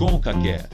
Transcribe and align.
ConcaCast. 0.00 0.70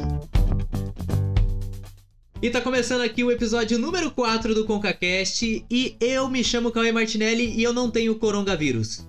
E 2.40 2.48
tá 2.48 2.60
começando 2.60 3.00
aqui 3.00 3.24
o 3.24 3.32
episódio 3.32 3.76
número 3.76 4.08
4 4.12 4.54
do 4.54 4.64
ConcaCast 4.64 5.66
e 5.68 5.96
eu 6.00 6.28
me 6.28 6.44
chamo 6.44 6.70
Cauê 6.70 6.92
Martinelli 6.92 7.52
e 7.56 7.64
eu 7.64 7.72
não 7.72 7.90
tenho 7.90 8.14
coronavírus. 8.14 9.04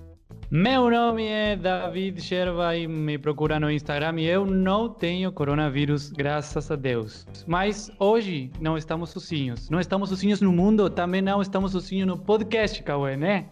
Meu 0.50 0.90
nome 0.90 1.24
é 1.24 1.54
David 1.54 2.20
Sherva 2.20 2.76
e 2.76 2.88
me 2.88 3.16
procura 3.16 3.60
no 3.60 3.70
Instagram 3.70 4.20
e 4.20 4.26
eu 4.26 4.44
não 4.44 4.88
tenho 4.88 5.30
coronavírus, 5.30 6.10
graças 6.10 6.68
a 6.68 6.74
Deus. 6.74 7.24
Mas 7.46 7.88
hoje 7.96 8.50
não 8.60 8.76
estamos 8.76 9.10
sozinhos. 9.10 9.70
Não 9.70 9.78
estamos 9.78 10.08
sozinhos 10.08 10.40
no 10.40 10.50
mundo, 10.50 10.90
também 10.90 11.22
não 11.22 11.40
estamos 11.40 11.70
sozinhos 11.70 12.08
no 12.08 12.18
podcast, 12.18 12.82
Cauê, 12.82 13.16
né? 13.16 13.50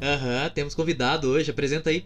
Aham, 0.00 0.48
temos 0.50 0.76
convidado 0.76 1.28
hoje, 1.28 1.50
apresenta 1.50 1.90
aí. 1.90 2.04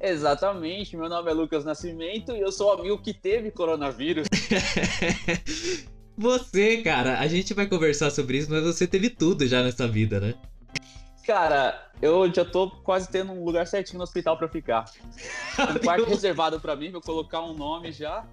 Exatamente, 0.00 0.96
meu 0.96 1.08
nome 1.08 1.30
é 1.30 1.34
Lucas 1.34 1.64
Nascimento 1.64 2.32
e 2.32 2.40
eu 2.40 2.52
sou 2.52 2.68
o 2.68 2.80
amigo 2.80 2.98
que 2.98 3.14
teve 3.14 3.50
coronavírus. 3.50 4.28
você, 6.16 6.82
cara, 6.82 7.18
a 7.18 7.26
gente 7.26 7.54
vai 7.54 7.66
conversar 7.66 8.10
sobre 8.10 8.38
isso, 8.38 8.50
mas 8.50 8.62
você 8.62 8.86
teve 8.86 9.10
tudo 9.10 9.46
já 9.46 9.62
nessa 9.62 9.88
vida, 9.88 10.20
né? 10.20 10.34
Cara, 11.26 11.90
eu 12.00 12.32
já 12.32 12.44
tô 12.44 12.70
quase 12.70 13.10
tendo 13.10 13.32
um 13.32 13.44
lugar 13.44 13.66
certinho 13.66 13.98
no 13.98 14.04
hospital 14.04 14.36
pra 14.36 14.48
ficar. 14.48 14.84
Um 15.58 15.78
quarto 15.78 16.04
reservado 16.04 16.60
pra 16.60 16.76
mim, 16.76 16.90
vou 16.90 17.00
colocar 17.00 17.40
um 17.40 17.54
nome 17.54 17.90
já. 17.90 18.26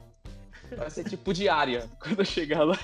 Vai 0.76 0.90
ser 0.90 1.06
tipo 1.06 1.34
diária 1.34 1.90
quando 2.00 2.20
eu 2.20 2.26
chegar 2.26 2.64
lá. 2.64 2.78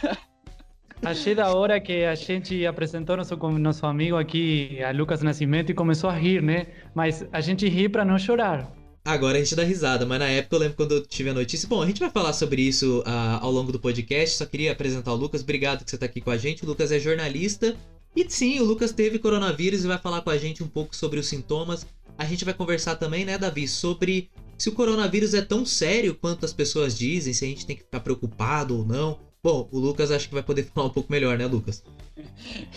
Achei 1.03 1.36
da 1.36 1.53
hora 1.53 1.80
que 1.80 2.05
a 2.05 2.16
gente 2.16 2.66
apresentou 2.66 3.17
nosso, 3.17 3.36
nosso 3.36 3.86
amigo 3.86 4.17
aqui, 4.17 4.81
a 4.84 4.91
Lucas 4.91 5.22
Nascimento, 5.22 5.72
e 5.72 5.75
começou 5.75 6.09
a 6.09 6.14
rir, 6.14 6.41
né? 6.41 6.67
Mas 6.94 7.25
a 7.31 7.39
gente 7.39 7.67
ri 7.67 7.88
pra 7.88 8.03
não 8.03 8.17
chorar. 8.17 8.78
Agora 9.09 9.40
a 9.40 9.41
gente 9.41 9.55
dá 9.55 9.63
risada, 9.63 10.05
mas 10.05 10.20
na 10.20 10.27
época 10.27 10.55
eu 10.55 10.59
lembro 10.59 10.77
quando 10.77 10.91
eu 10.91 11.02
tive 11.04 11.31
a 11.31 11.34
notícia. 11.34 11.67
Bom, 11.67 11.81
a 11.81 11.88
gente 11.88 12.00
vai 12.00 12.12
falar 12.12 12.31
sobre 12.31 12.62
isso 12.62 13.00
uh, 13.00 13.41
ao 13.41 13.52
longo 13.52 13.72
do 13.72 13.80
podcast. 13.80 14.38
Só 14.38 14.45
queria 14.45 14.72
apresentar 14.72 15.11
o 15.11 15.16
Lucas. 15.16 15.42
Obrigado 15.42 15.83
que 15.83 15.89
você 15.89 15.97
tá 15.97 16.06
aqui 16.06 16.22
com 16.22 16.30
a 16.30 16.38
gente. 16.38 16.64
O 16.64 16.67
Lucas 16.67 16.92
é 16.92 17.00
jornalista 17.00 17.75
e 18.16 18.30
sim, 18.30 18.59
o 18.59 18.64
Lucas 18.64 18.92
teve 18.92 19.17
coronavírus 19.17 19.83
e 19.83 19.88
vai 19.88 19.98
falar 19.98 20.22
com 20.22 20.30
a 20.30 20.38
gente 20.38 20.64
um 20.64 20.67
pouco 20.67 20.95
sobre 20.95 21.20
os 21.20 21.28
sintomas. 21.28 21.88
A 22.20 22.25
gente 22.25 22.45
vai 22.45 22.53
conversar 22.53 22.98
também, 22.98 23.25
né, 23.25 23.36
Davi, 23.36 23.67
sobre 23.67 24.30
se 24.59 24.70
o 24.70 24.73
coronavírus 24.73 25.33
é 25.33 25.42
tão 25.42 25.66
sério 25.66 26.14
quanto 26.14 26.45
as 26.45 26.53
pessoas 26.53 26.95
dizem, 26.95 27.33
se 27.33 27.44
a 27.44 27.48
gente 27.48 27.66
tem 27.66 27.76
que 27.76 27.83
ficar 27.83 28.02
preocupado 28.02 28.78
ou 28.78 28.86
não. 28.86 29.17
Bom, 29.42 29.67
o 29.72 29.80
Lucas 29.80 30.11
acho 30.11 30.28
que 30.28 30.36
vai 30.36 30.44
poder 30.44 30.66
falar 30.76 30.86
um 30.86 30.92
pouco 30.92 31.11
melhor, 31.11 31.36
né, 31.36 31.48
Lucas? 31.48 31.83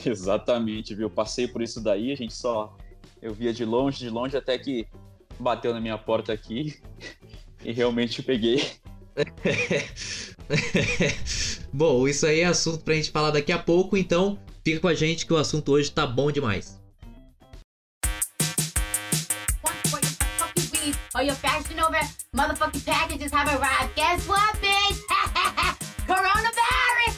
Exatamente, 0.06 0.94
viu? 0.94 1.10
Passei 1.10 1.46
por 1.46 1.60
isso 1.60 1.78
daí, 1.78 2.10
a 2.10 2.16
gente 2.16 2.32
só. 2.32 2.74
Eu 3.20 3.34
via 3.34 3.52
de 3.52 3.66
longe, 3.66 3.98
de 3.98 4.08
longe, 4.08 4.34
até 4.34 4.58
que 4.58 4.86
bateu 5.38 5.72
na 5.72 5.80
minha 5.80 5.98
porta 5.98 6.32
aqui 6.32 6.80
e 7.64 7.72
realmente 7.72 8.22
peguei. 8.22 8.62
Bom, 11.72 12.06
isso 12.06 12.26
aí 12.26 12.40
é 12.40 12.46
assunto 12.46 12.84
pra 12.84 12.94
gente 12.94 13.10
falar 13.10 13.30
daqui 13.30 13.52
a 13.52 13.58
pouco, 13.58 13.96
então 13.96 14.38
Fica 14.64 14.78
com 14.78 14.88
a 14.88 14.94
gente 14.94 15.26
que 15.26 15.32
o 15.32 15.36
assunto 15.36 15.72
hoje 15.72 15.90
tá 15.90 16.06
bom 16.06 16.30
demais. 16.30 16.80
All 21.14 21.22
your 21.22 21.34
fashion 21.34 21.78
over 21.78 22.00
motherfucking 22.34 22.80
packages 22.86 23.30
have 23.32 23.48
arrived. 23.48 23.94
Guess 23.94 24.26
what, 24.26 24.58
bitch? 24.60 24.98
Coronavirus! 26.06 26.06
Coronavirus! 26.06 27.11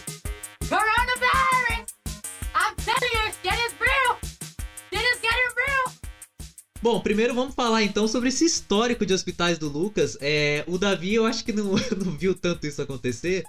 Bom, 6.84 7.00
primeiro 7.00 7.34
vamos 7.34 7.54
falar 7.54 7.82
então 7.82 8.06
sobre 8.06 8.28
esse 8.28 8.44
histórico 8.44 9.06
de 9.06 9.14
hospitais 9.14 9.56
do 9.56 9.70
Lucas. 9.70 10.18
É, 10.20 10.62
o 10.66 10.76
Davi, 10.76 11.14
eu 11.14 11.24
acho 11.24 11.42
que 11.42 11.50
não, 11.50 11.64
não 12.04 12.12
viu 12.12 12.34
tanto 12.34 12.66
isso 12.66 12.82
acontecer, 12.82 13.42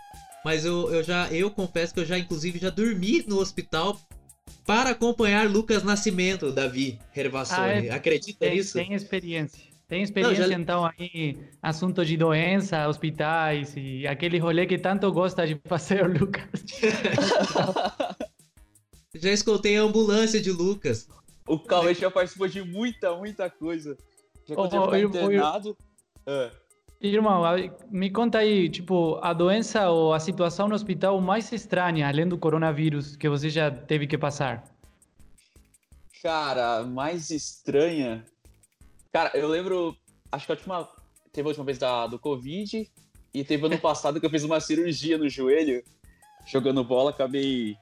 mas 0.45 0.63
eu, 0.63 0.89
eu 0.89 1.03
já 1.03 1.29
eu 1.29 1.51
confesso 1.51 1.93
que 1.93 1.99
eu 1.99 2.05
já 2.05 2.17
inclusive 2.17 2.57
já 2.57 2.69
dormi 2.69 3.25
no 3.27 3.37
hospital 3.37 3.99
para 4.65 4.91
acompanhar 4.91 5.49
Lucas 5.49 5.83
Nascimento, 5.83 6.49
Davi 6.49 6.97
Hervassoni. 7.13 7.59
Ah, 7.59 7.85
é, 7.87 7.89
Acredita 7.89 8.39
tem, 8.39 8.55
nisso? 8.55 8.71
Tem 8.71 8.93
experiência. 8.93 9.61
Tem 9.85 10.01
experiência, 10.01 10.43
Não, 10.43 10.51
já... 10.51 10.57
então, 10.57 10.89
aí, 10.97 11.37
assunto 11.61 12.05
de 12.05 12.15
doença, 12.15 12.87
hospitais 12.87 13.73
e 13.75 14.07
aquele 14.07 14.39
rolê 14.39 14.65
que 14.65 14.77
tanto 14.77 15.11
gosta 15.11 15.45
de 15.45 15.59
fazer 15.67 16.05
o 16.05 16.19
Lucas. 16.19 16.47
já 19.13 19.33
escutei 19.33 19.75
a 19.75 19.81
ambulância 19.81 20.39
de 20.39 20.53
Lucas. 20.53 21.09
O 21.47 21.59
Cauê 21.59 21.93
já 21.93 22.09
participou 22.09 22.47
de 22.47 22.63
muita, 22.63 23.15
muita 23.15 23.49
coisa. 23.49 23.95
Já 24.47 24.55
oh, 24.57 24.95
internado. 24.95 25.77
Eu, 26.25 26.33
eu... 26.33 26.49
Ah. 26.51 26.65
Irmão, 27.01 27.43
me 27.91 28.09
conta 28.09 28.39
aí, 28.39 28.69
tipo, 28.69 29.19
a 29.21 29.31
doença 29.33 29.89
ou 29.89 30.13
a 30.13 30.19
situação 30.19 30.67
no 30.67 30.73
hospital 30.73 31.19
mais 31.21 31.51
estranha, 31.51 32.07
além 32.07 32.27
do 32.27 32.37
coronavírus, 32.37 33.15
que 33.15 33.29
você 33.29 33.49
já 33.49 33.69
teve 33.69 34.07
que 34.07 34.17
passar? 34.17 34.63
Cara, 36.23 36.83
mais 36.83 37.29
estranha. 37.29 38.25
Cara, 39.11 39.31
eu 39.35 39.47
lembro, 39.47 39.95
acho 40.31 40.45
que 40.45 40.51
a 40.51 40.55
última. 40.55 40.89
Teve 41.31 41.47
a 41.47 41.49
última 41.49 41.65
vez 41.65 41.77
da, 41.77 42.07
do 42.07 42.17
Covid 42.17 42.89
e 43.33 43.43
teve 43.43 43.65
ano 43.65 43.77
passado 43.79 44.19
que 44.19 44.25
eu 44.25 44.29
fiz 44.29 44.43
uma 44.43 44.59
cirurgia 44.59 45.17
no 45.17 45.29
joelho, 45.29 45.83
jogando 46.47 46.83
bola, 46.83 47.11
acabei 47.11 47.77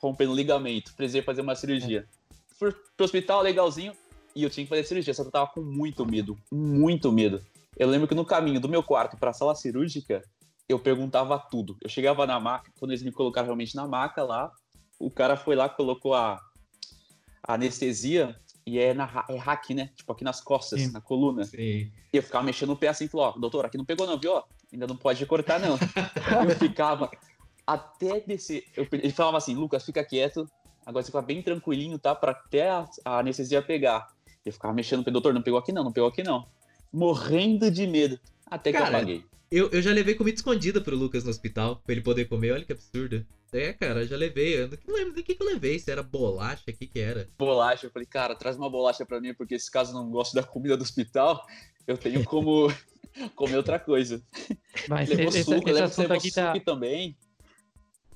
rompendo 0.00 0.34
ligamento. 0.34 0.94
Precisei 0.94 1.22
fazer 1.22 1.40
uma 1.40 1.56
cirurgia. 1.56 2.06
Fui 2.21 2.21
pro 2.58 3.04
hospital, 3.04 3.42
legalzinho, 3.42 3.92
e 4.34 4.42
eu 4.42 4.50
tinha 4.50 4.64
que 4.64 4.70
fazer 4.70 4.84
cirurgia, 4.84 5.14
só 5.14 5.22
que 5.22 5.28
eu 5.28 5.32
tava 5.32 5.50
com 5.50 5.60
muito 5.60 6.06
medo, 6.06 6.38
muito 6.50 7.12
medo. 7.12 7.42
Eu 7.76 7.88
lembro 7.88 8.08
que 8.08 8.14
no 8.14 8.24
caminho 8.24 8.60
do 8.60 8.68
meu 8.68 8.82
quarto 8.82 9.16
para 9.16 9.30
a 9.30 9.34
sala 9.34 9.54
cirúrgica, 9.54 10.22
eu 10.68 10.78
perguntava 10.78 11.38
tudo. 11.38 11.76
Eu 11.80 11.88
chegava 11.88 12.26
na 12.26 12.38
maca, 12.38 12.70
quando 12.78 12.92
eles 12.92 13.02
me 13.02 13.12
colocaram 13.12 13.46
realmente 13.46 13.74
na 13.74 13.86
maca 13.86 14.22
lá, 14.22 14.50
o 14.98 15.10
cara 15.10 15.36
foi 15.36 15.56
lá, 15.56 15.68
colocou 15.68 16.14
a, 16.14 16.40
a 17.42 17.54
anestesia 17.54 18.36
e 18.66 18.78
é, 18.78 18.94
na, 18.94 19.24
é 19.28 19.36
hack, 19.36 19.70
né? 19.70 19.90
Tipo, 19.96 20.12
aqui 20.12 20.24
nas 20.24 20.40
costas, 20.40 20.80
Sim. 20.80 20.92
na 20.92 21.00
coluna. 21.00 21.44
Sim. 21.44 21.56
E 21.58 21.92
eu 22.12 22.22
ficava 22.22 22.44
mexendo 22.44 22.70
no 22.70 22.76
pé 22.76 22.88
assim, 22.88 23.08
falou, 23.08 23.26
ó, 23.26 23.38
doutor, 23.38 23.66
aqui 23.66 23.76
não 23.76 23.84
pegou 23.84 24.06
não, 24.06 24.18
viu? 24.18 24.42
Ainda 24.72 24.86
não 24.86 24.96
pode 24.96 25.24
cortar, 25.26 25.58
não. 25.58 25.76
eu 26.48 26.56
ficava 26.56 27.10
até 27.66 28.20
descer. 28.20 28.64
Eu, 28.76 28.86
ele 28.92 29.10
falava 29.10 29.38
assim, 29.38 29.54
Lucas, 29.54 29.84
fica 29.84 30.04
quieto, 30.04 30.48
agora 30.84 31.02
você 31.02 31.10
fica 31.10 31.22
bem 31.22 31.42
tranquilinho, 31.42 31.98
tá? 31.98 32.14
Pra 32.14 32.32
até 32.32 32.70
a, 32.70 32.88
a 33.04 33.18
anestesia 33.18 33.62
pegar. 33.62 34.08
Eu 34.44 34.52
ficava 34.52 34.74
mexendo 34.74 35.08
doutor, 35.10 35.32
não 35.32 35.42
pegou 35.42 35.58
aqui 35.58 35.72
não, 35.72 35.84
não 35.84 35.92
pegou 35.92 36.08
aqui 36.08 36.22
não 36.22 36.46
morrendo 36.92 37.70
de 37.70 37.86
medo. 37.86 38.20
Até 38.46 38.70
que 38.70 38.78
cara, 38.78 38.90
eu 38.90 39.00
paguei. 39.00 39.24
Eu, 39.50 39.70
eu 39.70 39.82
já 39.82 39.92
levei 39.92 40.14
comida 40.14 40.36
escondida 40.36 40.80
pro 40.80 40.96
Lucas 40.96 41.24
no 41.24 41.30
hospital, 41.30 41.76
pra 41.76 41.92
ele 41.92 42.02
poder 42.02 42.26
comer. 42.26 42.52
Olha 42.52 42.64
que 42.64 42.72
absurdo. 42.72 43.26
É, 43.52 43.72
cara, 43.72 44.06
já 44.06 44.16
levei. 44.16 44.62
Eu 44.62 44.68
não 44.86 44.94
lembro 44.94 45.14
do 45.14 45.22
que, 45.22 45.34
que 45.34 45.42
eu 45.42 45.46
levei. 45.46 45.78
Se 45.78 45.90
era 45.90 46.02
bolacha, 46.02 46.62
o 46.68 46.72
que, 46.72 46.86
que 46.86 47.00
era? 47.00 47.28
Bolacha. 47.38 47.86
Eu 47.86 47.90
falei, 47.90 48.06
cara, 48.06 48.34
traz 48.34 48.56
uma 48.56 48.70
bolacha 48.70 49.04
pra 49.04 49.20
mim, 49.20 49.34
porque 49.34 49.58
se 49.58 49.70
caso 49.70 49.92
não 49.92 50.10
gosto 50.10 50.34
da 50.34 50.42
comida 50.42 50.76
do 50.76 50.82
hospital, 50.82 51.44
eu 51.86 51.98
tenho 51.98 52.24
como 52.24 52.72
comer 53.36 53.56
outra 53.56 53.78
coisa. 53.78 54.22
Mas 54.88 55.10
levou 55.10 55.28
esse, 55.28 55.44
suco, 55.44 55.68
esse 55.68 55.82
assunto 55.82 56.12
aqui 56.12 56.30
tá... 56.30 56.58
também. 56.60 57.16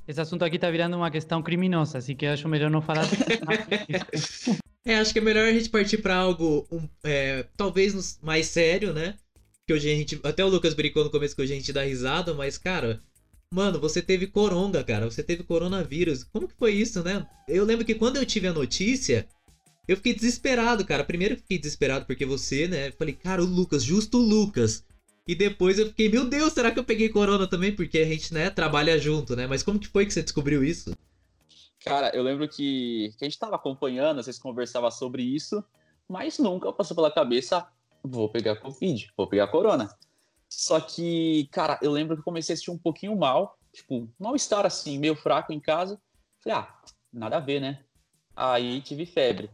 Esse 0.07 0.21
assunto 0.21 0.45
aqui 0.45 0.59
tá 0.59 0.71
virando 0.71 0.97
uma 0.97 1.11
questão 1.11 1.43
criminosa, 1.43 1.99
assim 1.99 2.15
que 2.15 2.27
acho 2.27 2.49
melhor 2.49 2.71
não 2.71 2.81
falar. 2.81 3.07
É, 4.87 4.99
acho 4.99 5.13
que 5.13 5.19
é 5.19 5.23
melhor 5.23 5.45
a 5.45 5.53
gente 5.53 5.69
partir 5.69 5.99
para 5.99 6.15
algo 6.15 6.65
um, 6.71 6.89
é, 7.03 7.45
talvez 7.57 8.21
mais 8.23 8.47
sério, 8.47 8.95
né? 8.95 9.17
Que 9.67 9.75
hoje 9.75 9.91
a 9.91 9.97
gente. 9.97 10.21
Até 10.23 10.45
o 10.45 10.49
Lucas 10.49 10.75
brincou 10.75 11.03
no 11.03 11.11
começo 11.11 11.35
que 11.35 11.43
hoje 11.43 11.53
a 11.53 11.57
gente 11.57 11.73
dá 11.73 11.83
risada, 11.83 12.33
mas, 12.33 12.57
cara. 12.57 13.03
Mano, 13.53 13.81
você 13.81 14.01
teve 14.01 14.29
coronga, 14.29 14.85
cara. 14.85 15.11
Você 15.11 15.25
teve 15.25 15.43
coronavírus. 15.43 16.23
Como 16.23 16.47
que 16.47 16.55
foi 16.57 16.73
isso, 16.73 17.03
né? 17.03 17.27
Eu 17.49 17.65
lembro 17.65 17.85
que 17.85 17.97
quando 17.97 18.17
eu 18.17 18.25
tive 18.25 18.47
a 18.47 18.53
notícia, 18.53 19.27
eu 19.89 19.97
fiquei 19.97 20.15
desesperado, 20.15 20.85
cara. 20.85 21.03
Primeiro 21.03 21.35
eu 21.35 21.39
fiquei 21.39 21.59
desesperado 21.59 22.07
porque 22.07 22.25
você, 22.25 22.69
né? 22.69 22.93
Falei, 22.93 23.15
cara, 23.15 23.43
o 23.43 23.47
Lucas, 23.47 23.83
justo 23.83 24.19
o 24.19 24.23
Lucas. 24.23 24.85
E 25.27 25.35
depois 25.35 25.79
eu 25.79 25.87
fiquei, 25.87 26.09
meu 26.09 26.29
Deus, 26.29 26.53
será 26.53 26.71
que 26.71 26.79
eu 26.79 26.85
peguei 26.85 27.09
corona 27.09 27.49
também? 27.49 27.75
Porque 27.75 27.99
a 27.99 28.05
gente, 28.05 28.33
né, 28.33 28.49
trabalha 28.49 28.99
junto, 28.99 29.35
né? 29.35 29.47
Mas 29.47 29.63
como 29.63 29.79
que 29.79 29.89
foi 29.89 30.07
que 30.07 30.13
você 30.13 30.23
descobriu 30.23 30.63
isso? 30.63 30.97
Cara, 31.85 32.15
eu 32.15 32.23
lembro 32.23 32.49
que, 32.49 33.13
que 33.19 33.25
a 33.25 33.27
gente 33.27 33.35
estava 33.35 33.57
acompanhando, 33.57 34.23
vocês 34.23 34.39
conversavam 34.39 34.91
sobre 34.91 35.23
isso, 35.23 35.65
mas 36.09 36.39
nunca 36.39 36.73
passou 36.73 36.95
pela 36.95 37.11
cabeça, 37.11 37.67
vou 38.03 38.29
pegar 38.29 38.57
Covid, 38.57 39.13
vou 39.17 39.27
pegar 39.27 39.49
Corona. 39.49 39.89
Só 40.49 40.81
que, 40.81 41.49
cara, 41.51 41.79
eu 41.83 41.91
lembro 41.91 42.17
que 42.17 42.23
comecei 42.23 42.55
a 42.55 42.57
sentir 42.57 42.71
um 42.71 42.79
pouquinho 42.79 43.17
mal, 43.17 43.59
tipo, 43.73 44.09
mal-estar 44.19 44.65
assim, 44.65 44.99
meio 44.99 45.17
fraco 45.17 45.53
em 45.53 45.61
casa. 45.61 46.01
Falei, 46.43 46.59
ah, 46.59 46.79
nada 47.13 47.37
a 47.37 47.41
ver, 47.41 47.61
né? 47.61 47.85
Aí 48.35 48.81
tive 48.81 49.07
febre. 49.07 49.51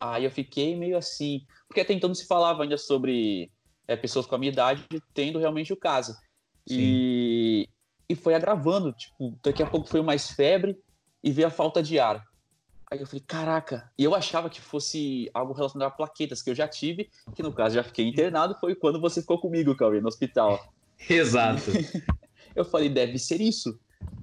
Aí 0.00 0.24
eu 0.24 0.30
fiquei 0.30 0.76
meio 0.76 0.96
assim, 0.96 1.44
porque 1.66 1.80
até 1.80 1.92
então 1.92 2.08
não 2.08 2.14
se 2.14 2.26
falava 2.26 2.62
ainda 2.62 2.78
sobre 2.78 3.50
é, 3.88 3.96
pessoas 3.96 4.26
com 4.26 4.34
a 4.34 4.38
minha 4.38 4.52
idade 4.52 4.86
tendo 5.12 5.38
realmente 5.38 5.72
o 5.72 5.76
caso. 5.76 6.14
E, 6.70 7.66
e 8.08 8.14
foi 8.14 8.34
agravando, 8.34 8.92
tipo, 8.92 9.36
daqui 9.42 9.62
a 9.62 9.66
pouco 9.66 9.88
foi 9.88 10.02
mais 10.02 10.30
febre, 10.30 10.78
e 11.22 11.32
ver 11.32 11.44
a 11.44 11.50
falta 11.50 11.82
de 11.82 11.98
ar. 11.98 12.24
Aí 12.90 13.00
eu 13.00 13.06
falei, 13.06 13.22
caraca. 13.26 13.90
E 13.98 14.04
eu 14.04 14.14
achava 14.14 14.48
que 14.48 14.60
fosse 14.60 15.30
algo 15.34 15.52
relacionado 15.52 15.88
a 15.88 15.90
plaquetas 15.90 16.40
que 16.40 16.48
eu 16.48 16.54
já 16.54 16.66
tive, 16.66 17.10
que 17.34 17.42
no 17.42 17.52
caso 17.52 17.74
já 17.74 17.82
fiquei 17.82 18.06
internado, 18.06 18.56
foi 18.58 18.74
quando 18.74 19.00
você 19.00 19.20
ficou 19.20 19.38
comigo, 19.38 19.76
Cauê, 19.76 20.00
no 20.00 20.08
hospital. 20.08 20.72
Exato. 21.08 21.70
eu 22.56 22.64
falei, 22.64 22.88
deve 22.88 23.18
ser 23.18 23.40
isso. 23.40 23.78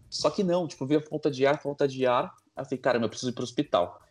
Só 0.09 0.29
que 0.29 0.44
não, 0.44 0.67
tipo, 0.67 0.85
veio 0.85 1.00
a 1.00 1.03
falta 1.03 1.29
de 1.29 1.45
ar, 1.45 1.62
falta 1.62 1.88
de 1.88 2.06
ar. 2.07 2.33
Aí 2.56 2.62
eu 2.62 2.65
falei, 2.65 2.79
caramba, 2.79 3.06
eu 3.06 3.09
preciso 3.09 3.31
ir 3.31 3.35
pro 3.35 3.44
hospital. 3.44 4.01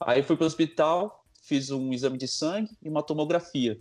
Aí 0.00 0.22
fui 0.22 0.36
pro 0.36 0.46
hospital, 0.46 1.24
fiz 1.42 1.70
um 1.70 1.92
exame 1.92 2.18
de 2.18 2.26
sangue 2.26 2.70
e 2.82 2.88
uma 2.88 3.02
tomografia. 3.02 3.80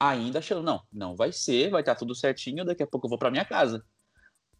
Ainda 0.00 0.38
achando, 0.38 0.62
não, 0.62 0.82
não 0.92 1.16
vai 1.16 1.32
ser, 1.32 1.70
vai 1.70 1.80
estar 1.80 1.94
tudo 1.94 2.14
certinho, 2.14 2.64
daqui 2.64 2.82
a 2.82 2.86
pouco 2.86 3.06
eu 3.06 3.10
vou 3.10 3.18
para 3.18 3.30
minha 3.30 3.44
casa. 3.44 3.84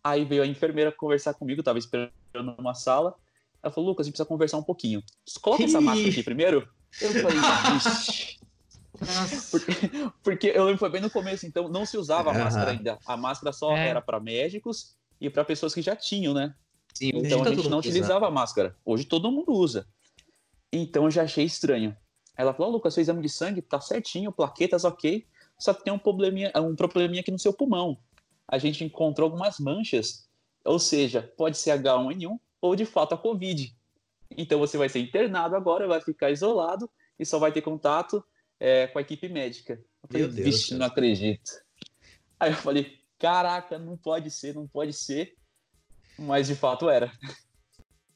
Aí 0.02 0.24
veio 0.24 0.42
a 0.42 0.46
enfermeira 0.46 0.90
conversar 0.90 1.34
comigo, 1.34 1.62
tava 1.62 1.78
esperando 1.78 2.12
numa 2.56 2.74
sala. 2.74 3.14
Ela 3.62 3.72
falou, 3.72 3.90
Lucas, 3.90 4.04
a 4.04 4.08
gente 4.08 4.14
precisa 4.14 4.28
conversar 4.28 4.58
um 4.58 4.62
pouquinho. 4.62 5.02
Coloca 5.40 5.64
essa 5.64 5.80
máscara 5.80 6.10
aqui 6.10 6.22
primeiro. 6.22 6.68
Eu 7.00 7.10
falei, 7.22 7.38
Ixi. 7.76 8.38
Porque, 9.50 9.72
porque, 10.24 10.46
eu 10.48 10.64
lembro 10.64 10.74
que 10.74 10.80
foi 10.80 10.90
bem 10.90 11.00
no 11.00 11.10
começo, 11.10 11.46
então 11.46 11.68
não 11.68 11.86
se 11.86 11.96
usava 11.96 12.30
a 12.30 12.34
máscara 12.34 12.72
ainda. 12.72 12.98
A 13.06 13.16
máscara 13.16 13.52
só 13.52 13.76
é. 13.76 13.88
era 13.88 14.00
para 14.00 14.18
médicos 14.18 14.96
e 15.20 15.30
para 15.30 15.44
pessoas 15.44 15.72
que 15.72 15.82
já 15.82 15.94
tinham, 15.94 16.34
né? 16.34 16.54
Sim, 16.94 17.10
então 17.14 17.42
a 17.42 17.44
tá 17.44 17.54
gente 17.54 17.68
não 17.68 17.78
utilizava 17.78 18.26
a 18.26 18.30
máscara. 18.30 18.74
Hoje 18.84 19.04
todo 19.04 19.30
mundo 19.30 19.52
usa. 19.52 19.86
Então 20.72 21.04
eu 21.04 21.10
já 21.10 21.22
achei 21.22 21.44
estranho. 21.44 21.96
Ela 22.38 22.54
falou, 22.54 22.70
oh, 22.70 22.74
Lucas, 22.76 22.94
seu 22.94 23.02
exame 23.02 23.20
de 23.20 23.28
sangue 23.28 23.60
tá 23.60 23.80
certinho, 23.80 24.30
plaquetas 24.30 24.84
ok, 24.84 25.26
só 25.58 25.74
que 25.74 25.82
tem 25.82 25.92
um 25.92 25.98
probleminha, 25.98 26.52
um 26.56 26.76
probleminha 26.76 27.20
aqui 27.20 27.32
no 27.32 27.38
seu 27.38 27.52
pulmão. 27.52 27.98
A 28.46 28.58
gente 28.58 28.84
encontrou 28.84 29.26
algumas 29.26 29.58
manchas, 29.58 30.28
ou 30.64 30.78
seja, 30.78 31.20
pode 31.36 31.58
ser 31.58 31.72
H1N1 31.72 32.38
ou 32.60 32.76
de 32.76 32.86
fato 32.86 33.14
a 33.14 33.18
Covid. 33.18 33.76
Então 34.36 34.60
você 34.60 34.78
vai 34.78 34.88
ser 34.88 35.00
internado 35.00 35.56
agora, 35.56 35.88
vai 35.88 36.00
ficar 36.00 36.30
isolado 36.30 36.88
e 37.18 37.26
só 37.26 37.40
vai 37.40 37.50
ter 37.50 37.60
contato 37.60 38.24
é, 38.60 38.86
com 38.86 39.00
a 39.00 39.02
equipe 39.02 39.28
médica. 39.28 39.72
Eu 39.74 40.08
falei, 40.08 40.22
Meu 40.22 40.32
Deus, 40.32 40.46
vixe, 40.46 40.74
não 40.74 40.86
acredito. 40.86 41.50
Aí 42.38 42.52
eu 42.52 42.56
falei, 42.56 43.00
caraca, 43.18 43.80
não 43.80 43.96
pode 43.96 44.30
ser, 44.30 44.54
não 44.54 44.68
pode 44.68 44.92
ser. 44.92 45.36
Mas 46.16 46.46
de 46.46 46.54
fato 46.54 46.88
era. 46.88 47.10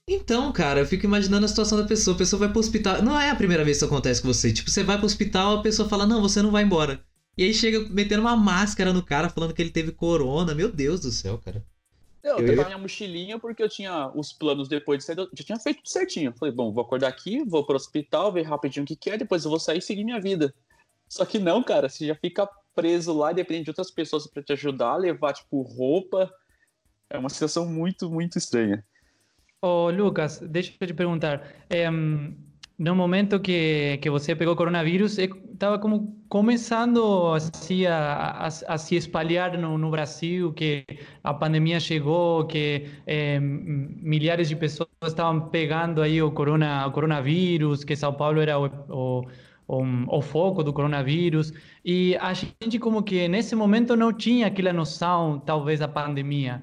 Então, 0.09 0.53
cara, 0.53 0.81
eu 0.81 0.87
fico 0.87 1.07
imaginando 1.07 1.45
a 1.45 1.49
situação 1.49 1.79
da 1.79 1.87
pessoa. 1.87 2.15
A 2.15 2.19
pessoa 2.19 2.41
vai 2.41 2.49
pro 2.49 2.59
hospital. 2.59 3.03
Não 3.03 3.19
é 3.19 3.31
a 3.31 3.37
primeira 3.37 3.65
vez 3.65 3.79
que 3.79 3.85
isso 3.85 3.93
acontece 3.93 4.21
com 4.21 4.33
você. 4.33 4.53
Tipo, 4.53 4.71
você 4.71 4.83
vai 4.83 4.97
pro 4.97 5.07
hospital, 5.07 5.59
a 5.59 5.63
pessoa 5.63 5.89
fala, 5.89 6.07
não, 6.07 6.21
você 6.21 6.43
não 6.43 6.51
vai 6.51 6.65
embora. 6.65 7.03
E 7.37 7.45
aí 7.45 7.55
chega 7.55 7.89
metendo 7.89 8.23
uma 8.23 8.37
máscara 8.37 8.93
no 8.93 9.03
cara, 9.03 9.31
falando 9.31 9.55
que 9.55 9.63
ele 9.63 9.71
teve 9.71 9.93
corona. 9.93 10.55
Meu 10.55 10.71
Deus 10.71 11.01
do 11.01 11.11
céu, 11.11 11.39
cara. 11.39 11.65
Eu, 12.23 12.39
eu 12.39 12.57
tava 12.57 12.69
minha 12.69 12.79
mochilinha 12.79 13.39
porque 13.39 13.63
eu 13.63 13.69
tinha 13.69 14.13
os 14.15 14.33
planos 14.33 14.69
depois 14.69 14.99
de 14.99 15.05
sair. 15.05 15.19
Eu 15.19 15.29
já 15.33 15.45
tinha 15.45 15.59
feito 15.59 15.79
tudo 15.79 15.89
certinho. 15.89 16.35
falei, 16.39 16.55
bom, 16.55 16.73
vou 16.73 16.83
acordar 16.83 17.09
aqui, 17.09 17.45
vou 17.45 17.65
pro 17.65 17.75
hospital, 17.75 18.33
ver 18.33 18.43
rapidinho 18.43 18.85
o 18.85 18.87
que, 18.87 18.95
que 18.95 19.11
é, 19.11 19.19
depois 19.19 19.45
eu 19.45 19.51
vou 19.51 19.59
sair 19.59 19.79
e 19.79 19.83
seguir 19.83 20.05
minha 20.05 20.21
vida. 20.21 20.55
Só 21.09 21.25
que 21.25 21.39
não, 21.39 21.63
cara, 21.63 21.89
você 21.89 22.07
já 22.07 22.15
fica 22.15 22.49
preso 22.75 23.13
lá 23.13 23.33
e 23.33 23.35
depende 23.35 23.65
de 23.65 23.71
outras 23.71 23.91
pessoas 23.91 24.27
para 24.27 24.43
te 24.43 24.53
ajudar, 24.53 24.97
levar, 24.97 25.33
tipo, 25.33 25.63
roupa. 25.63 26.33
É 27.11 27.19
uma 27.19 27.29
situação 27.29 27.67
muito, 27.67 28.09
muito 28.11 28.39
estranha. 28.39 28.85
Ô, 29.65 29.91
Lucas, 29.91 30.41
deixa 30.41 30.73
eu 30.81 30.87
te 30.89 30.93
perguntar. 30.93 31.41
É, 31.71 31.89
no 31.89 32.97
momento 32.97 33.39
que, 33.39 33.97
que 34.03 34.11
você 34.11 34.35
pegou 34.35 34.57
coronavírus, 34.57 35.17
estava 35.19 35.79
como 35.79 36.21
começando 36.29 37.33
assim, 37.33 37.87
a, 37.87 38.41
a, 38.41 38.47
a 38.47 38.77
se 38.79 38.97
espalhar 38.97 39.57
no, 39.57 39.79
no, 39.79 39.89
Brasil, 39.89 40.53
que 40.53 40.85
a 41.23 41.33
pandemia 41.33 41.79
chegou, 41.79 42.45
que 42.45 42.89
é, 43.07 43.39
milhares 43.39 44.49
de 44.49 44.57
pessoas 44.57 44.89
estavam 45.05 45.49
pegando 45.49 46.03
aí 46.03 46.21
o, 46.21 46.33
corona, 46.33 46.85
o 46.89 46.91
coronavírus, 46.91 47.85
que 47.85 47.95
São 47.95 48.13
Paulo 48.13 48.41
era 48.41 48.59
o, 48.59 48.67
o 48.89 49.27
o, 49.69 50.19
o, 50.19 50.21
foco 50.21 50.65
do 50.65 50.73
coronavírus 50.73 51.53
e 51.85 52.17
a 52.17 52.35
gente 52.35 52.81
como 52.81 53.01
que 53.01 53.29
nesse 53.29 53.55
momento 53.55 53.97
não 53.97 54.13
tinha 54.13 54.49
aquela 54.49 54.73
noção 54.73 55.39
talvez 55.39 55.79
da 55.79 55.87
pandemia 55.87 56.61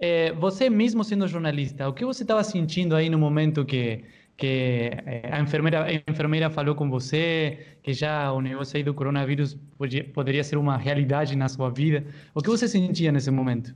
é, 0.00 0.32
você 0.32 0.70
mesmo 0.70 1.04
sendo 1.04 1.28
jornalista, 1.28 1.88
o 1.88 1.92
que 1.92 2.04
você 2.04 2.22
estava 2.22 2.42
sentindo 2.42 2.96
aí 2.96 3.10
no 3.10 3.18
momento 3.18 3.66
que, 3.66 4.02
que 4.36 4.90
é, 5.04 5.28
a, 5.30 5.40
enfermeira, 5.40 5.84
a 5.84 6.10
enfermeira 6.10 6.48
falou 6.48 6.74
com 6.74 6.88
você, 6.88 7.76
que 7.82 7.92
já 7.92 8.32
o 8.32 8.40
negócio 8.40 8.78
aí 8.78 8.82
do 8.82 8.94
coronavírus 8.94 9.58
podia, 9.76 10.02
poderia 10.02 10.42
ser 10.42 10.56
uma 10.56 10.76
realidade 10.78 11.36
na 11.36 11.48
sua 11.48 11.68
vida? 11.68 12.06
O 12.34 12.40
que 12.40 12.48
você 12.48 12.66
sentia 12.66 13.12
nesse 13.12 13.30
momento? 13.30 13.74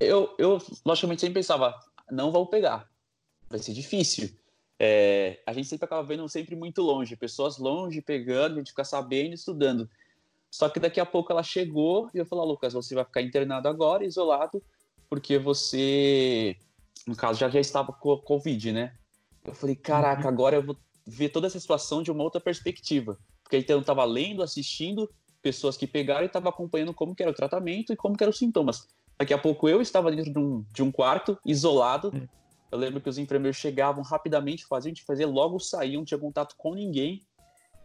Eu, 0.00 0.34
eu 0.38 0.58
logicamente, 0.84 1.20
sempre 1.20 1.34
pensava, 1.34 1.78
não 2.10 2.32
vou 2.32 2.46
pegar, 2.46 2.88
vai 3.50 3.58
ser 3.58 3.74
difícil. 3.74 4.30
É, 4.80 5.40
a 5.46 5.52
gente 5.52 5.68
sempre 5.68 5.84
acaba 5.84 6.02
vendo 6.02 6.26
sempre 6.28 6.56
muito 6.56 6.82
longe, 6.82 7.14
pessoas 7.14 7.58
longe 7.58 8.00
pegando, 8.00 8.54
a 8.54 8.58
gente 8.58 8.70
fica 8.70 8.82
sabendo, 8.82 9.34
estudando. 9.34 9.88
Só 10.50 10.68
que 10.68 10.80
daqui 10.80 10.98
a 10.98 11.06
pouco 11.06 11.30
ela 11.30 11.42
chegou 11.42 12.10
e 12.12 12.18
eu 12.18 12.26
falei, 12.26 12.44
Lucas, 12.46 12.72
você 12.72 12.94
vai 12.94 13.04
ficar 13.04 13.22
internado 13.22 13.68
agora, 13.68 14.04
isolado, 14.04 14.62
porque 15.12 15.38
você, 15.38 16.56
no 17.06 17.14
caso, 17.14 17.38
já, 17.38 17.50
já 17.50 17.60
estava 17.60 17.92
com 17.92 18.12
a 18.14 18.22
Covid, 18.22 18.72
né? 18.72 18.94
Eu 19.44 19.54
falei, 19.54 19.76
caraca, 19.76 20.22
uhum. 20.22 20.28
agora 20.28 20.56
eu 20.56 20.62
vou 20.62 20.74
ver 21.06 21.28
toda 21.28 21.46
essa 21.46 21.60
situação 21.60 22.02
de 22.02 22.10
uma 22.10 22.24
outra 22.24 22.40
perspectiva. 22.40 23.18
Porque 23.42 23.58
então 23.58 23.76
eu 23.76 23.82
estava 23.82 24.06
lendo, 24.06 24.42
assistindo 24.42 25.06
pessoas 25.42 25.76
que 25.76 25.86
pegaram 25.86 26.22
e 26.22 26.28
estava 26.28 26.48
acompanhando 26.48 26.94
como 26.94 27.14
que 27.14 27.22
era 27.22 27.30
o 27.30 27.34
tratamento 27.34 27.92
e 27.92 27.96
como 27.96 28.16
que 28.16 28.24
eram 28.24 28.30
os 28.30 28.38
sintomas. 28.38 28.88
Daqui 29.18 29.34
a 29.34 29.38
pouco 29.38 29.68
eu 29.68 29.82
estava 29.82 30.10
dentro 30.10 30.32
de 30.32 30.38
um, 30.38 30.64
de 30.72 30.82
um 30.82 30.90
quarto, 30.90 31.38
isolado. 31.44 32.08
Uhum. 32.08 32.26
Eu 32.70 32.78
lembro 32.78 32.98
que 32.98 33.10
os 33.10 33.18
enfermeiros 33.18 33.58
chegavam 33.58 34.02
rapidamente, 34.02 34.64
faziam, 34.64 34.94
gente 34.94 35.04
fazia, 35.04 35.28
logo 35.28 35.58
saíam, 35.58 35.98
não 35.98 36.06
tinha 36.06 36.18
contato 36.18 36.54
com 36.56 36.72
ninguém. 36.72 37.20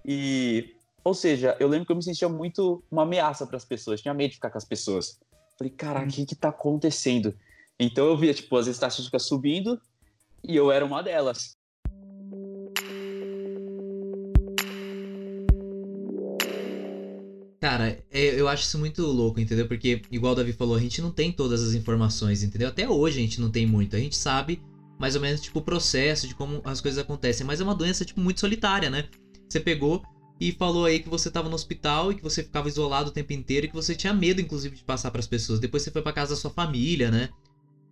E, 0.05 0.77
ou 1.03 1.13
seja, 1.13 1.57
eu 1.59 1.67
lembro 1.67 1.87
que 1.87 1.91
eu 1.91 1.97
me 1.97 2.03
sentia 2.03 2.29
muito 2.29 2.81
uma 2.89 3.03
ameaça 3.03 3.45
para 3.45 3.57
as 3.57 3.65
pessoas, 3.65 3.99
tinha 3.99 4.13
medo 4.13 4.29
de 4.29 4.35
ficar 4.35 4.49
com 4.49 4.57
as 4.57 4.63
pessoas. 4.63 5.19
Falei, 5.57 5.73
caraca, 5.73 6.07
o 6.07 6.11
que 6.11 6.25
que 6.25 6.35
tá 6.35 6.49
acontecendo? 6.49 7.33
Então 7.79 8.05
eu 8.05 8.17
via, 8.17 8.33
tipo, 8.33 8.55
as 8.55 8.67
estatísticas 8.67 9.23
subindo 9.23 9.81
e 10.43 10.55
eu 10.55 10.71
era 10.71 10.85
uma 10.85 11.01
delas. 11.01 11.57
Cara, 17.59 17.97
é, 18.11 18.39
eu 18.39 18.47
acho 18.47 18.63
isso 18.63 18.77
muito 18.77 19.01
louco, 19.01 19.39
entendeu? 19.39 19.67
Porque, 19.67 20.03
igual 20.11 20.33
o 20.33 20.35
Davi 20.35 20.53
falou, 20.53 20.75
a 20.75 20.79
gente 20.79 21.01
não 21.01 21.11
tem 21.11 21.31
todas 21.31 21.63
as 21.63 21.73
informações, 21.73 22.43
entendeu? 22.43 22.67
Até 22.67 22.87
hoje 22.87 23.17
a 23.17 23.21
gente 23.21 23.41
não 23.41 23.49
tem 23.49 23.65
muito. 23.65 23.95
A 23.95 23.99
gente 23.99 24.15
sabe 24.15 24.61
mais 24.99 25.15
ou 25.15 25.21
menos, 25.21 25.41
tipo, 25.41 25.57
o 25.59 25.61
processo 25.61 26.27
de 26.27 26.35
como 26.35 26.61
as 26.63 26.79
coisas 26.79 26.99
acontecem. 26.99 27.45
Mas 27.45 27.59
é 27.59 27.63
uma 27.63 27.75
doença, 27.75 28.05
tipo, 28.05 28.21
muito 28.21 28.39
solitária, 28.39 28.91
né? 28.91 29.09
Você 29.49 29.59
pegou, 29.59 30.03
e 30.39 30.51
falou 30.51 30.85
aí 30.85 30.99
que 30.99 31.09
você 31.09 31.27
estava 31.27 31.49
no 31.49 31.55
hospital 31.55 32.11
e 32.11 32.15
que 32.15 32.23
você 32.23 32.43
ficava 32.43 32.67
isolado 32.67 33.09
o 33.09 33.13
tempo 33.13 33.33
inteiro 33.33 33.65
e 33.65 33.69
que 33.69 33.75
você 33.75 33.95
tinha 33.95 34.13
medo, 34.13 34.39
inclusive, 34.39 34.75
de 34.75 34.83
passar 34.83 35.09
para 35.09 35.19
as 35.19 35.27
pessoas. 35.27 35.59
Depois 35.59 35.83
você 35.83 35.91
foi 35.91 36.01
para 36.01 36.13
casa 36.13 36.35
da 36.35 36.39
sua 36.39 36.51
família, 36.51 37.09
né? 37.09 37.29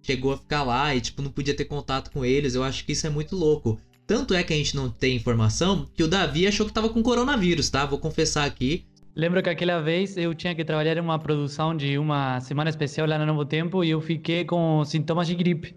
Chegou 0.03 0.33
a 0.33 0.37
ficar 0.37 0.63
lá 0.63 0.95
e, 0.95 1.01
tipo, 1.01 1.21
não 1.21 1.31
podia 1.31 1.55
ter 1.55 1.65
contato 1.65 2.11
com 2.11 2.23
eles. 2.23 2.53
Eu 2.53 2.63
acho 2.63 2.85
que 2.85 2.91
isso 2.91 3.07
é 3.07 3.09
muito 3.09 3.35
louco. 3.35 3.79
Tanto 4.05 4.35
é 4.35 4.43
que 4.43 4.53
a 4.53 4.55
gente 4.55 4.75
não 4.75 4.89
tem 4.89 5.15
informação 5.15 5.87
que 5.95 6.03
o 6.03 6.07
Davi 6.07 6.45
achou 6.45 6.65
que 6.65 6.73
tava 6.73 6.89
com 6.89 7.01
coronavírus, 7.01 7.69
tá? 7.69 7.85
Vou 7.85 7.97
confessar 7.97 8.45
aqui. 8.45 8.85
Lembro 9.15 9.41
que 9.41 9.49
aquela 9.49 9.81
vez 9.81 10.15
eu 10.17 10.35
tinha 10.35 10.53
que 10.53 10.63
trabalhar 10.63 10.97
em 10.97 10.99
uma 10.99 11.17
produção 11.17 11.75
de 11.75 11.97
uma 11.97 12.39
semana 12.41 12.69
especial 12.69 13.07
lá 13.07 13.17
no 13.17 13.25
Novo 13.25 13.45
Tempo 13.45 13.83
e 13.83 13.89
eu 13.89 14.01
fiquei 14.01 14.45
com 14.45 14.83
sintomas 14.85 15.25
de 15.25 15.33
gripe. 15.33 15.75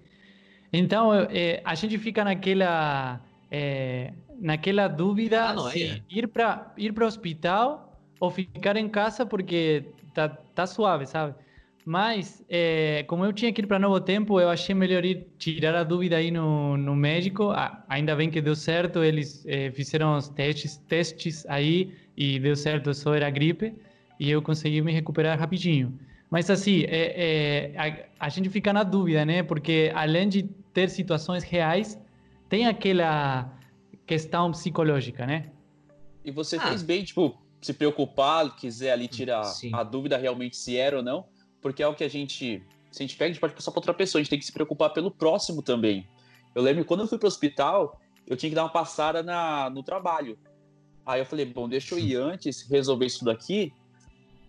Então, 0.73 1.15
é, 1.15 1.63
a 1.65 1.75
gente 1.75 1.97
fica 1.99 2.23
naquela. 2.23 3.21
É, 3.51 4.13
naquela 4.41 4.89
dúvida 4.89 5.51
ah, 5.51 5.71
se 5.71 5.83
é. 5.83 6.03
ir 6.11 6.29
para 6.29 6.73
ir 6.77 6.93
para 6.93 7.05
o 7.05 7.07
hospital 7.07 8.01
ou 8.21 8.31
ficar 8.31 8.77
em 8.77 8.89
casa 8.89 9.27
porque 9.27 9.85
tá, 10.15 10.29
tá 10.29 10.67
suave, 10.67 11.07
sabe? 11.07 11.35
Mas, 11.85 12.45
é, 12.51 13.03
como 13.07 13.25
eu 13.25 13.33
tinha 13.33 13.51
que 13.51 13.63
ir 13.63 13.67
para 13.67 13.79
Novo 13.79 13.99
Tempo, 13.99 14.39
eu 14.39 14.51
achei 14.51 14.75
melhor 14.75 15.07
ir 15.07 15.27
tirar 15.39 15.75
a 15.75 15.83
dúvida 15.83 16.17
aí 16.17 16.31
no, 16.31 16.77
no 16.77 16.95
médico. 16.95 17.51
Ah, 17.51 17.83
ainda 17.89 18.15
bem 18.15 18.29
que 18.29 18.43
deu 18.43 18.55
certo, 18.55 19.03
eles 19.03 19.43
é, 19.47 19.71
fizeram 19.71 20.15
os 20.15 20.29
testes, 20.29 20.77
testes 20.87 21.47
aí 21.49 21.95
e 22.15 22.39
deu 22.39 22.55
certo, 22.55 22.93
só 22.93 23.15
era 23.15 23.31
gripe. 23.31 23.75
E 24.21 24.31
eu 24.31 24.43
consegui 24.43 24.83
me 24.83 24.93
recuperar 24.93 25.39
rapidinho. 25.39 25.99
Mas, 26.31 26.51
assim, 26.51 26.85
é, 26.89 27.73
é 27.73 28.09
a, 28.21 28.27
a 28.27 28.29
gente 28.29 28.51
fica 28.51 28.71
na 28.71 28.83
dúvida, 28.83 29.25
né? 29.25 29.43
Porque 29.43 29.91
além 29.95 30.29
de 30.29 30.43
ter 30.75 30.91
situações 30.91 31.43
reais, 31.43 31.99
tem 32.51 32.67
aquela 32.67 33.51
questão 34.09 34.51
psicológica, 34.51 35.27
né? 35.27 35.53
E 36.25 36.31
você 36.31 36.57
ah. 36.57 36.69
fez 36.69 36.83
bem, 36.83 37.05
tipo, 37.05 37.39
se 37.61 37.75
preocupar, 37.75 38.57
quiser 38.57 38.93
ali 38.93 39.07
tirar 39.07 39.45
Sim. 39.45 39.71
a 39.75 39.85
dúvida 39.85 40.17
realmente 40.17 40.57
se 40.57 40.77
era 40.77 40.97
ou 40.97 41.03
não, 41.03 41.27
porque 41.61 41.83
é 41.83 41.87
o 41.87 41.95
que 41.95 42.03
a 42.03 42.09
gente, 42.09 42.63
se 42.91 43.03
a 43.03 43.07
gente 43.07 43.17
pega, 43.17 43.31
a 43.31 43.33
gente 43.33 43.41
pode 43.41 43.55
passar 43.55 43.71
para 43.71 43.81
outra 43.81 43.95
pessoa, 43.95 44.19
a 44.19 44.23
gente 44.23 44.31
tem 44.31 44.39
que 44.39 44.47
se 44.47 44.53
preocupar 44.53 44.91
pelo 44.95 45.11
próximo 45.11 45.63
também. 45.63 46.09
Eu 46.55 46.63
lembro 46.63 46.85
quando 46.87 47.01
eu 47.01 47.07
fui 47.07 47.19
para 47.19 47.27
o 47.27 47.29
hospital, 47.29 48.01
eu 48.27 48.37
tinha 48.37 48.49
que 48.49 48.57
dar 48.57 48.65
uma 48.65 48.73
passada 48.73 49.23
na, 49.23 49.69
no 49.69 49.83
trabalho. 49.83 50.39
Aí 51.05 51.21
eu 51.21 51.27
falei, 51.27 51.45
bom, 51.45 51.69
deixa 51.69 51.95
eu 51.95 51.99
ir 51.99 52.17
antes, 52.17 52.63
resolver 52.63 53.07
isso 53.07 53.25
daqui, 53.25 53.73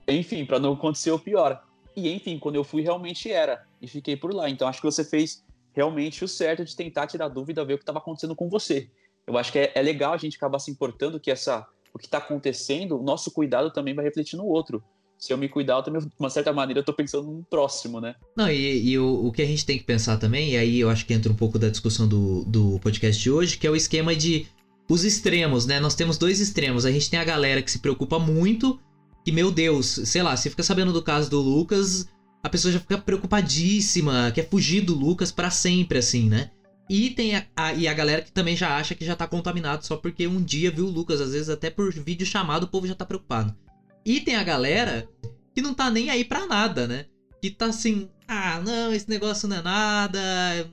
enfim, 0.07 0.45
para 0.45 0.59
não 0.59 0.73
acontecer 0.73 1.11
o 1.11 1.19
pior. 1.19 1.61
E 1.95 2.09
enfim, 2.13 2.39
quando 2.39 2.55
eu 2.55 2.63
fui, 2.63 2.81
realmente 2.81 3.29
era. 3.29 3.65
E 3.81 3.87
fiquei 3.87 4.15
por 4.15 4.33
lá. 4.33 4.49
Então 4.49 4.67
acho 4.67 4.79
que 4.79 4.85
você 4.85 5.03
fez 5.03 5.43
realmente 5.73 6.23
o 6.23 6.27
certo 6.27 6.63
de 6.63 6.75
tentar 6.75 7.07
tirar 7.07 7.27
dúvida, 7.27 7.65
ver 7.65 7.73
o 7.73 7.77
que 7.77 7.83
estava 7.83 7.99
acontecendo 7.99 8.35
com 8.35 8.49
você 8.49 8.89
eu 9.29 9.37
acho 9.37 9.51
que 9.51 9.59
é, 9.59 9.71
é 9.75 9.81
legal 9.81 10.13
a 10.13 10.17
gente 10.17 10.37
acabar 10.37 10.57
se 10.57 10.71
importando 10.71 11.19
que 11.19 11.29
essa 11.29 11.65
o 11.93 11.97
que 11.97 12.05
está 12.05 12.17
acontecendo, 12.17 12.99
o 12.99 13.03
nosso 13.03 13.31
cuidado 13.31 13.71
também 13.71 13.93
vai 13.95 14.05
refletir 14.05 14.37
no 14.37 14.45
outro. 14.45 14.83
se 15.17 15.33
eu 15.33 15.37
me 15.37 15.49
cuidar, 15.49 15.73
eu 15.75 15.83
também, 15.83 16.01
de 16.01 16.07
uma 16.17 16.29
certa 16.29 16.53
maneira, 16.53 16.79
eu 16.79 16.83
tô 16.83 16.93
pensando 16.93 17.29
no 17.29 17.43
próximo, 17.43 17.99
né? 17.99 18.15
Não, 18.37 18.49
e, 18.49 18.89
e 18.89 18.97
o, 18.97 19.27
o, 19.27 19.31
que 19.31 19.41
a 19.41 19.45
gente 19.45 19.65
tem 19.65 19.77
que 19.77 19.83
pensar 19.83 20.17
também, 20.17 20.51
e 20.51 20.57
aí 20.57 20.79
eu 20.79 20.89
acho 20.89 21.05
que 21.05 21.13
entra 21.13 21.31
um 21.31 21.35
pouco 21.35 21.59
da 21.59 21.67
discussão 21.67 22.07
do, 22.07 22.45
do 22.45 22.79
podcast 22.79 23.21
de 23.21 23.29
hoje, 23.29 23.57
que 23.57 23.67
é 23.67 23.69
o 23.69 23.75
esquema 23.75 24.15
de 24.15 24.47
os 24.89 25.03
extremos, 25.03 25.65
né? 25.65 25.79
Nós 25.79 25.93
temos 25.93 26.17
dois 26.17 26.39
extremos. 26.39 26.85
A 26.85 26.91
gente 26.91 27.09
tem 27.09 27.19
a 27.19 27.23
galera 27.23 27.61
que 27.61 27.69
se 27.69 27.79
preocupa 27.79 28.17
muito, 28.17 28.79
que, 29.25 29.31
meu 29.31 29.51
Deus, 29.51 29.87
sei 30.05 30.23
lá, 30.23 30.37
se 30.37 30.49
fica 30.49 30.63
sabendo 30.63 30.93
do 30.93 31.03
caso 31.03 31.29
do 31.29 31.41
Lucas, 31.41 32.07
a 32.41 32.49
pessoa 32.49 32.71
já 32.71 32.79
fica 32.79 32.97
preocupadíssima, 32.97 34.31
quer 34.31 34.47
fugir 34.47 34.81
do 34.81 34.95
Lucas 34.95 35.31
para 35.31 35.49
sempre, 35.49 35.97
assim, 35.97 36.29
né? 36.29 36.51
E 36.89 37.11
tem 37.11 37.35
a, 37.35 37.45
a, 37.55 37.73
e 37.73 37.87
a 37.87 37.93
galera 37.93 38.21
que 38.21 38.31
também 38.31 38.55
já 38.55 38.75
acha 38.75 38.95
que 38.95 39.05
já 39.05 39.15
tá 39.15 39.27
contaminado 39.27 39.85
só 39.85 39.95
porque 39.95 40.27
um 40.27 40.43
dia 40.43 40.71
viu 40.71 40.87
o 40.87 40.89
Lucas, 40.89 41.21
às 41.21 41.33
vezes 41.33 41.49
até 41.49 41.69
por 41.69 41.93
vídeo 41.93 42.25
chamado 42.25 42.63
o 42.63 42.67
povo 42.67 42.87
já 42.87 42.95
tá 42.95 43.05
preocupado. 43.05 43.55
E 44.03 44.19
tem 44.19 44.35
a 44.35 44.43
galera 44.43 45.07
que 45.53 45.61
não 45.61 45.73
tá 45.73 45.91
nem 45.91 46.09
aí 46.09 46.23
pra 46.23 46.47
nada, 46.47 46.87
né? 46.87 47.05
Que 47.41 47.51
tá 47.51 47.67
assim, 47.67 48.09
ah, 48.27 48.59
não, 48.65 48.91
esse 48.91 49.07
negócio 49.07 49.47
não 49.47 49.57
é 49.57 49.61
nada, 49.61 50.19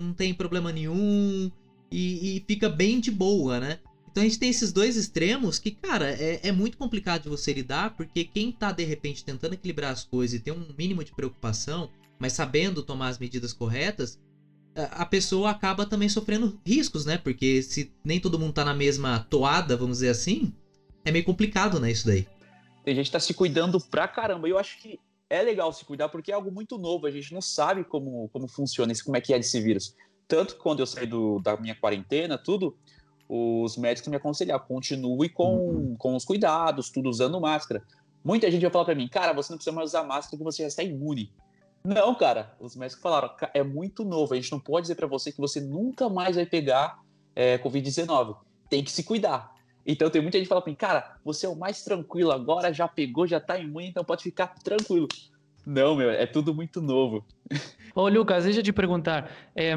não 0.00 0.14
tem 0.14 0.32
problema 0.32 0.72
nenhum, 0.72 1.50
e, 1.90 2.36
e 2.36 2.44
fica 2.46 2.68
bem 2.68 2.98
de 2.98 3.10
boa, 3.10 3.60
né? 3.60 3.78
Então 4.10 4.22
a 4.22 4.24
gente 4.24 4.38
tem 4.38 4.48
esses 4.48 4.72
dois 4.72 4.96
extremos 4.96 5.58
que, 5.58 5.70
cara, 5.70 6.10
é, 6.10 6.40
é, 6.42 6.50
muito 6.50 6.78
complicado 6.78 7.24
de 7.24 7.28
você 7.28 7.52
lidar, 7.52 7.90
porque 7.90 8.24
quem 8.24 8.50
tá 8.50 8.72
de 8.72 8.82
repente 8.82 9.22
tentando 9.22 9.52
equilibrar 9.52 9.92
as 9.92 10.04
coisas 10.04 10.38
e 10.38 10.42
ter 10.42 10.52
um 10.52 10.66
mínimo 10.78 11.04
de 11.04 11.12
preocupação, 11.14 11.90
mas 12.18 12.32
sabendo 12.32 12.82
tomar 12.82 13.08
as 13.08 13.18
medidas 13.18 13.52
corretas, 13.52 14.18
a 14.76 15.06
pessoa 15.06 15.50
acaba 15.50 15.86
também 15.86 16.08
sofrendo 16.08 16.60
riscos, 16.64 17.06
né? 17.06 17.16
Porque 17.18 17.62
se 17.62 17.92
nem 18.04 18.20
todo 18.20 18.38
mundo 18.38 18.52
tá 18.52 18.64
na 18.64 18.74
mesma 18.74 19.26
toada, 19.30 19.76
vamos 19.76 19.98
dizer 19.98 20.10
assim, 20.10 20.52
é 21.04 21.10
meio 21.10 21.24
complicado, 21.24 21.80
né, 21.80 21.90
isso 21.90 22.06
daí. 22.06 22.26
Tem 22.84 22.94
gente 22.94 23.06
que 23.06 23.12
tá 23.12 23.20
se 23.20 23.32
cuidando 23.34 23.80
pra 23.80 24.06
caramba. 24.06 24.46
E 24.46 24.50
eu 24.50 24.58
acho 24.58 24.80
que 24.80 25.00
é 25.28 25.42
legal 25.42 25.72
se 25.72 25.84
cuidar 25.84 26.08
porque 26.08 26.30
é 26.30 26.34
algo 26.34 26.52
muito 26.52 26.78
novo. 26.78 27.06
A 27.06 27.10
gente 27.10 27.32
não 27.32 27.40
sabe 27.40 27.84
como, 27.84 28.28
como 28.28 28.46
funciona 28.46 28.92
isso, 28.92 29.04
como 29.04 29.16
é 29.16 29.20
que 29.20 29.32
é 29.32 29.38
esse 29.38 29.60
vírus. 29.60 29.94
Tanto 30.28 30.54
que 30.54 30.60
quando 30.60 30.80
eu 30.80 30.86
saí 30.86 31.06
do, 31.06 31.40
da 31.40 31.56
minha 31.56 31.74
quarentena, 31.74 32.36
tudo, 32.36 32.76
os 33.28 33.76
médicos 33.76 34.08
me 34.08 34.16
aconselharam, 34.16 34.64
continue 34.64 35.28
com, 35.28 35.56
uhum. 35.56 35.96
com 35.96 36.14
os 36.14 36.24
cuidados, 36.24 36.90
tudo 36.90 37.08
usando 37.08 37.40
máscara. 37.40 37.82
Muita 38.24 38.50
gente 38.50 38.62
vai 38.62 38.70
falar 38.70 38.84
para 38.84 38.94
mim, 38.94 39.08
cara, 39.08 39.32
você 39.32 39.52
não 39.52 39.56
precisa 39.56 39.74
mais 39.74 39.90
usar 39.90 40.02
máscara 40.04 40.36
que 40.36 40.44
você 40.44 40.62
já 40.62 40.68
está 40.68 40.82
imune. 40.82 41.32
Não, 41.86 42.16
cara, 42.16 42.52
os 42.58 42.74
médicos 42.74 43.00
falaram, 43.00 43.30
é 43.54 43.62
muito 43.62 44.04
novo, 44.04 44.34
a 44.34 44.36
gente 44.36 44.50
não 44.50 44.58
pode 44.58 44.82
dizer 44.82 44.96
para 44.96 45.06
você 45.06 45.30
que 45.30 45.40
você 45.40 45.60
nunca 45.60 46.08
mais 46.08 46.34
vai 46.34 46.44
pegar 46.44 46.98
é, 47.32 47.56
Covid-19. 47.58 48.36
Tem 48.68 48.82
que 48.82 48.90
se 48.90 49.04
cuidar. 49.04 49.54
Então 49.86 50.10
tem 50.10 50.20
muita 50.20 50.36
gente 50.36 50.46
que 50.46 50.48
fala 50.48 50.60
pra 50.60 50.68
mim, 50.68 50.76
cara, 50.76 51.16
você 51.24 51.46
é 51.46 51.48
o 51.48 51.54
mais 51.54 51.84
tranquilo 51.84 52.32
agora, 52.32 52.74
já 52.74 52.88
pegou, 52.88 53.24
já 53.24 53.38
tá 53.38 53.56
imune, 53.56 53.86
então 53.86 54.02
pode 54.02 54.24
ficar 54.24 54.48
tranquilo. 54.48 55.06
Não, 55.64 55.94
meu, 55.94 56.10
é 56.10 56.26
tudo 56.26 56.52
muito 56.52 56.82
novo. 56.82 57.24
Ô, 57.94 58.08
Lucas, 58.08 58.42
deixa 58.42 58.58
eu 58.58 58.64
te 58.64 58.72
perguntar. 58.72 59.30
É, 59.54 59.72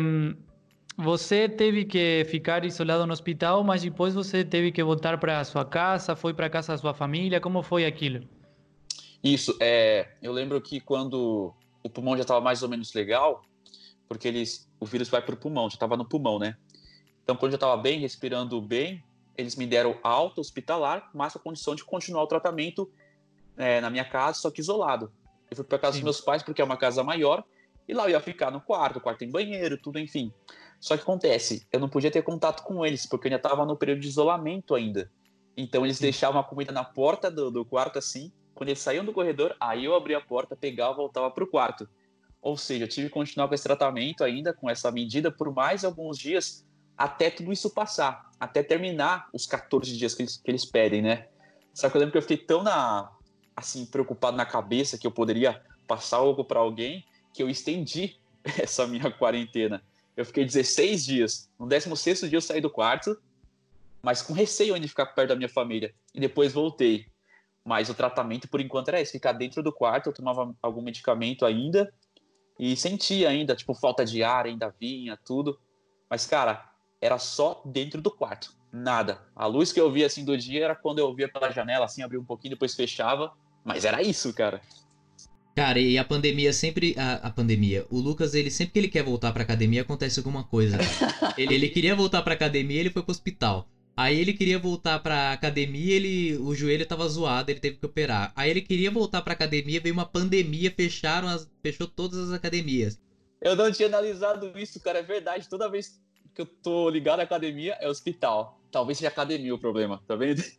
você 0.97 1.47
teve 1.47 1.85
que 1.85 2.25
ficar 2.25 2.65
isolado 2.65 3.05
no 3.05 3.13
hospital, 3.13 3.63
mas 3.63 3.83
depois 3.83 4.15
você 4.15 4.43
teve 4.43 4.71
que 4.71 4.83
voltar 4.83 5.19
para 5.19 5.43
sua 5.43 5.63
casa, 5.63 6.15
foi 6.15 6.33
para 6.33 6.49
casa 6.49 6.73
da 6.73 6.77
sua 6.79 6.95
família, 6.95 7.39
como 7.39 7.61
foi 7.61 7.85
aquilo? 7.85 8.27
Isso, 9.23 9.55
é, 9.59 10.07
eu 10.23 10.31
lembro 10.31 10.59
que 10.59 10.79
quando 10.79 11.53
o 11.89 11.91
pulmão 11.91 12.15
já 12.15 12.21
estava 12.21 12.39
mais 12.39 12.61
ou 12.61 12.69
menos 12.69 12.93
legal, 12.93 13.41
porque 14.07 14.27
eles, 14.27 14.69
o 14.79 14.85
vírus 14.85 15.09
vai 15.09 15.21
para 15.21 15.33
o 15.33 15.37
pulmão, 15.37 15.69
já 15.69 15.73
estava 15.73 15.97
no 15.97 16.07
pulmão, 16.07 16.39
né? 16.39 16.55
Então, 17.23 17.35
quando 17.35 17.53
eu 17.53 17.57
estava 17.57 17.75
bem, 17.75 17.99
respirando 17.99 18.61
bem, 18.61 19.03
eles 19.35 19.55
me 19.55 19.65
deram 19.65 19.97
alta 20.03 20.39
hospitalar, 20.39 21.09
mas 21.13 21.35
a 21.35 21.39
condição 21.39 21.75
de 21.75 21.83
continuar 21.83 22.23
o 22.23 22.27
tratamento 22.27 22.89
é, 23.57 23.81
na 23.81 23.89
minha 23.89 24.05
casa, 24.05 24.39
só 24.39 24.51
que 24.51 24.61
isolado. 24.61 25.11
Eu 25.49 25.57
fui 25.57 25.65
para 25.65 25.79
casa 25.79 25.93
Sim. 25.93 25.99
dos 25.99 26.03
meus 26.05 26.21
pais, 26.21 26.43
porque 26.43 26.61
é 26.61 26.65
uma 26.65 26.77
casa 26.77 27.03
maior, 27.03 27.43
e 27.87 27.93
lá 27.93 28.03
eu 28.05 28.11
ia 28.11 28.19
ficar 28.19 28.51
no 28.51 28.61
quarto, 28.61 28.97
o 28.97 29.01
quarto 29.01 29.19
tem 29.19 29.31
banheiro, 29.31 29.77
tudo, 29.81 29.97
enfim. 29.97 30.31
Só 30.79 30.95
que 30.95 31.03
acontece, 31.03 31.67
eu 31.71 31.79
não 31.79 31.89
podia 31.89 32.11
ter 32.11 32.21
contato 32.21 32.63
com 32.63 32.85
eles, 32.85 33.05
porque 33.05 33.27
eu 33.27 33.31
ainda 33.31 33.37
estava 33.37 33.65
no 33.65 33.75
período 33.75 33.99
de 33.99 34.07
isolamento 34.07 34.75
ainda. 34.75 35.11
Então 35.57 35.85
eles 35.85 35.97
Sim. 35.97 36.03
deixavam 36.03 36.39
a 36.39 36.43
comida 36.43 36.71
na 36.71 36.83
porta 36.83 37.29
do, 37.29 37.49
do 37.51 37.65
quarto 37.65 37.99
assim, 37.99 38.31
quando 38.59 38.67
eles 38.67 38.81
saíam 38.81 39.05
do 39.05 39.13
corredor, 39.13 39.55
aí 39.57 39.85
eu 39.85 39.95
abria 39.95 40.17
a 40.17 40.21
porta, 40.21 40.53
pegava 40.53 40.93
voltava 40.93 41.31
para 41.31 41.45
o 41.45 41.47
quarto. 41.47 41.87
Ou 42.41 42.57
seja, 42.57 42.83
eu 42.83 42.89
tive 42.89 43.07
que 43.07 43.13
continuar 43.13 43.47
com 43.47 43.55
esse 43.55 43.63
tratamento 43.63 44.21
ainda, 44.21 44.51
com 44.51 44.69
essa 44.69 44.91
medida, 44.91 45.31
por 45.31 45.55
mais 45.55 45.85
alguns 45.85 46.17
dias, 46.17 46.65
até 46.97 47.29
tudo 47.29 47.53
isso 47.53 47.69
passar, 47.69 48.29
até 48.37 48.61
terminar 48.61 49.29
os 49.31 49.47
14 49.47 49.95
dias 49.95 50.13
que 50.13 50.23
eles, 50.23 50.35
que 50.35 50.51
eles 50.51 50.65
pedem, 50.65 51.01
né? 51.01 51.29
Só 51.73 51.89
que 51.89 51.95
eu 51.95 51.99
lembro 51.99 52.11
que 52.11 52.17
eu 52.17 52.21
fiquei 52.21 52.35
tão 52.35 52.61
na, 52.61 53.09
assim, 53.55 53.85
preocupado 53.85 54.35
na 54.35 54.45
cabeça 54.45 54.97
que 54.97 55.07
eu 55.07 55.11
poderia 55.11 55.63
passar 55.87 56.17
algo 56.17 56.43
para 56.43 56.59
alguém, 56.59 57.05
que 57.33 57.41
eu 57.41 57.49
estendi 57.49 58.17
essa 58.43 58.85
minha 58.85 59.09
quarentena. 59.09 59.81
Eu 60.17 60.25
fiquei 60.25 60.43
16 60.43 61.05
dias. 61.05 61.49
No 61.57 61.65
16 61.65 62.29
dia 62.29 62.35
eu 62.35 62.41
saí 62.41 62.59
do 62.59 62.69
quarto, 62.69 63.17
mas 64.01 64.21
com 64.21 64.33
receio 64.33 64.73
ainda 64.73 64.83
de 64.83 64.89
ficar 64.89 65.05
perto 65.05 65.29
da 65.29 65.35
minha 65.37 65.47
família. 65.47 65.95
E 66.13 66.19
depois 66.19 66.51
voltei. 66.51 67.05
Mas 67.69 67.87
o 67.87 67.93
tratamento, 67.93 68.49
por 68.49 68.59
enquanto, 68.59 68.87
era 68.87 68.99
esse: 68.99 69.11
ficar 69.11 69.31
dentro 69.31 69.61
do 69.61 69.71
quarto. 69.71 70.09
Eu 70.09 70.13
tomava 70.13 70.55
algum 70.59 70.81
medicamento 70.81 71.45
ainda 71.45 71.93
e 72.59 72.75
sentia 72.75 73.29
ainda, 73.29 73.55
tipo, 73.55 73.75
falta 73.75 74.03
de 74.03 74.23
ar 74.23 74.47
ainda 74.47 74.73
vinha, 74.81 75.15
tudo. 75.23 75.55
Mas, 76.09 76.25
cara, 76.25 76.67
era 76.99 77.19
só 77.19 77.61
dentro 77.63 78.01
do 78.01 78.09
quarto, 78.09 78.55
nada. 78.73 79.21
A 79.35 79.45
luz 79.45 79.71
que 79.71 79.79
eu 79.79 79.91
via 79.91 80.07
assim 80.07 80.25
do 80.25 80.35
dia 80.35 80.65
era 80.65 80.75
quando 80.75 80.97
eu 80.97 81.13
via 81.13 81.31
pela 81.31 81.51
janela, 81.51 81.85
assim, 81.85 82.01
abria 82.01 82.19
um 82.19 82.25
pouquinho, 82.25 82.55
depois 82.55 82.73
fechava. 82.73 83.31
Mas 83.63 83.85
era 83.85 84.01
isso, 84.01 84.33
cara. 84.33 84.61
Cara, 85.55 85.77
e 85.77 85.95
a 85.95 86.03
pandemia 86.03 86.51
sempre. 86.51 86.95
A, 86.97 87.27
a, 87.27 87.29
pandemia. 87.29 87.85
O 87.91 87.99
Lucas, 87.99 88.33
ele 88.33 88.49
sempre 88.49 88.73
que 88.73 88.79
ele 88.79 88.87
quer 88.87 89.03
voltar 89.03 89.31
pra 89.31 89.43
academia, 89.43 89.83
acontece 89.83 90.19
alguma 90.19 90.43
coisa. 90.43 90.75
ele, 91.37 91.53
ele 91.53 91.69
queria 91.69 91.95
voltar 91.95 92.23
pra 92.23 92.33
academia, 92.33 92.79
ele 92.79 92.89
foi 92.89 93.03
pro 93.03 93.11
hospital. 93.11 93.69
Aí 93.99 94.17
ele 94.17 94.31
queria 94.31 94.57
voltar 94.57 94.97
pra 94.99 95.33
academia, 95.33 95.93
ele 95.93 96.37
o 96.37 96.55
joelho 96.55 96.85
tava 96.85 97.05
zoado, 97.05 97.51
ele 97.51 97.59
teve 97.59 97.75
que 97.75 97.85
operar. 97.85 98.31
Aí 98.33 98.49
ele 98.49 98.61
queria 98.61 98.89
voltar 98.89 99.21
pra 99.21 99.33
academia, 99.33 99.81
veio 99.81 99.91
uma 99.91 100.05
pandemia, 100.05 100.71
fecharam 100.71 101.27
as, 101.27 101.45
fechou 101.61 101.85
todas 101.85 102.17
as 102.17 102.31
academias. 102.31 102.97
Eu 103.41 103.57
não 103.57 103.69
tinha 103.69 103.89
analisado 103.89 104.57
isso, 104.57 104.79
cara, 104.79 104.99
é 104.99 105.03
verdade. 105.03 105.49
Toda 105.49 105.69
vez 105.69 105.99
que 106.33 106.41
eu 106.41 106.45
tô 106.45 106.89
ligado 106.89 107.19
à 107.19 107.23
academia 107.23 107.75
é 107.81 107.89
hospital. 107.89 108.57
Talvez 108.71 108.97
seja 108.97 109.09
academia 109.09 109.53
o 109.53 109.59
problema, 109.59 110.01
tá 110.07 110.15
vendo? 110.15 110.41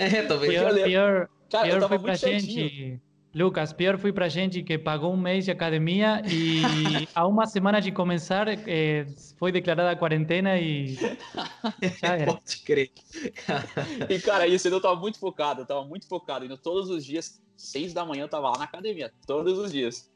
É, 0.00 0.22
talvez. 0.22 0.52
Pior, 0.52 0.74
pior, 0.74 1.28
cara, 1.50 1.64
pior 1.64 1.74
eu 1.74 1.80
tava 1.80 1.88
foi 1.88 1.98
pra 1.98 2.14
gente. 2.14 3.00
Lucas, 3.34 3.74
pior 3.74 3.98
foi 3.98 4.10
pra 4.10 4.28
gente 4.28 4.62
que 4.62 4.78
pagou 4.78 5.12
um 5.12 5.16
mês 5.16 5.44
de 5.44 5.50
academia 5.50 6.22
e 6.26 6.62
há 7.14 7.26
uma 7.26 7.46
semana 7.46 7.78
de 7.80 7.92
começar 7.92 8.48
eh, 8.48 9.06
foi 9.36 9.52
declarada 9.52 9.90
a 9.90 9.96
quarentena 9.96 10.58
e 10.58 10.94
já 12.00 12.16
era. 12.16 12.32
Pode 12.32 12.56
crer. 12.64 12.90
e 14.08 14.18
cara, 14.20 14.46
isso 14.46 14.66
eu 14.68 14.80
tava 14.80 14.96
muito 14.96 15.18
focado, 15.18 15.60
eu 15.60 15.66
tava 15.66 15.84
muito 15.84 16.08
focado, 16.08 16.46
indo 16.46 16.56
todos 16.56 16.88
os 16.88 17.04
dias, 17.04 17.40
seis 17.54 17.92
da 17.92 18.04
manhã 18.04 18.22
eu 18.22 18.28
tava 18.28 18.48
lá 18.48 18.58
na 18.58 18.64
academia, 18.64 19.12
todos 19.26 19.58
os 19.58 19.70
dias. 19.70 20.10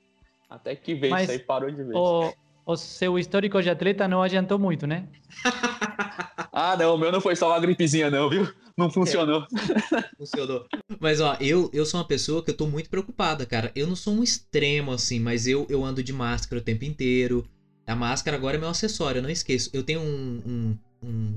Até 0.48 0.74
que 0.74 0.94
veio 0.94 1.12
Mas, 1.12 1.24
isso 1.24 1.32
aí 1.32 1.38
parou 1.38 1.70
de 1.70 1.82
vez. 1.82 1.94
O, 1.94 2.32
o 2.64 2.76
seu 2.76 3.18
histórico 3.18 3.60
de 3.62 3.68
atleta 3.68 4.08
não 4.08 4.22
adiantou 4.22 4.58
muito, 4.58 4.86
né? 4.86 5.06
ah, 6.50 6.76
não, 6.78 6.94
o 6.94 6.98
meu 6.98 7.12
não 7.12 7.20
foi 7.20 7.36
só 7.36 7.48
uma 7.48 7.60
gripezinha, 7.60 8.10
não, 8.10 8.30
viu? 8.30 8.52
Não 8.76 8.90
funcionou. 8.90 9.46
É, 9.94 10.16
funcionou. 10.16 10.66
Mas, 10.98 11.20
ó, 11.20 11.36
eu, 11.40 11.70
eu 11.72 11.84
sou 11.84 12.00
uma 12.00 12.06
pessoa 12.06 12.42
que 12.42 12.50
eu 12.50 12.56
tô 12.56 12.66
muito 12.66 12.88
preocupada, 12.88 13.44
cara. 13.44 13.70
Eu 13.74 13.86
não 13.86 13.96
sou 13.96 14.14
um 14.14 14.22
extremo, 14.22 14.92
assim, 14.92 15.20
mas 15.20 15.46
eu, 15.46 15.66
eu 15.68 15.84
ando 15.84 16.02
de 16.02 16.12
máscara 16.12 16.60
o 16.60 16.64
tempo 16.64 16.84
inteiro. 16.84 17.46
A 17.86 17.94
máscara 17.94 18.36
agora 18.36 18.56
é 18.56 18.60
meu 18.60 18.68
acessório, 18.68 19.18
eu 19.18 19.22
não 19.22 19.30
esqueço. 19.30 19.70
Eu 19.72 19.82
tenho 19.82 20.00
um, 20.00 20.42
um, 20.46 20.78
um 21.02 21.34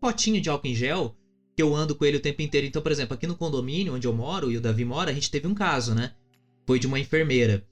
potinho 0.00 0.40
de 0.40 0.48
álcool 0.48 0.68
em 0.68 0.74
gel 0.74 1.16
que 1.56 1.62
eu 1.62 1.74
ando 1.74 1.94
com 1.94 2.04
ele 2.04 2.18
o 2.18 2.22
tempo 2.22 2.42
inteiro. 2.42 2.66
Então, 2.66 2.82
por 2.82 2.92
exemplo, 2.92 3.14
aqui 3.14 3.26
no 3.26 3.36
condomínio 3.36 3.94
onde 3.94 4.06
eu 4.06 4.12
moro 4.12 4.50
e 4.50 4.56
o 4.56 4.60
Davi 4.60 4.84
mora, 4.84 5.10
a 5.10 5.14
gente 5.14 5.30
teve 5.30 5.46
um 5.46 5.54
caso, 5.54 5.94
né? 5.94 6.12
Foi 6.66 6.78
de 6.78 6.86
uma 6.86 7.00
enfermeira. 7.00 7.66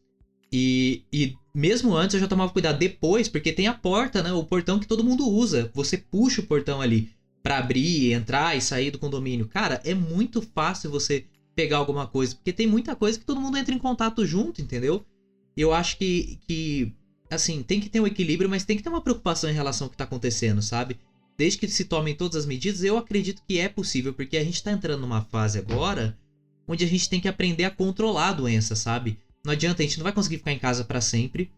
E, 0.50 1.05
e 1.12 1.35
mesmo 1.55 1.95
antes 1.95 2.14
eu 2.14 2.21
já 2.21 2.26
tomava 2.26 2.52
cuidado. 2.52 2.78
Depois, 2.78 3.28
porque 3.28 3.52
tem 3.52 3.67
a 3.67 3.75
porta, 3.75 4.23
né? 4.23 4.33
O 4.33 4.45
portão 4.45 4.78
que 4.78 4.87
todo 4.87 5.05
mundo 5.05 5.28
usa. 5.28 5.71
Você 5.75 5.99
puxa 5.99 6.40
o 6.40 6.47
portão 6.47 6.81
ali 6.81 7.11
para 7.49 7.57
abrir, 7.57 8.12
entrar 8.12 8.55
e 8.59 8.61
sair 8.61 8.90
do 8.90 8.99
condomínio. 8.99 9.49
Cara, 9.49 9.81
é 9.83 9.95
muito 9.95 10.43
fácil 10.43 10.90
você 10.90 11.25
pegar 11.57 11.78
alguma 11.78 12.07
coisa, 12.07 12.35
porque 12.35 12.52
tem 12.52 12.67
muita 12.67 12.95
coisa 12.95 13.19
que 13.19 13.25
todo 13.25 13.40
mundo 13.40 13.57
entra 13.57 13.75
em 13.75 13.78
contato 13.78 14.26
junto, 14.26 14.61
entendeu? 14.61 15.02
Eu 15.57 15.73
acho 15.73 15.97
que, 15.97 16.38
que 16.47 16.93
assim, 17.31 17.62
tem 17.62 17.81
que 17.81 17.88
ter 17.88 18.00
um 18.00 18.07
equilíbrio, 18.07 18.50
mas 18.50 18.64
tem 18.64 18.76
que 18.76 18.83
ter 18.83 18.90
uma 18.90 19.00
preocupação 19.00 19.49
em 19.49 19.55
relação 19.55 19.87
ao 19.87 19.90
que 19.90 19.97
tá 19.97 20.05
acontecendo, 20.05 20.61
sabe? 20.61 20.99
Desde 21.38 21.57
que 21.57 21.67
se 21.69 21.87
tomem 21.87 22.14
todas 22.14 22.37
as 22.37 22.45
medidas, 22.45 22.85
eu 22.85 22.99
acredito 22.99 23.40
que 23.49 23.59
é 23.59 23.67
possível, 23.67 24.12
porque 24.12 24.37
a 24.37 24.45
gente 24.45 24.62
tá 24.62 24.71
entrando 24.71 25.00
numa 25.00 25.23
fase 25.23 25.57
agora 25.59 26.14
onde 26.69 26.85
a 26.85 26.87
gente 26.87 27.09
tem 27.09 27.19
que 27.19 27.28
aprender 27.28 27.64
a 27.64 27.71
controlar 27.71 28.28
a 28.28 28.33
doença, 28.35 28.76
sabe? 28.76 29.17
Não 29.43 29.52
adianta, 29.52 29.83
a 29.83 29.87
gente 29.87 29.97
não 29.97 30.05
vai 30.05 30.12
conseguir 30.12 30.37
ficar 30.37 30.52
em 30.52 30.59
casa 30.59 30.85
para 30.85 31.00
sempre. 31.00 31.50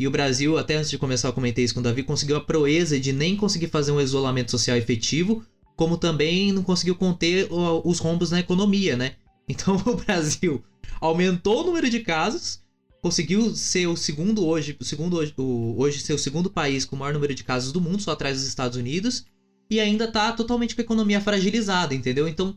E 0.00 0.06
o 0.06 0.10
Brasil, 0.10 0.56
até 0.56 0.76
antes 0.76 0.88
de 0.88 0.96
começar, 0.96 1.28
eu 1.28 1.32
comentei 1.34 1.62
isso 1.62 1.74
com 1.74 1.80
o 1.80 1.82
Davi, 1.82 2.02
conseguiu 2.02 2.34
a 2.38 2.40
proeza 2.40 2.98
de 2.98 3.12
nem 3.12 3.36
conseguir 3.36 3.66
fazer 3.66 3.92
um 3.92 4.00
isolamento 4.00 4.50
social 4.50 4.74
efetivo, 4.74 5.44
como 5.76 5.98
também 5.98 6.52
não 6.52 6.62
conseguiu 6.62 6.94
conter 6.94 7.46
os 7.50 7.98
rombos 7.98 8.30
na 8.30 8.40
economia, 8.40 8.96
né? 8.96 9.16
Então 9.46 9.76
o 9.84 9.96
Brasil 9.96 10.64
aumentou 11.02 11.60
o 11.60 11.66
número 11.66 11.90
de 11.90 12.00
casos, 12.00 12.62
conseguiu 13.02 13.54
ser 13.54 13.88
o 13.88 13.96
segundo 13.96 14.46
hoje, 14.46 14.74
o 14.80 14.84
segundo 14.84 15.18
hoje, 15.18 15.34
o, 15.36 15.74
hoje 15.76 16.00
ser 16.00 16.14
o 16.14 16.18
segundo 16.18 16.48
país 16.48 16.86
com 16.86 16.96
o 16.96 16.98
maior 16.98 17.12
número 17.12 17.34
de 17.34 17.44
casos 17.44 17.70
do 17.70 17.80
mundo, 17.80 18.00
só 18.00 18.12
atrás 18.12 18.38
dos 18.38 18.46
Estados 18.46 18.78
Unidos, 18.78 19.26
e 19.68 19.80
ainda 19.80 20.10
tá 20.10 20.32
totalmente 20.32 20.74
com 20.74 20.80
a 20.80 20.84
economia 20.84 21.20
fragilizada, 21.20 21.94
entendeu? 21.94 22.26
Então 22.26 22.56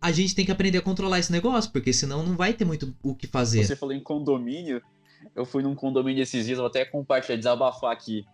a 0.00 0.12
gente 0.12 0.36
tem 0.36 0.44
que 0.44 0.52
aprender 0.52 0.78
a 0.78 0.82
controlar 0.82 1.18
esse 1.18 1.32
negócio, 1.32 1.72
porque 1.72 1.92
senão 1.92 2.24
não 2.24 2.36
vai 2.36 2.52
ter 2.52 2.64
muito 2.64 2.94
o 3.02 3.12
que 3.12 3.26
fazer. 3.26 3.64
Você 3.64 3.74
falou 3.74 3.94
em 3.94 4.00
condomínio, 4.00 4.80
eu 5.34 5.44
fui 5.44 5.62
num 5.62 5.74
condomínio 5.74 6.22
esses 6.22 6.46
dias, 6.46 6.58
vou 6.58 6.66
até 6.66 6.84
compartilhar, 6.84 7.36
desabafar 7.36 7.92
aqui. 7.92 8.26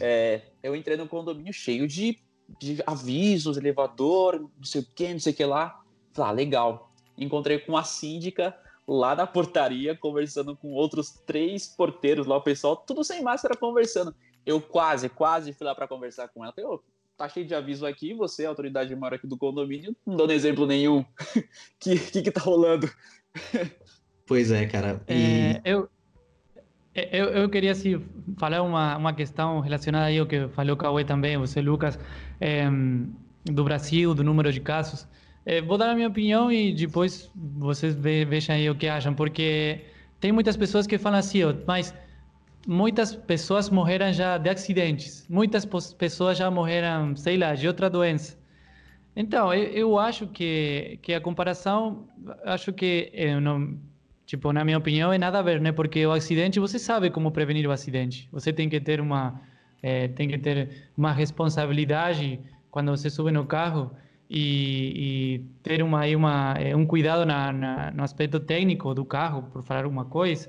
É, 0.00 0.42
eu 0.62 0.76
entrei 0.76 0.96
num 0.96 1.06
condomínio 1.06 1.52
cheio 1.52 1.86
de, 1.86 2.18
de 2.58 2.82
avisos, 2.86 3.56
elevador, 3.56 4.40
não 4.40 4.64
sei 4.64 4.82
o 4.82 4.86
que, 4.94 5.12
não 5.12 5.20
sei 5.20 5.32
o 5.32 5.36
que 5.36 5.44
lá. 5.44 5.82
Falei, 6.12 6.30
ah, 6.30 6.32
legal. 6.32 6.92
Encontrei 7.16 7.58
com 7.58 7.76
a 7.76 7.84
síndica 7.84 8.56
lá 8.86 9.14
na 9.14 9.26
portaria, 9.26 9.96
conversando 9.96 10.56
com 10.56 10.72
outros 10.72 11.10
três 11.26 11.68
porteiros 11.68 12.26
lá, 12.26 12.36
o 12.36 12.42
pessoal, 12.42 12.76
tudo 12.76 13.04
sem 13.04 13.22
máscara 13.22 13.56
conversando. 13.56 14.14
Eu 14.44 14.60
quase, 14.60 15.08
quase 15.08 15.52
fui 15.52 15.66
lá 15.66 15.74
para 15.74 15.86
conversar 15.86 16.28
com 16.28 16.42
ela. 16.42 16.52
Falei, 16.52 16.70
oh, 16.70 16.80
tá 17.16 17.28
cheio 17.28 17.46
de 17.46 17.54
aviso 17.54 17.86
aqui, 17.86 18.14
você, 18.14 18.46
autoridade 18.46 18.94
maior 18.96 19.14
aqui 19.14 19.26
do 19.26 19.36
condomínio, 19.36 19.94
não 20.04 20.16
dando 20.16 20.32
exemplo 20.32 20.66
nenhum. 20.66 21.04
que, 21.78 21.98
que 21.98 22.22
que 22.22 22.30
tá 22.30 22.40
rolando? 22.40 22.90
Pois 24.26 24.52
é, 24.52 24.64
cara. 24.64 25.02
E... 25.08 25.12
É, 25.12 25.60
eu, 25.64 25.90
eu, 26.94 27.26
eu 27.26 27.48
queria 27.48 27.72
assim, 27.72 28.02
falar 28.36 28.62
uma, 28.62 28.96
uma 28.96 29.12
questão 29.12 29.60
relacionada 29.60 30.06
aí 30.06 30.18
ao 30.18 30.26
que 30.26 30.48
falou 30.48 30.74
o 30.74 30.76
Cauê 30.76 31.04
também, 31.04 31.36
você, 31.38 31.60
Lucas, 31.60 31.98
é, 32.40 32.68
do 33.44 33.64
Brasil, 33.64 34.14
do 34.14 34.24
número 34.24 34.52
de 34.52 34.60
casos. 34.60 35.06
É, 35.46 35.60
vou 35.60 35.78
dar 35.78 35.90
a 35.90 35.94
minha 35.94 36.08
opinião 36.08 36.52
e 36.52 36.72
depois 36.74 37.30
vocês 37.34 37.94
ve, 37.94 38.24
vejam 38.24 38.56
aí 38.56 38.68
o 38.68 38.74
que 38.74 38.88
acham, 38.88 39.14
porque 39.14 39.80
tem 40.20 40.32
muitas 40.32 40.56
pessoas 40.56 40.86
que 40.86 40.98
falam 40.98 41.18
assim, 41.18 41.40
mas 41.66 41.94
muitas 42.66 43.14
pessoas 43.14 43.70
morreram 43.70 44.12
já 44.12 44.36
de 44.36 44.50
acidentes, 44.50 45.26
muitas 45.28 45.64
pessoas 45.96 46.36
já 46.36 46.50
morreram, 46.50 47.16
sei 47.16 47.36
lá, 47.38 47.54
de 47.54 47.66
outra 47.66 47.88
doença. 47.88 48.38
Então, 49.16 49.52
eu, 49.52 49.64
eu 49.70 49.98
acho 49.98 50.26
que, 50.26 50.98
que 51.02 51.14
a 51.14 51.20
comparação, 51.20 52.08
acho 52.44 52.72
que, 52.72 53.12
não, 53.40 53.78
tipo, 54.30 54.52
na 54.52 54.64
minha 54.64 54.78
opinião, 54.78 55.12
é 55.12 55.18
nada 55.18 55.40
a 55.40 55.42
ver, 55.42 55.60
né? 55.60 55.72
Porque 55.72 56.06
o 56.06 56.12
acidente, 56.12 56.60
você 56.60 56.78
sabe 56.78 57.10
como 57.10 57.32
prevenir 57.32 57.66
o 57.66 57.72
acidente. 57.72 58.28
Você 58.30 58.52
tem 58.52 58.68
que 58.68 58.80
ter 58.80 59.00
uma, 59.00 59.40
é, 59.82 60.06
tem 60.06 60.28
que 60.28 60.38
ter 60.38 60.88
uma 60.96 61.12
responsabilidade 61.12 62.38
quando 62.70 62.92
você 62.92 63.10
sube 63.10 63.32
no 63.32 63.44
carro 63.44 63.90
e, 64.30 64.44
e 64.96 65.38
ter 65.64 65.82
uma, 65.82 66.06
uma, 66.06 66.54
é, 66.56 66.76
um 66.76 66.86
cuidado 66.86 67.26
na, 67.26 67.52
na, 67.52 67.90
no 67.90 68.04
aspecto 68.04 68.38
técnico 68.38 68.94
do 68.94 69.04
carro, 69.04 69.42
por 69.52 69.64
falar 69.64 69.84
uma 69.84 70.04
coisa 70.04 70.48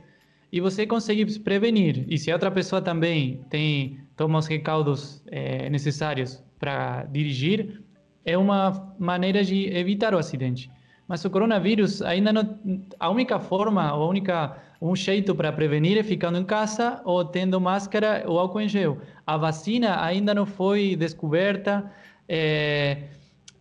e 0.51 0.59
você 0.59 0.85
consegue 0.85 1.39
prevenir. 1.39 2.05
E 2.07 2.19
se 2.19 2.29
a 2.29 2.35
outra 2.35 2.51
pessoa 2.51 2.81
também 2.81 3.41
tem 3.49 3.99
toma 4.15 4.37
os 4.37 4.45
recaudos 4.45 5.23
é, 5.31 5.69
necessários 5.71 6.43
para 6.59 7.05
dirigir, 7.05 7.81
é 8.23 8.37
uma 8.37 8.93
maneira 8.99 9.43
de 9.43 9.75
evitar 9.75 10.13
o 10.13 10.19
acidente. 10.19 10.69
Mas 11.11 11.25
o 11.25 11.29
coronavírus 11.29 12.01
ainda 12.01 12.31
não 12.31 12.57
a 12.97 13.09
única 13.09 13.37
forma, 13.37 13.83
a 13.83 13.97
única 13.97 14.55
um 14.81 14.95
jeito 14.95 15.35
para 15.35 15.51
prevenir 15.51 15.97
é 15.97 16.03
ficando 16.03 16.37
em 16.37 16.45
casa 16.45 17.01
ou 17.03 17.25
tendo 17.25 17.59
máscara 17.59 18.23
ou 18.25 18.39
álcool 18.39 18.61
em 18.61 18.69
gel. 18.69 18.97
A 19.27 19.35
vacina 19.35 20.01
ainda 20.01 20.33
não 20.33 20.45
foi 20.45 20.95
descoberta. 20.95 21.91
É, 22.29 23.09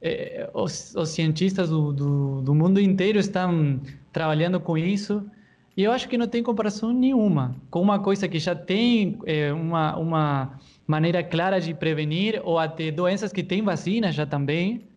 é, 0.00 0.48
os, 0.54 0.94
os, 0.94 1.08
cientistas 1.08 1.70
do, 1.70 1.92
do, 1.92 2.40
do 2.40 2.54
mundo 2.54 2.80
inteiro 2.80 3.18
estão 3.18 3.80
trabalhando 4.12 4.60
com 4.60 4.78
isso. 4.78 5.28
E 5.76 5.82
eu 5.82 5.90
acho 5.90 6.08
que 6.08 6.16
não 6.16 6.28
tem 6.28 6.44
comparação 6.44 6.92
nenhuma 6.92 7.56
com 7.68 7.82
uma 7.82 7.98
coisa 7.98 8.28
que 8.28 8.38
já 8.38 8.54
tem 8.54 9.18
é, 9.26 9.52
uma, 9.52 9.96
uma 9.96 10.60
maneira 10.86 11.20
clara 11.24 11.60
de 11.60 11.74
prevenir, 11.74 12.40
ou 12.44 12.60
até 12.60 12.92
doenças 12.92 13.32
que 13.32 13.42
têm 13.42 13.60
vacina 13.60 14.12
já 14.12 14.24
também. 14.24 14.88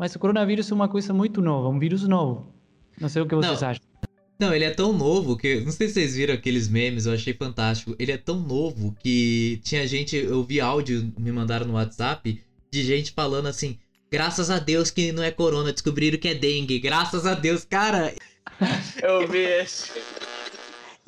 Mas 0.00 0.16
o 0.16 0.18
coronavírus 0.18 0.70
é 0.70 0.74
uma 0.74 0.88
coisa 0.88 1.12
muito 1.12 1.42
nova, 1.42 1.68
um 1.68 1.78
vírus 1.78 2.08
novo. 2.08 2.50
Não 2.98 3.06
sei 3.06 3.20
o 3.20 3.26
que 3.26 3.34
vocês 3.34 3.60
não. 3.60 3.68
acham. 3.68 3.84
Não, 4.40 4.54
ele 4.54 4.64
é 4.64 4.70
tão 4.70 4.94
novo 4.94 5.36
que. 5.36 5.60
Não 5.60 5.70
sei 5.70 5.88
se 5.88 5.92
vocês 5.92 6.16
viram 6.16 6.32
aqueles 6.32 6.70
memes, 6.70 7.04
eu 7.04 7.12
achei 7.12 7.34
fantástico. 7.34 7.94
Ele 7.98 8.10
é 8.10 8.16
tão 8.16 8.40
novo 8.40 8.96
que 8.98 9.60
tinha 9.62 9.86
gente. 9.86 10.16
Eu 10.16 10.42
vi 10.42 10.58
áudio, 10.58 11.12
me 11.18 11.30
mandaram 11.30 11.66
no 11.66 11.74
WhatsApp, 11.74 12.42
de 12.70 12.82
gente 12.82 13.12
falando 13.12 13.46
assim: 13.48 13.78
graças 14.10 14.48
a 14.48 14.58
Deus 14.58 14.90
que 14.90 15.12
não 15.12 15.22
é 15.22 15.30
corona, 15.30 15.70
descobriram 15.70 16.18
que 16.18 16.28
é 16.28 16.34
dengue. 16.34 16.78
Graças 16.78 17.26
a 17.26 17.34
Deus, 17.34 17.66
cara. 17.66 18.14
eu 19.02 19.28
vi 19.28 19.40
esse. 19.40 20.00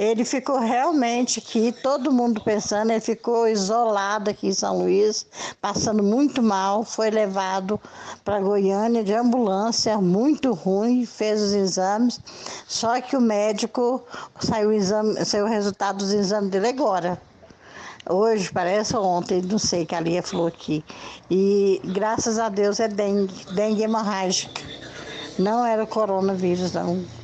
Ele 0.03 0.25
ficou 0.25 0.59
realmente 0.59 1.39
aqui, 1.39 1.71
todo 1.71 2.11
mundo 2.11 2.43
pensando, 2.43 2.91
ele 2.91 3.01
ficou 3.01 3.47
isolado 3.47 4.31
aqui 4.31 4.49
em 4.49 4.53
São 4.53 4.79
Luís, 4.79 5.25
passando 5.61 6.03
muito 6.03 6.43
mal, 6.43 6.83
foi 6.83 7.09
levado 7.09 7.81
para 8.25 8.41
Goiânia 8.41 9.05
de 9.05 9.15
ambulância, 9.15 9.97
muito 9.99 10.55
ruim, 10.55 11.07
fez 11.07 11.41
os 11.41 11.53
exames, 11.53 12.19
só 12.67 13.01
que 13.01 13.17
o 13.17 13.21
médico 13.21 14.03
saiu 14.41 14.71
o, 14.71 14.73
exame, 14.73 15.25
saiu 15.25 15.45
o 15.45 15.49
resultado 15.49 15.99
dos 15.99 16.13
exames 16.13 16.51
dele 16.51 16.67
agora. 16.67 17.23
Hoje, 18.11 18.51
parece 18.53 18.97
ontem, 18.97 19.41
não 19.41 19.57
sei, 19.57 19.87
que 19.87 19.95
a 19.95 20.01
Lia 20.01 20.21
falou 20.21 20.49
aqui. 20.49 20.85
E 21.31 21.81
graças 21.85 22.41
a 22.41 22.49
Deus 22.49 22.81
é 22.81 22.89
dengue, 22.89 23.55
dengue 23.55 23.85
hemorrágica. 23.85 24.63
Não 25.39 25.65
era 25.65 25.87
coronavírus, 25.87 26.73
não. 26.73 27.22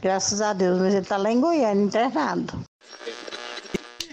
Graças 0.00 0.40
a 0.40 0.52
Deus, 0.52 0.78
mas 0.78 0.94
ele 0.94 1.06
tá 1.06 1.16
lá 1.16 1.30
em 1.32 1.40
Goiânia, 1.40 1.84
internado. 1.84 2.62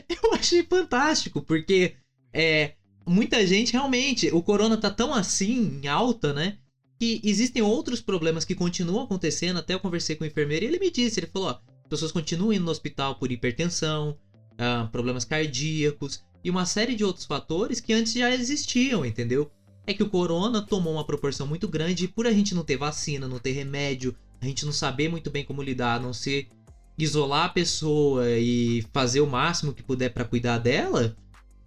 Eu 0.10 0.34
achei 0.34 0.64
fantástico, 0.64 1.42
porque 1.42 1.96
é, 2.34 2.74
muita 3.06 3.46
gente 3.46 3.74
realmente, 3.74 4.30
o 4.34 4.42
corona 4.42 4.78
tá 4.78 4.90
tão 4.90 5.14
assim, 5.14 5.80
em 5.82 5.88
alta, 5.88 6.34
né? 6.34 6.58
Que 7.00 7.22
existem 7.24 7.62
outros 7.62 8.02
problemas 8.02 8.46
que 8.46 8.56
continuam 8.56 9.04
acontecendo. 9.04 9.58
Até 9.58 9.74
eu 9.74 9.80
conversei 9.80 10.16
com 10.16 10.24
o 10.24 10.28
enfermeiro 10.28 10.66
e 10.66 10.68
ele 10.68 10.80
me 10.80 10.90
disse: 10.90 11.20
ele 11.20 11.28
falou, 11.28 11.50
ó, 11.50 11.60
pessoas 11.90 12.12
continuam 12.12 12.54
indo 12.54 12.66
no 12.66 12.72
hospital 12.72 13.16
por 13.16 13.32
hipertensão, 13.32 14.18
ah, 14.58 14.88
problemas 14.92 15.26
cardíacos 15.26 16.24
e 16.44 16.50
uma 16.50 16.66
série 16.66 16.96
de 16.96 17.04
outros 17.04 17.26
fatores 17.26 17.80
que 17.80 17.94
antes 17.94 18.14
já 18.14 18.34
existiam, 18.34 19.06
entendeu? 19.06 19.50
É 19.86 19.94
que 19.94 20.04
o 20.04 20.10
corona 20.10 20.62
tomou 20.62 20.94
uma 20.94 21.06
proporção 21.06 21.46
muito 21.46 21.68
grande 21.68 22.06
e 22.06 22.08
por 22.08 22.26
a 22.26 22.32
gente 22.32 22.56
não 22.56 22.64
ter 22.64 22.78
vacina, 22.78 23.28
não 23.28 23.40
ter 23.40 23.52
remédio, 23.52 24.16
a 24.44 24.46
gente 24.46 24.66
não 24.66 24.74
saber 24.74 25.08
muito 25.08 25.32
bem 25.32 25.46
como 25.46 25.64
lidar, 25.64 25.96
a 25.96 26.00
não 26.00 26.12
ser 26.12 26.50
isolar 26.98 27.46
a 27.46 27.50
pessoa 27.50 28.30
e 28.30 28.84
fazer 28.92 29.22
o 29.22 29.28
máximo 29.28 29.74
que 29.74 29.82
puder 29.82 30.10
para 30.10 30.26
cuidar 30.26 30.58
dela, 30.58 31.16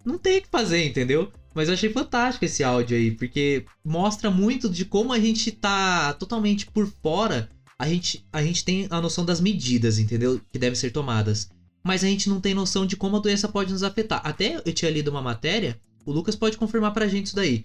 não 0.04 0.18
tem 0.18 0.38
o 0.38 0.42
que 0.42 0.48
fazer, 0.48 0.84
entendeu? 0.84 1.32
Mas 1.54 1.68
eu 1.68 1.74
achei 1.74 1.88
fantástico 1.88 2.44
esse 2.44 2.62
áudio 2.62 2.96
aí, 2.96 3.12
porque 3.12 3.64
mostra 3.82 4.30
muito 4.30 4.68
de 4.68 4.84
como 4.84 5.10
a 5.10 5.18
gente 5.18 5.50
tá 5.50 6.12
totalmente 6.12 6.66
por 6.66 6.86
fora. 7.02 7.48
A 7.78 7.88
gente, 7.88 8.26
a 8.30 8.42
gente 8.42 8.62
tem 8.62 8.86
a 8.90 9.00
noção 9.00 9.24
das 9.24 9.40
medidas, 9.40 9.98
entendeu? 9.98 10.38
Que 10.52 10.58
devem 10.58 10.76
ser 10.76 10.90
tomadas. 10.90 11.48
Mas 11.82 12.04
a 12.04 12.06
gente 12.06 12.28
não 12.28 12.40
tem 12.40 12.52
noção 12.52 12.84
de 12.84 12.94
como 12.94 13.16
a 13.16 13.20
doença 13.20 13.48
pode 13.48 13.72
nos 13.72 13.82
afetar. 13.82 14.20
Até 14.22 14.60
eu 14.66 14.72
tinha 14.72 14.90
lido 14.90 15.10
uma 15.10 15.22
matéria, 15.22 15.80
o 16.04 16.12
Lucas 16.12 16.36
pode 16.36 16.58
confirmar 16.58 16.92
pra 16.92 17.08
gente 17.08 17.26
isso 17.26 17.36
daí 17.36 17.64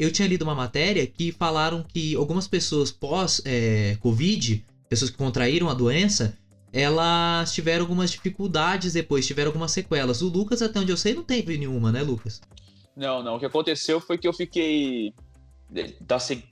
eu 0.00 0.10
tinha 0.10 0.26
lido 0.26 0.42
uma 0.42 0.54
matéria 0.54 1.06
que 1.06 1.30
falaram 1.30 1.82
que 1.82 2.14
algumas 2.16 2.48
pessoas 2.48 2.90
pós-Covid, 2.90 4.64
é, 4.66 4.88
pessoas 4.88 5.10
que 5.10 5.16
contraíram 5.18 5.68
a 5.68 5.74
doença, 5.74 6.38
elas 6.72 7.52
tiveram 7.52 7.84
algumas 7.84 8.10
dificuldades 8.10 8.94
depois, 8.94 9.26
tiveram 9.26 9.50
algumas 9.50 9.72
sequelas. 9.72 10.22
O 10.22 10.28
Lucas, 10.28 10.62
até 10.62 10.80
onde 10.80 10.90
eu 10.90 10.96
sei, 10.96 11.12
não 11.12 11.22
teve 11.22 11.58
nenhuma, 11.58 11.92
né, 11.92 12.02
Lucas? 12.02 12.40
Não, 12.96 13.22
não. 13.22 13.36
O 13.36 13.38
que 13.38 13.44
aconteceu 13.44 14.00
foi 14.00 14.16
que 14.16 14.26
eu 14.26 14.32
fiquei. 14.32 15.12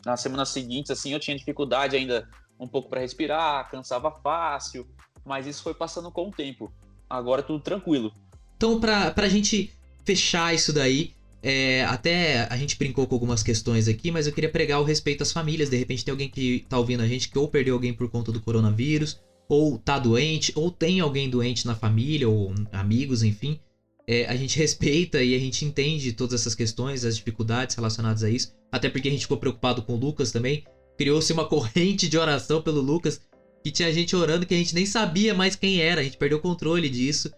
Na 0.05 0.17
semana 0.17 0.45
seguinte, 0.45 0.93
assim, 0.93 1.15
eu 1.15 1.19
tinha 1.19 1.37
dificuldade 1.37 1.97
ainda 1.97 2.29
um 2.61 2.69
pouco 2.69 2.91
para 2.91 3.01
respirar, 3.01 3.71
cansava 3.71 4.11
fácil, 4.11 4.87
mas 5.25 5.47
isso 5.47 5.63
foi 5.63 5.73
passando 5.73 6.11
com 6.11 6.29
o 6.29 6.31
tempo. 6.31 6.71
Agora 7.09 7.43
tudo 7.43 7.61
tranquilo. 7.65 8.13
Então, 8.57 8.79
pra, 8.79 9.11
pra 9.11 9.27
gente 9.27 9.73
fechar 10.05 10.55
isso 10.55 10.73
daí, 10.73 11.15
é, 11.43 11.85
até 11.85 12.47
a 12.51 12.57
gente 12.57 12.77
brincou 12.77 13.07
com 13.07 13.15
algumas 13.15 13.43
questões 13.43 13.87
aqui, 13.87 14.11
mas 14.11 14.27
eu 14.27 14.33
queria 14.33 14.51
pregar 14.51 14.81
o 14.81 14.85
respeito 14.85 15.23
às 15.23 15.33
famílias. 15.33 15.71
De 15.71 15.77
repente 15.77 16.05
tem 16.05 16.13
alguém 16.13 16.29
que 16.29 16.65
tá 16.69 16.79
ouvindo 16.79 17.03
a 17.03 17.07
gente 17.07 17.29
que 17.29 17.39
ou 17.39 17.49
perdeu 17.49 17.75
alguém 17.75 17.93
por 17.93 18.09
conta 18.09 18.33
do 18.33 18.41
coronavírus, 18.41 19.17
ou 19.49 19.79
tá 19.79 19.99
doente, 19.99 20.53
ou 20.55 20.71
tem 20.71 21.01
alguém 21.01 21.31
doente 21.31 21.67
na 21.67 21.75
família, 21.75 22.29
ou 22.29 22.53
amigos, 22.73 23.23
enfim. 23.23 23.59
É, 24.07 24.27
a 24.27 24.35
gente 24.35 24.59
respeita 24.59 25.23
e 25.23 25.35
a 25.35 25.39
gente 25.39 25.65
entende 25.65 26.13
todas 26.13 26.41
essas 26.41 26.55
questões, 26.55 27.05
as 27.05 27.17
dificuldades 27.17 27.77
relacionadas 27.77 28.25
a 28.25 28.31
isso. 28.31 28.49
Até 28.73 28.89
porque 28.89 29.09
a 29.09 29.11
gente 29.11 29.23
ficou 29.23 29.39
preocupado 29.39 29.83
com 29.83 29.95
o 29.95 29.99
Lucas 29.99 30.33
também. 30.33 30.65
Criou-se 30.97 31.33
uma 31.33 31.47
corrente 31.49 32.09
de 32.09 32.19
oração 32.19 32.61
pelo 32.61 32.81
Lucas, 32.81 33.21
que 33.63 33.71
tinha 33.71 33.93
gente 33.93 34.17
orando 34.17 34.45
que 34.45 34.55
a 34.55 34.59
gente 34.59 34.75
nem 34.75 34.85
sabia 34.85 35.35
mais 35.35 35.55
quem 35.55 35.81
era, 35.81 36.01
a 36.01 36.05
gente 36.05 36.17
perdeu 36.17 36.39
o 36.39 36.41
controle 36.41 36.89
disso. 36.89 37.31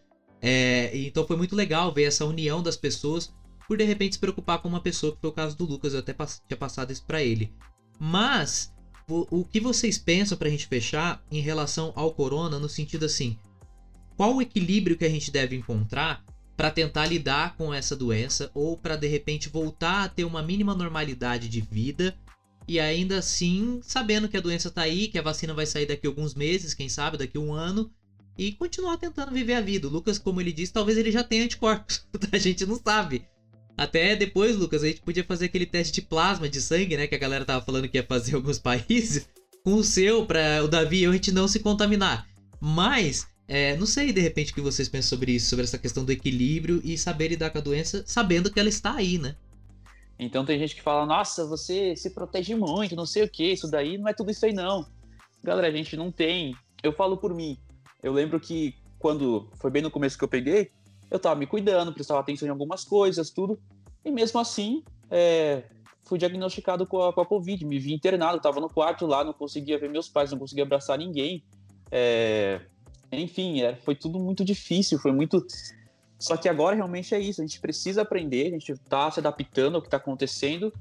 É, 0.43 0.91
então 0.95 1.27
foi 1.27 1.37
muito 1.37 1.55
legal 1.55 1.93
ver 1.93 2.05
essa 2.05 2.25
união 2.25 2.63
das 2.63 2.77
pessoas 2.77 3.31
por 3.71 3.77
de 3.77 3.85
repente 3.85 4.17
se 4.17 4.19
preocupar 4.19 4.59
com 4.59 4.67
uma 4.67 4.81
pessoa, 4.81 5.15
que 5.15 5.21
foi 5.21 5.31
o 5.31 5.33
caso 5.33 5.57
do 5.57 5.65
Lucas, 5.65 5.93
eu 5.93 6.01
até 6.01 6.13
tinha 6.13 6.59
passado 6.59 6.91
isso 6.91 7.05
para 7.07 7.23
ele. 7.23 7.55
Mas 8.01 8.75
o 9.09 9.45
que 9.45 9.61
vocês 9.61 9.97
pensam 9.97 10.37
pra 10.37 10.51
gente 10.51 10.67
fechar 10.67 11.23
em 11.31 11.41
relação 11.41 11.93
ao 11.95 12.11
corona, 12.11 12.59
no 12.59 12.69
sentido 12.69 13.05
assim, 13.05 13.37
qual 14.17 14.35
o 14.35 14.43
equilíbrio 14.43 14.97
que 14.97 15.05
a 15.05 15.09
gente 15.09 15.31
deve 15.31 15.55
encontrar 15.55 16.21
para 16.57 16.69
tentar 16.69 17.07
lidar 17.07 17.55
com 17.55 17.73
essa 17.73 17.95
doença 17.95 18.51
ou 18.55 18.77
para 18.77 18.97
de 18.97 19.07
repente 19.07 19.49
voltar 19.49 20.03
a 20.03 20.09
ter 20.09 20.25
uma 20.25 20.43
mínima 20.43 20.75
normalidade 20.75 21.49
de 21.49 21.61
vida 21.61 22.13
e 22.67 22.81
ainda 22.81 23.19
assim 23.19 23.79
sabendo 23.85 24.29
que 24.29 24.37
a 24.37 24.41
doença 24.41 24.69
tá 24.69 24.83
aí, 24.83 25.07
que 25.07 25.17
a 25.17 25.23
vacina 25.23 25.55
vai 25.55 25.65
sair 25.65 25.87
daqui 25.87 26.09
a 26.09 26.11
alguns 26.11 26.35
meses, 26.35 26.75
quem 26.75 26.89
sabe 26.89 27.17
daqui 27.17 27.39
a 27.39 27.41
um 27.41 27.53
ano 27.53 27.89
e 28.37 28.51
continuar 28.51 28.97
tentando 28.97 29.31
viver 29.31 29.55
a 29.55 29.61
vida. 29.61 29.87
O 29.87 29.91
Lucas, 29.91 30.19
como 30.19 30.41
ele 30.41 30.53
disse, 30.53 30.73
talvez 30.73 30.99
ele 30.99 31.13
já 31.13 31.23
tenha 31.23 31.45
anticorpos, 31.45 32.05
a 32.33 32.37
gente 32.37 32.67
não 32.67 32.75
sabe. 32.85 33.23
Até 33.81 34.15
depois, 34.15 34.57
Lucas, 34.57 34.85
a 34.85 34.89
gente 34.89 35.01
podia 35.01 35.25
fazer 35.25 35.47
aquele 35.47 35.65
teste 35.65 35.95
de 35.95 36.03
plasma 36.03 36.51
de 36.51 36.61
sangue, 36.61 36.99
né, 36.99 37.07
que 37.07 37.15
a 37.15 37.19
galera 37.19 37.47
tava 37.47 37.65
falando 37.65 37.89
que 37.89 37.97
ia 37.97 38.05
fazer 38.05 38.33
em 38.33 38.35
alguns 38.35 38.59
países, 38.61 39.27
com 39.65 39.73
o 39.73 39.83
seu 39.83 40.27
para 40.27 40.63
o 40.63 40.69
Davi 40.69 40.99
e 40.99 41.05
eu 41.05 41.11
a 41.11 41.15
gente 41.15 41.33
não 41.33 41.49
se 41.49 41.61
contaminar. 41.61 42.29
Mas 42.61 43.27
é, 43.49 43.79
não 43.79 43.87
sei, 43.87 44.13
de 44.13 44.21
repente, 44.21 44.53
o 44.53 44.55
que 44.55 44.61
vocês 44.61 44.87
pensam 44.87 45.09
sobre 45.09 45.33
isso, 45.33 45.49
sobre 45.49 45.65
essa 45.65 45.79
questão 45.79 46.05
do 46.05 46.13
equilíbrio 46.13 46.83
e 46.85 46.99
saber 46.99 47.29
lidar 47.29 47.49
com 47.49 47.57
a 47.57 47.63
doença, 47.63 48.05
sabendo 48.07 48.53
que 48.53 48.61
ela 48.61 48.69
está 48.69 48.97
aí, 48.97 49.17
né? 49.17 49.35
Então 50.19 50.45
tem 50.45 50.59
gente 50.59 50.75
que 50.75 50.83
fala, 50.83 51.07
nossa, 51.07 51.47
você 51.47 51.97
se 51.97 52.11
protege 52.11 52.55
muito, 52.55 52.95
não 52.95 53.07
sei 53.07 53.23
o 53.23 53.31
que, 53.31 53.51
isso 53.51 53.67
daí 53.67 53.97
não 53.97 54.09
é 54.09 54.13
tudo 54.13 54.31
isso 54.31 54.45
aí 54.45 54.53
não. 54.53 54.87
Galera, 55.43 55.69
a 55.69 55.73
gente 55.73 55.97
não 55.97 56.13
tem. 56.13 56.55
Eu 56.83 56.93
falo 56.93 57.17
por 57.17 57.35
mim. 57.35 57.59
Eu 58.03 58.13
lembro 58.13 58.39
que 58.39 58.75
quando 58.99 59.49
foi 59.55 59.71
bem 59.71 59.81
no 59.81 59.91
começo 59.91 60.19
que 60.19 60.25
eu 60.25 60.29
peguei, 60.29 60.71
eu 61.11 61.19
tava 61.19 61.35
me 61.35 61.47
cuidando, 61.47 61.93
prestava 61.93 62.21
atenção 62.21 62.47
em 62.47 62.51
algumas 62.51 62.85
coisas, 62.85 63.31
tudo. 63.31 63.59
E 64.05 64.11
mesmo 64.11 64.39
assim, 64.39 64.83
é, 65.11 65.65
fui 66.05 66.19
diagnosticado 66.19 66.87
com 66.87 67.03
a, 67.03 67.13
com 67.13 67.21
a 67.21 67.27
Covid, 67.27 67.65
me 67.65 67.79
vi 67.79 67.93
internado, 67.93 68.41
tava 68.41 68.61
no 68.61 68.69
quarto 68.69 69.07
lá, 69.07 69.25
não 69.25 69.33
conseguia 69.33 69.79
ver 69.79 69.91
meus 69.91 70.09
pais, 70.09 70.31
não 70.31 70.39
conseguia 70.39 70.65
abraçar 70.65 70.97
ninguém. 70.97 71.43
É, 71.91 72.61
enfim, 73.13 73.63
é, 73.63 73.75
foi 73.77 73.95
tudo 73.95 74.19
muito 74.19 74.45
difícil, 74.45 74.99
foi 74.99 75.13
muito. 75.13 75.45
Só 76.19 76.37
que 76.37 76.49
agora 76.49 76.77
realmente 76.77 77.15
é 77.15 77.21
isso, 77.21 77.41
a 77.41 77.45
gente 77.45 77.61
precisa 77.61 78.03
aprender, 78.03 78.49
a 78.49 78.51
gente 78.51 78.75
tá 78.89 79.11
se 79.11 79.19
adaptando 79.19 79.77
ao 79.77 79.83
que 79.83 79.89
tá 79.89 79.97
acontecendo, 79.97 80.73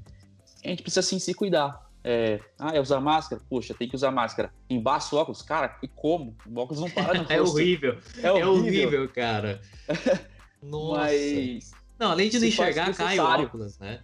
a 0.64 0.68
gente 0.68 0.82
precisa 0.82 1.02
sim 1.02 1.18
se 1.18 1.34
cuidar. 1.34 1.89
É, 2.02 2.40
ah, 2.58 2.74
é 2.74 2.80
usar 2.80 3.00
máscara? 3.00 3.42
Poxa, 3.48 3.74
tem 3.74 3.88
que 3.88 3.94
usar 3.94 4.10
máscara. 4.10 4.52
Embaixo 4.68 5.14
o 5.14 5.18
óculos? 5.18 5.42
Cara, 5.42 5.76
e 5.82 5.88
como? 5.88 6.34
O 6.46 6.58
óculos 6.58 6.80
não 6.80 6.90
para 6.90 7.14
no 7.14 7.26
é 7.30 7.40
horrível. 7.40 7.98
É 8.22 8.32
horrível. 8.32 8.36
É 8.40 8.46
horrível, 8.46 9.08
cara. 9.08 9.60
Nossa. 10.62 11.00
Mas... 11.00 11.70
Não, 11.98 12.10
além 12.12 12.30
de 12.30 12.38
não 12.38 12.46
enxergar, 12.46 12.94
cai 12.94 13.18
o 13.18 13.24
óculos, 13.24 13.78
né? 13.78 14.00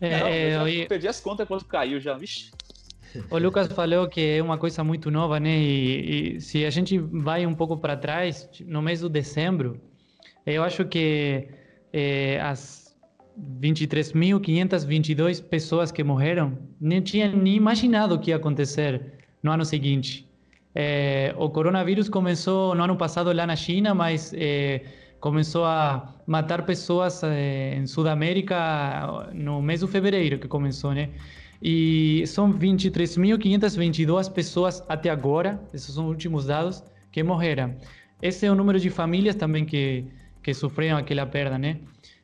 É, 0.00 0.56
não, 0.56 0.66
eu, 0.66 0.82
eu, 0.82 0.88
perdi 0.88 1.06
as 1.06 1.20
contas 1.20 1.46
quando 1.46 1.64
caiu 1.66 2.00
já, 2.00 2.14
vixi. 2.14 2.50
O 3.30 3.36
Lucas 3.36 3.70
falou 3.72 4.08
que 4.08 4.38
é 4.38 4.42
uma 4.42 4.56
coisa 4.56 4.82
muito 4.82 5.10
nova, 5.10 5.38
né? 5.38 5.58
E, 5.58 6.36
e 6.36 6.40
se 6.40 6.64
a 6.64 6.70
gente 6.70 6.96
vai 6.98 7.44
um 7.44 7.54
pouco 7.54 7.76
para 7.76 7.96
trás, 7.96 8.48
no 8.64 8.80
mês 8.80 9.00
de 9.00 9.08
dezembro, 9.10 9.78
eu 10.46 10.62
acho 10.62 10.86
que 10.86 11.48
é, 11.92 12.40
as 12.40 12.79
23.522 13.60 15.42
pessoas 15.42 15.90
que 15.92 16.02
morreram 16.04 16.58
nem 16.80 17.00
tinham 17.00 17.36
nem 17.36 17.56
imaginado 17.56 18.14
o 18.14 18.18
que 18.18 18.30
ia 18.30 18.36
acontecer 18.36 19.14
no 19.42 19.50
ano 19.50 19.64
seguinte. 19.64 20.28
É, 20.74 21.34
o 21.36 21.48
coronavírus 21.50 22.08
começou 22.08 22.74
no 22.74 22.82
ano 22.82 22.96
passado 22.96 23.32
lá 23.32 23.46
na 23.46 23.56
China, 23.56 23.94
mas 23.94 24.32
é, 24.34 24.82
começou 25.18 25.64
a 25.64 26.14
matar 26.26 26.64
pessoas 26.64 27.22
em 27.22 27.86
Sudamérica 27.86 29.30
no 29.34 29.60
mês 29.60 29.80
de 29.80 29.86
fevereiro 29.86 30.38
que 30.38 30.46
começou, 30.48 30.92
né? 30.94 31.10
E 31.62 32.24
são 32.26 32.52
23.522 32.52 34.32
pessoas 34.32 34.82
até 34.88 35.10
agora, 35.10 35.60
esses 35.74 35.94
são 35.94 36.04
os 36.04 36.10
últimos 36.10 36.46
dados, 36.46 36.82
que 37.12 37.22
morreram. 37.22 37.74
Esse 38.22 38.46
é 38.46 38.50
o 38.50 38.54
número 38.54 38.80
de 38.80 38.88
famílias 38.88 39.34
também 39.34 39.64
que, 39.64 40.04
que 40.42 40.54
sofreram 40.54 40.96
aquela 40.96 41.26
perda, 41.26 41.58
né? 41.58 41.78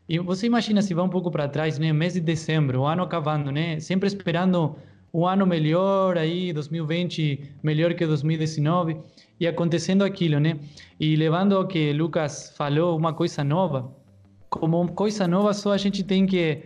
E 0.09 0.19
você 0.21 0.47
imagina 0.47 0.81
se 0.83 0.95
vai 0.95 1.05
um 1.05 1.09
pouco 1.09 1.31
para 1.31 1.49
trás, 1.49 1.79
né? 1.79 1.93
Mês 1.93 2.15
de 2.15 2.21
dezembro, 2.21 2.81
o 2.81 2.87
ano 2.87 3.03
acabando, 3.03 3.51
né? 3.51 3.81
Sempre 3.81 4.07
esperando 4.07 4.77
um 5.13 5.27
ano 5.27 5.47
melhor, 5.47 6.17
aí 6.17 6.53
2020 6.53 7.55
melhor 7.63 7.95
que 7.95 8.07
2019, 8.07 8.99
e 9.41 9.47
acontecendo 9.47 10.05
aquilo, 10.05 10.39
né? 10.39 10.59
E 11.01 11.17
levando 11.17 11.57
ao 11.57 11.67
que 11.67 11.93
Lucas 11.93 12.53
falou, 12.57 12.97
uma 12.97 13.13
coisa 13.13 13.43
nova, 13.43 13.93
como 14.49 14.87
coisa 14.93 15.27
nova 15.27 15.53
só 15.53 15.73
a 15.73 15.79
gente 15.79 16.05
tem 16.05 16.25
que 16.27 16.63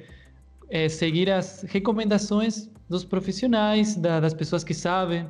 é, 0.68 0.88
seguir 0.88 1.30
as 1.30 1.62
recomendações 1.62 2.70
dos 2.88 3.04
profissionais, 3.04 3.96
da, 3.96 4.20
das 4.20 4.34
pessoas 4.34 4.62
que 4.62 4.74
sabem. 4.74 5.26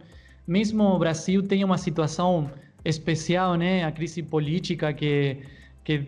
Mesmo 0.46 0.82
o 0.82 0.98
Brasil 0.98 1.42
tem 1.42 1.62
uma 1.62 1.78
situação 1.78 2.50
especial, 2.84 3.54
né? 3.54 3.84
A 3.84 3.92
crise 3.92 4.22
política 4.22 4.92
que 4.92 5.38
que 5.84 6.06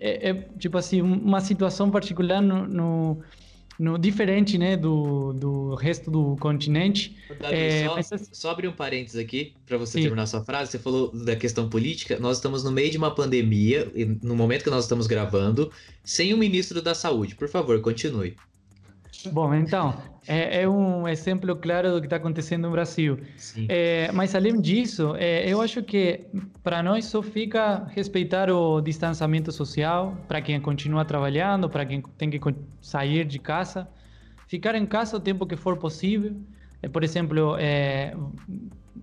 é, 0.00 0.30
é 0.30 0.34
tipo 0.58 0.76
assim 0.76 1.00
uma 1.00 1.40
situação 1.40 1.90
particular 1.90 2.42
no, 2.42 2.66
no, 2.66 3.22
no, 3.78 3.98
diferente, 3.98 4.58
né, 4.58 4.76
do, 4.76 5.32
do 5.32 5.74
resto 5.74 6.10
do 6.10 6.36
continente. 6.36 7.16
Davi, 7.40 7.54
é, 7.54 7.86
só, 7.86 7.94
mas... 7.94 8.28
só 8.32 8.50
abrir 8.50 8.68
um 8.68 8.72
parênteses 8.72 9.20
aqui 9.20 9.54
para 9.66 9.78
você 9.78 9.92
Sim. 9.98 10.02
terminar 10.02 10.26
sua 10.26 10.44
frase. 10.44 10.72
Você 10.72 10.78
falou 10.78 11.12
da 11.12 11.36
questão 11.36 11.68
política. 11.68 12.18
Nós 12.18 12.38
estamos 12.38 12.64
no 12.64 12.70
meio 12.70 12.90
de 12.90 12.98
uma 12.98 13.14
pandemia, 13.14 13.90
no 14.22 14.34
momento 14.34 14.64
que 14.64 14.70
nós 14.70 14.84
estamos 14.84 15.06
gravando, 15.06 15.70
sem 16.04 16.34
o 16.34 16.38
ministro 16.38 16.82
da 16.82 16.94
Saúde. 16.94 17.34
Por 17.34 17.48
favor, 17.48 17.80
continue. 17.80 18.36
Bom, 19.32 19.54
então, 19.54 19.94
é, 20.26 20.62
é, 20.62 20.68
um 20.68 21.06
exemplo 21.08 21.54
claro 21.56 21.92
do 21.92 22.00
que 22.00 22.06
está 22.06 22.16
acontecendo 22.16 22.62
no 22.62 22.70
Brasil. 22.70 23.18
É, 23.68 24.10
mas, 24.12 24.34
além 24.34 24.60
disso, 24.60 25.14
é, 25.16 25.48
eu 25.48 25.60
acho 25.60 25.82
que 25.82 26.26
para 26.62 26.82
nós 26.82 27.06
só 27.06 27.22
fica 27.22 27.84
respeitar 27.94 28.50
o 28.50 28.80
distanciamento 28.80 29.52
social, 29.52 30.16
para 30.28 30.40
quem 30.40 30.60
continua 30.60 31.04
trabalhando, 31.04 31.68
para 31.68 31.84
quem 31.84 32.02
tem 32.16 32.30
que 32.30 32.38
sair 32.80 33.24
de 33.24 33.38
casa, 33.38 33.88
ficar 34.46 34.74
em 34.74 34.86
casa 34.86 35.16
o 35.16 35.20
tempo 35.20 35.46
que 35.46 35.56
for 35.56 35.76
possível. 35.76 36.36
É, 36.82 36.88
por 36.88 37.02
exemplo, 37.02 37.56
é, 37.58 38.14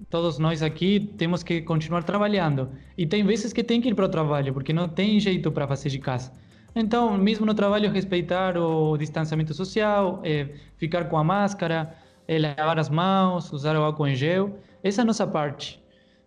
todos 0.09 0.37
nós 0.39 0.61
aqui 0.61 1.13
temos 1.17 1.43
que 1.43 1.61
continuar 1.61 2.03
trabalhando. 2.03 2.69
E 2.97 3.05
tem 3.05 3.25
vezes 3.25 3.51
que 3.51 3.63
tem 3.63 3.81
que 3.81 3.89
ir 3.89 3.95
para 3.95 4.05
o 4.05 4.09
trabalho, 4.09 4.53
porque 4.53 4.71
não 4.73 4.87
tem 4.87 5.19
jeito 5.19 5.51
para 5.51 5.67
fazer 5.67 5.89
de 5.89 5.99
casa. 5.99 6.31
Então, 6.75 7.17
mesmo 7.17 7.45
no 7.45 7.53
trabalho, 7.53 7.91
respeitar 7.91 8.57
o 8.57 8.97
distanciamento 8.97 9.53
social, 9.53 10.21
é, 10.23 10.49
ficar 10.77 11.05
com 11.09 11.17
a 11.17 11.23
máscara, 11.23 11.95
é, 12.27 12.39
lavar 12.39 12.79
as 12.79 12.89
mãos, 12.89 13.51
usar 13.53 13.75
o 13.75 13.83
álcool 13.83 14.07
em 14.07 14.15
gel. 14.15 14.57
Essa 14.83 15.01
é 15.01 15.03
a 15.03 15.05
nossa 15.05 15.27
parte. 15.27 15.81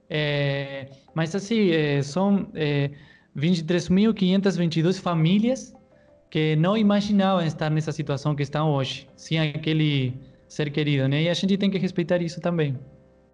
É, 0.08 0.88
mas, 1.14 1.34
assim, 1.34 1.70
são 2.02 2.50
23.522 3.34 5.00
famílias 5.00 5.74
que 6.30 6.54
não 6.56 6.76
imaginavam 6.76 7.44
estar 7.44 7.70
nessa 7.70 7.92
situação 7.92 8.34
que 8.34 8.42
estão 8.42 8.70
hoje, 8.72 9.08
sem 9.16 9.38
aquele 9.40 10.14
ser 10.48 10.70
querido, 10.70 11.08
né? 11.08 11.22
E 11.22 11.28
a 11.28 11.34
gente 11.34 11.56
tem 11.56 11.70
que 11.70 11.78
respeitar 11.78 12.22
isso 12.22 12.40
também. 12.40 12.78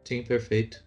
Sim, 0.04 0.22
perfeito. 0.24 0.84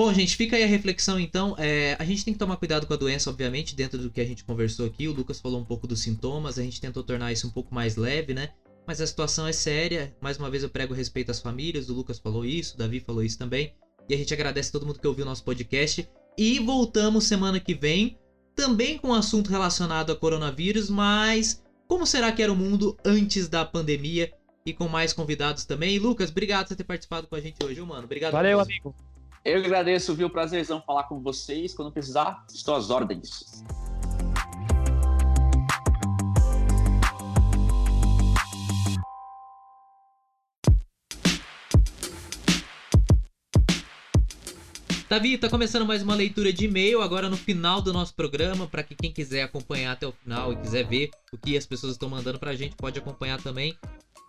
Bom, 0.00 0.14
gente, 0.14 0.34
fica 0.34 0.56
aí 0.56 0.62
a 0.62 0.66
reflexão 0.66 1.20
então. 1.20 1.54
É, 1.58 1.94
a 1.98 2.04
gente 2.06 2.24
tem 2.24 2.32
que 2.32 2.38
tomar 2.38 2.56
cuidado 2.56 2.86
com 2.86 2.94
a 2.94 2.96
doença, 2.96 3.28
obviamente, 3.28 3.76
dentro 3.76 3.98
do 3.98 4.08
que 4.08 4.18
a 4.18 4.24
gente 4.24 4.42
conversou 4.42 4.86
aqui. 4.86 5.06
O 5.06 5.12
Lucas 5.12 5.38
falou 5.38 5.60
um 5.60 5.64
pouco 5.64 5.86
dos 5.86 6.00
sintomas, 6.00 6.58
a 6.58 6.62
gente 6.62 6.80
tentou 6.80 7.02
tornar 7.02 7.30
isso 7.32 7.46
um 7.46 7.50
pouco 7.50 7.74
mais 7.74 7.96
leve, 7.96 8.32
né? 8.32 8.48
Mas 8.86 8.98
a 9.02 9.06
situação 9.06 9.46
é 9.46 9.52
séria. 9.52 10.16
Mais 10.18 10.38
uma 10.38 10.48
vez 10.48 10.62
eu 10.62 10.70
prego 10.70 10.94
respeito 10.94 11.30
às 11.30 11.38
famílias. 11.38 11.90
O 11.90 11.92
Lucas 11.92 12.18
falou 12.18 12.46
isso, 12.46 12.76
o 12.76 12.78
Davi 12.78 12.98
falou 12.98 13.22
isso 13.22 13.36
também. 13.36 13.74
E 14.08 14.14
a 14.14 14.16
gente 14.16 14.32
agradece 14.32 14.70
a 14.70 14.72
todo 14.72 14.86
mundo 14.86 14.98
que 14.98 15.06
ouviu 15.06 15.26
o 15.26 15.28
nosso 15.28 15.44
podcast. 15.44 16.08
E 16.38 16.58
voltamos 16.60 17.24
semana 17.24 17.60
que 17.60 17.74
vem, 17.74 18.16
também 18.56 18.96
com 18.96 19.08
um 19.08 19.14
assunto 19.14 19.50
relacionado 19.50 20.12
a 20.12 20.16
coronavírus, 20.16 20.88
mas 20.88 21.62
como 21.86 22.06
será 22.06 22.32
que 22.32 22.42
era 22.42 22.50
o 22.50 22.56
mundo 22.56 22.96
antes 23.04 23.48
da 23.48 23.66
pandemia? 23.66 24.32
E 24.64 24.72
com 24.72 24.88
mais 24.88 25.12
convidados 25.12 25.66
também. 25.66 25.94
E 25.94 25.98
Lucas, 25.98 26.30
obrigado 26.30 26.68
por 26.68 26.76
ter 26.76 26.84
participado 26.84 27.26
com 27.26 27.36
a 27.36 27.40
gente 27.40 27.62
hoje, 27.62 27.78
mano. 27.82 28.04
Obrigado. 28.04 28.32
Valeu, 28.32 28.60
amigo. 28.60 28.94
Eu 29.42 29.58
agradeço, 29.58 30.14
viu? 30.14 30.28
Prazerzão 30.28 30.82
falar 30.82 31.04
com 31.04 31.20
vocês. 31.20 31.74
Quando 31.74 31.90
precisar, 31.90 32.44
estou 32.52 32.74
às 32.74 32.90
ordens. 32.90 33.64
Davi, 45.08 45.36
tá 45.38 45.48
começando 45.48 45.84
mais 45.84 46.02
uma 46.02 46.14
leitura 46.14 46.52
de 46.52 46.66
e-mail 46.66 47.00
agora 47.00 47.28
no 47.28 47.36
final 47.36 47.80
do 47.80 47.92
nosso 47.92 48.14
programa, 48.14 48.68
para 48.68 48.84
que 48.84 48.94
quem 48.94 49.10
quiser 49.10 49.42
acompanhar 49.42 49.92
até 49.92 50.06
o 50.06 50.12
final 50.12 50.52
e 50.52 50.56
quiser 50.56 50.84
ver 50.84 51.10
o 51.32 51.38
que 51.38 51.56
as 51.56 51.66
pessoas 51.66 51.94
estão 51.94 52.08
mandando 52.08 52.38
pra 52.38 52.54
gente, 52.54 52.76
pode 52.76 52.98
acompanhar 52.98 53.42
também. 53.42 53.76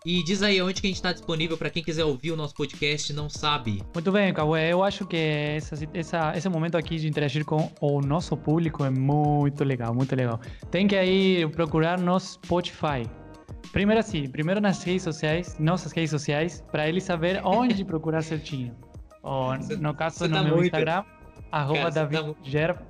E 0.03 0.23
diz 0.23 0.41
aí 0.41 0.59
onde 0.59 0.81
que 0.81 0.87
a 0.87 0.89
gente 0.89 0.95
está 0.95 1.13
disponível 1.13 1.55
para 1.55 1.69
quem 1.69 1.83
quiser 1.83 2.03
ouvir 2.03 2.31
o 2.31 2.35
nosso 2.35 2.55
podcast 2.55 3.11
e 3.11 3.15
não 3.15 3.29
sabe. 3.29 3.83
Muito 3.93 4.11
bem, 4.11 4.33
Cauê. 4.33 4.73
Eu 4.73 4.83
acho 4.83 5.05
que 5.05 5.15
essa, 5.15 5.75
essa, 5.93 6.35
esse 6.35 6.49
momento 6.49 6.75
aqui 6.75 6.97
de 6.97 7.07
interagir 7.07 7.45
com 7.45 7.71
o 7.79 8.01
nosso 8.01 8.35
público 8.35 8.83
é 8.83 8.89
muito 8.89 9.63
legal, 9.63 9.93
muito 9.93 10.15
legal. 10.15 10.39
Tem 10.71 10.87
que 10.87 10.95
aí 10.95 11.47
procurar 11.49 11.99
no 11.99 12.19
Spotify. 12.19 13.07
primeiro 13.71 13.99
assim, 13.99 14.27
primeiro 14.27 14.59
nas 14.59 14.81
redes 14.81 15.03
sociais, 15.03 15.55
nossas 15.59 15.91
redes 15.91 16.09
sociais, 16.09 16.63
para 16.71 16.89
ele 16.89 16.99
saber 16.99 17.39
onde 17.45 17.85
procurar 17.85 18.23
certinho. 18.23 18.75
Ou, 19.21 19.55
no 19.79 19.93
caso, 19.93 20.27
no 20.27 20.35
tá 20.35 20.41
meu 20.41 20.55
muito... 20.55 20.65
Instagram, 20.65 21.03
arroba 21.51 21.77
Cara, 21.77 21.89
Davi 21.91 22.15
tá... 22.15 22.35
Gerva. 22.41 22.81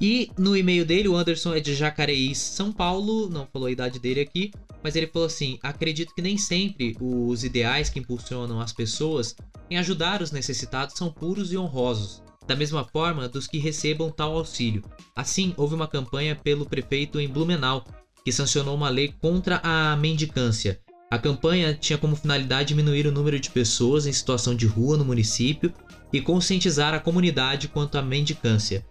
E 0.00 0.30
no 0.36 0.56
e-mail 0.56 0.84
dele, 0.84 1.08
o 1.08 1.16
Anderson 1.16 1.54
é 1.54 1.60
de 1.60 1.72
Jacareí, 1.74 2.34
São 2.34 2.72
Paulo, 2.72 3.28
não 3.28 3.46
falou 3.46 3.68
a 3.68 3.70
idade 3.70 4.00
dele 4.00 4.20
aqui, 4.20 4.50
mas 4.82 4.96
ele 4.96 5.06
falou 5.06 5.26
assim: 5.26 5.58
acredito 5.62 6.14
que 6.14 6.20
nem 6.20 6.36
sempre 6.36 6.96
os 7.00 7.44
ideais 7.44 7.88
que 7.88 8.00
impulsionam 8.00 8.60
as 8.60 8.72
pessoas 8.72 9.36
em 9.70 9.78
ajudar 9.78 10.20
os 10.20 10.32
necessitados 10.32 10.96
são 10.96 11.12
puros 11.12 11.52
e 11.52 11.56
honrosos, 11.56 12.22
da 12.46 12.54
mesma 12.54 12.84
forma 12.84 13.28
dos 13.28 13.46
que 13.46 13.58
recebam 13.58 14.10
tal 14.10 14.36
auxílio. 14.36 14.84
Assim, 15.14 15.54
houve 15.56 15.74
uma 15.74 15.88
campanha 15.88 16.34
pelo 16.34 16.66
prefeito 16.66 17.20
em 17.20 17.28
Blumenau 17.28 17.84
que 18.24 18.32
sancionou 18.32 18.74
uma 18.74 18.88
lei 18.88 19.14
contra 19.20 19.60
a 19.62 19.96
mendicância. 19.96 20.80
A 21.10 21.18
campanha 21.18 21.74
tinha 21.74 21.98
como 21.98 22.16
finalidade 22.16 22.68
diminuir 22.68 23.06
o 23.06 23.12
número 23.12 23.38
de 23.38 23.50
pessoas 23.50 24.06
em 24.06 24.12
situação 24.12 24.54
de 24.54 24.66
rua 24.66 24.96
no 24.96 25.04
município 25.04 25.72
e 26.12 26.20
conscientizar 26.20 26.94
a 26.94 27.00
comunidade 27.00 27.68
quanto 27.68 27.98
à 27.98 28.02
mendicância. 28.02 28.84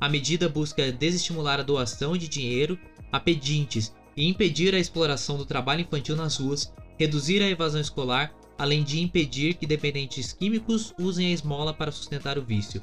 A 0.00 0.08
medida 0.08 0.48
busca 0.48 0.90
desestimular 0.90 1.60
a 1.60 1.62
doação 1.62 2.16
de 2.16 2.26
dinheiro 2.26 2.78
a 3.12 3.20
pedintes 3.20 3.94
e 4.16 4.26
impedir 4.26 4.74
a 4.74 4.78
exploração 4.78 5.36
do 5.36 5.44
trabalho 5.44 5.82
infantil 5.82 6.16
nas 6.16 6.38
ruas, 6.38 6.72
reduzir 6.98 7.42
a 7.42 7.48
evasão 7.48 7.80
escolar, 7.80 8.32
além 8.58 8.82
de 8.82 9.00
impedir 9.00 9.54
que 9.54 9.66
dependentes 9.66 10.32
químicos 10.32 10.94
usem 10.98 11.26
a 11.26 11.30
esmola 11.30 11.72
para 11.72 11.92
sustentar 11.92 12.38
o 12.38 12.44
vício. 12.44 12.82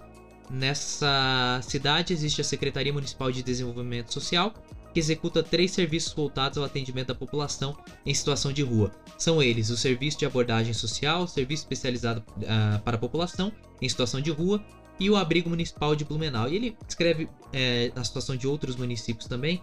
Nessa 0.50 1.60
cidade 1.62 2.14
existe 2.14 2.40
a 2.40 2.44
Secretaria 2.44 2.94
Municipal 2.94 3.32
de 3.32 3.44
Desenvolvimento 3.44 4.14
Social, 4.14 4.54
que 4.94 5.00
executa 5.00 5.44
três 5.44 5.72
serviços 5.72 6.14
voltados 6.14 6.58
ao 6.58 6.64
atendimento 6.64 7.08
da 7.08 7.16
população 7.16 7.78
em 8.06 8.14
situação 8.14 8.54
de 8.54 8.62
rua. 8.62 8.92
São 9.18 9.44
eles 9.44 9.70
o 9.70 9.78
Serviço 9.78 10.18
de 10.18 10.26
Abordagem 10.26 10.74
Social, 10.74 11.28
Serviço 11.28 11.64
Especializado 11.64 12.24
uh, 12.38 12.80
para 12.80 12.96
a 12.96 13.00
População 13.00 13.52
em 13.82 13.90
Situação 13.90 14.22
de 14.22 14.32
Rua 14.32 14.64
e 15.00 15.10
o 15.10 15.16
Abrigo 15.16 15.50
Municipal 15.50 15.96
de 15.96 16.06
Blumenau. 16.06 16.50
E 16.50 16.56
ele 16.56 16.78
escreve 16.88 17.30
é, 17.54 17.92
a 17.96 18.04
situação 18.04 18.36
de 18.36 18.48
outros 18.48 18.76
municípios 18.76 19.28
também. 19.28 19.62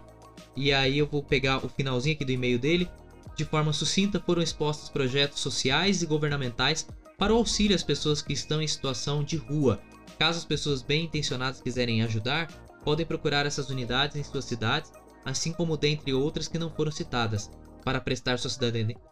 E 0.55 0.71
aí 0.71 0.97
eu 0.97 1.07
vou 1.07 1.23
pegar 1.23 1.65
o 1.65 1.69
finalzinho 1.69 2.15
aqui 2.15 2.23
do 2.23 2.31
e-mail 2.31 2.59
dele. 2.59 2.89
De 3.35 3.43
forma 3.43 3.73
sucinta, 3.73 4.21
foram 4.25 4.41
expostos 4.41 4.87
projetos 4.87 5.41
sociais 5.41 6.01
e 6.01 6.05
governamentais 6.05 6.87
para 7.17 7.33
o 7.33 7.37
auxílio 7.37 7.75
às 7.75 7.83
pessoas 7.83 8.21
que 8.21 8.31
estão 8.31 8.61
em 8.61 8.67
situação 8.67 9.23
de 9.23 9.35
rua. 9.35 9.81
Caso 10.17 10.39
as 10.39 10.45
pessoas 10.45 10.81
bem 10.81 11.05
intencionadas 11.05 11.61
quiserem 11.61 12.01
ajudar, 12.01 12.47
podem 12.83 13.05
procurar 13.05 13.45
essas 13.45 13.69
unidades 13.69 14.15
em 14.15 14.23
suas 14.23 14.45
cidades, 14.45 14.91
assim 15.25 15.51
como 15.51 15.75
dentre 15.77 16.13
outras 16.13 16.47
que 16.47 16.59
não 16.59 16.69
foram 16.69 16.91
citadas, 16.91 17.49
para 17.83 17.99
prestar 17.99 18.39
sua 18.39 18.51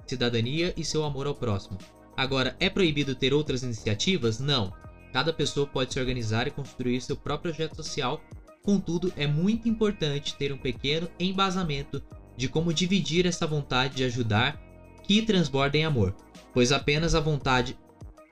cidadania 0.08 0.74
e 0.78 0.86
seu 0.86 1.04
amor 1.04 1.28
ao 1.28 1.36
próximo. 1.36 1.78
Agora, 2.16 2.56
é 2.60 2.70
proibido 2.70 3.16
ter 3.16 3.34
outras 3.34 3.64
iniciativas? 3.64 4.40
Não. 4.40 4.74
Cada 5.12 5.34
pessoa 5.34 5.68
pode 5.68 5.94
se 5.94 6.00
organizar 6.00 6.48
e 6.48 6.52
construir 6.52 7.02
seu 7.02 7.16
próprio 7.16 7.54
projeto 7.54 7.76
social, 7.76 8.22
contudo, 8.64 9.12
é 9.16 9.28
muito 9.28 9.68
importante 9.68 10.36
ter 10.36 10.52
um 10.52 10.58
pequeno 10.58 11.10
embasamento 11.20 12.02
de 12.36 12.48
como 12.48 12.74
dividir 12.74 13.26
essa 13.26 13.46
vontade 13.46 13.96
de 13.96 14.04
ajudar 14.04 14.60
que 15.04 15.22
transborda 15.22 15.78
em 15.78 15.86
amor, 15.86 16.16
pois 16.54 16.72
apenas 16.72 17.14
a 17.14 17.20
vontade, 17.20 17.78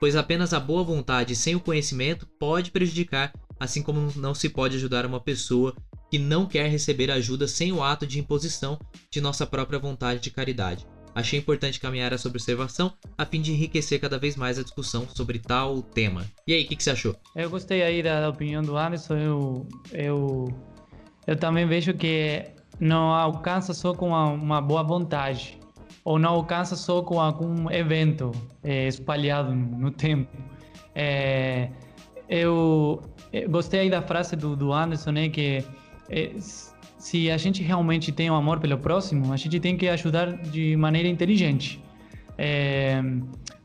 pois 0.02 0.16
apenas 0.16 0.52
a 0.52 0.58
boa 0.58 0.82
vontade 0.82 1.36
sem 1.36 1.54
o 1.54 1.60
conhecimento 1.60 2.26
pode 2.36 2.72
prejudicar, 2.72 3.32
assim 3.60 3.80
como 3.80 4.12
não 4.16 4.34
se 4.34 4.48
pode 4.48 4.74
ajudar 4.74 5.06
uma 5.06 5.20
pessoa 5.20 5.76
que 6.10 6.18
não 6.18 6.44
quer 6.44 6.68
receber 6.68 7.08
ajuda 7.08 7.46
sem 7.46 7.70
o 7.70 7.80
ato 7.80 8.04
de 8.04 8.18
imposição 8.18 8.76
de 9.08 9.20
nossa 9.20 9.46
própria 9.46 9.78
vontade 9.78 10.18
de 10.18 10.28
caridade. 10.32 10.84
Achei 11.14 11.38
importante 11.38 11.78
caminhar 11.78 12.12
essa 12.12 12.26
observação 12.26 12.92
a 13.16 13.24
fim 13.24 13.40
de 13.40 13.52
enriquecer 13.52 14.00
cada 14.00 14.18
vez 14.18 14.34
mais 14.34 14.58
a 14.58 14.64
discussão 14.64 15.06
sobre 15.08 15.38
tal 15.38 15.80
tema. 15.80 16.26
E 16.48 16.52
aí, 16.52 16.64
o 16.64 16.66
que, 16.66 16.74
que, 16.74 16.82
você 16.82 16.90
achou? 16.90 17.14
Eu 17.36 17.48
gostei 17.48 17.84
aí 17.84 18.02
da 18.02 18.28
opinião 18.28 18.60
do 18.60 18.76
Anderson. 18.76 19.14
Eu, 19.14 19.68
eu, 19.92 20.48
eu 21.28 21.36
também 21.36 21.64
vejo 21.64 21.94
que 21.94 22.44
não 22.80 23.12
alcança 23.14 23.72
só 23.72 23.94
com 23.94 24.08
uma, 24.08 24.30
uma 24.30 24.60
boa 24.60 24.82
vontade, 24.82 25.60
ou 26.04 26.18
não 26.18 26.30
alcança 26.30 26.76
só 26.76 27.02
com 27.02 27.20
algum 27.20 27.70
evento 27.70 28.32
é, 28.62 28.88
espalhado 28.88 29.54
no 29.54 29.90
tempo. 29.90 30.36
É, 30.94 31.70
eu, 32.28 33.02
eu, 33.32 33.48
gostei 33.48 33.88
da 33.88 34.02
frase 34.02 34.36
do, 34.36 34.56
do 34.56 34.72
Anderson, 34.72 35.12
né, 35.12 35.28
que 35.28 35.64
é, 36.08 36.32
se 36.38 37.30
a 37.30 37.36
gente 37.36 37.62
realmente 37.62 38.12
tem 38.12 38.30
um 38.30 38.34
amor 38.34 38.60
pelo 38.60 38.78
próximo, 38.78 39.32
a 39.32 39.36
gente 39.36 39.58
tem 39.60 39.76
que 39.76 39.88
ajudar 39.88 40.32
de 40.32 40.76
maneira 40.76 41.08
inteligente. 41.08 41.82
É, 42.38 43.02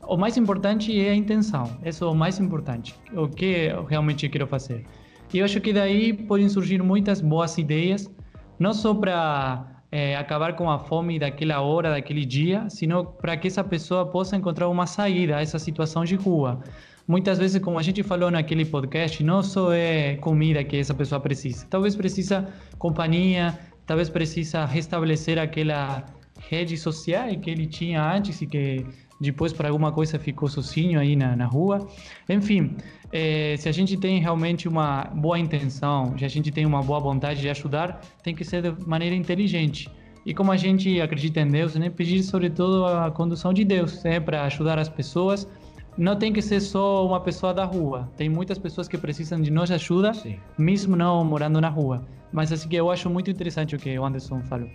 o 0.06 0.16
mais 0.16 0.36
importante 0.36 0.98
é 0.98 1.10
a 1.10 1.14
intenção. 1.14 1.78
Isso 1.84 2.04
é 2.04 2.08
o 2.08 2.14
mais 2.14 2.38
importante. 2.38 2.94
O 3.14 3.28
que 3.28 3.44
eu 3.44 3.84
realmente 3.84 4.28
quero 4.28 4.46
fazer. 4.46 4.84
E 5.32 5.38
eu 5.38 5.44
acho 5.44 5.60
que 5.60 5.72
daí 5.72 6.12
podem 6.12 6.48
surgir 6.48 6.82
muitas 6.82 7.20
boas 7.20 7.58
ideias, 7.58 8.10
não 8.58 8.72
só 8.72 8.94
para 8.94 9.77
é, 9.90 10.16
acabar 10.16 10.54
com 10.54 10.70
a 10.70 10.78
fome 10.78 11.18
daquela 11.18 11.60
hora, 11.60 11.90
daquele 11.90 12.24
dia, 12.24 12.68
sino 12.68 13.04
para 13.04 13.36
que 13.36 13.48
essa 13.48 13.64
pessoa 13.64 14.06
possa 14.06 14.36
encontrar 14.36 14.68
uma 14.68 14.86
saída 14.86 15.36
a 15.36 15.40
essa 15.40 15.58
situação 15.58 16.04
de 16.04 16.14
rua 16.14 16.62
muitas 17.08 17.38
vezes, 17.38 17.60
como 17.62 17.78
a 17.78 17.82
gente 17.82 18.02
falou 18.02 18.30
naquele 18.30 18.66
podcast, 18.66 19.24
não 19.24 19.42
só 19.42 19.72
é 19.72 20.16
comida 20.16 20.62
que 20.62 20.76
essa 20.76 20.92
pessoa 20.92 21.18
precisa. 21.18 21.66
Talvez 21.70 21.96
precisa 21.96 22.46
companhia, 22.78 23.58
talvez 23.86 24.10
precisa 24.10 24.66
restabelecer 24.66 25.38
aquela 25.38 26.04
rede 26.38 26.76
social 26.76 27.28
que 27.40 27.50
ele 27.50 27.66
tinha 27.66 28.04
antes 28.14 28.42
e 28.42 28.46
que 28.46 28.84
depois 29.20 29.52
por 29.52 29.66
alguma 29.66 29.92
coisa 29.92 30.18
ficou 30.18 30.48
sozinho 30.48 31.00
aí 31.00 31.16
na, 31.16 31.34
na 31.34 31.46
rua. 31.46 31.86
Enfim, 32.28 32.76
é, 33.12 33.56
se 33.58 33.68
a 33.68 33.72
gente 33.72 33.96
tem 33.96 34.20
realmente 34.20 34.68
uma 34.68 35.04
boa 35.04 35.38
intenção, 35.38 36.16
se 36.16 36.24
a 36.24 36.28
gente 36.28 36.50
tem 36.50 36.64
uma 36.64 36.82
boa 36.82 37.00
vontade 37.00 37.40
de 37.40 37.48
ajudar, 37.48 38.00
tem 38.22 38.34
que 38.34 38.44
ser 38.44 38.62
de 38.62 38.86
maneira 38.86 39.14
inteligente. 39.14 39.90
E 40.24 40.34
como 40.34 40.52
a 40.52 40.56
gente 40.56 41.00
acredita 41.00 41.40
em 41.40 41.50
Deus, 41.50 41.74
né, 41.74 41.88
pedir 41.90 42.22
sobretudo 42.22 42.84
a 42.84 43.10
condução 43.10 43.52
de 43.52 43.64
Deus 43.64 44.02
né, 44.04 44.20
para 44.20 44.44
ajudar 44.44 44.78
as 44.78 44.88
pessoas 44.88 45.48
não 45.96 46.16
tem 46.16 46.32
que 46.32 46.40
ser 46.40 46.60
só 46.60 47.04
uma 47.04 47.20
pessoa 47.20 47.52
da 47.52 47.64
rua. 47.64 48.08
Tem 48.16 48.28
muitas 48.28 48.56
pessoas 48.56 48.86
que 48.86 48.96
precisam 48.96 49.42
de 49.42 49.50
nossa 49.50 49.74
ajuda, 49.74 50.14
Sim. 50.14 50.38
mesmo 50.56 50.94
não 50.94 51.24
morando 51.24 51.60
na 51.60 51.68
rua. 51.68 52.06
Mas 52.32 52.52
assim 52.52 52.68
que 52.68 52.76
eu 52.76 52.88
acho 52.88 53.10
muito 53.10 53.30
interessante 53.30 53.74
o 53.74 53.78
que 53.78 53.98
o 53.98 54.04
Anderson 54.04 54.40
falou. 54.42 54.68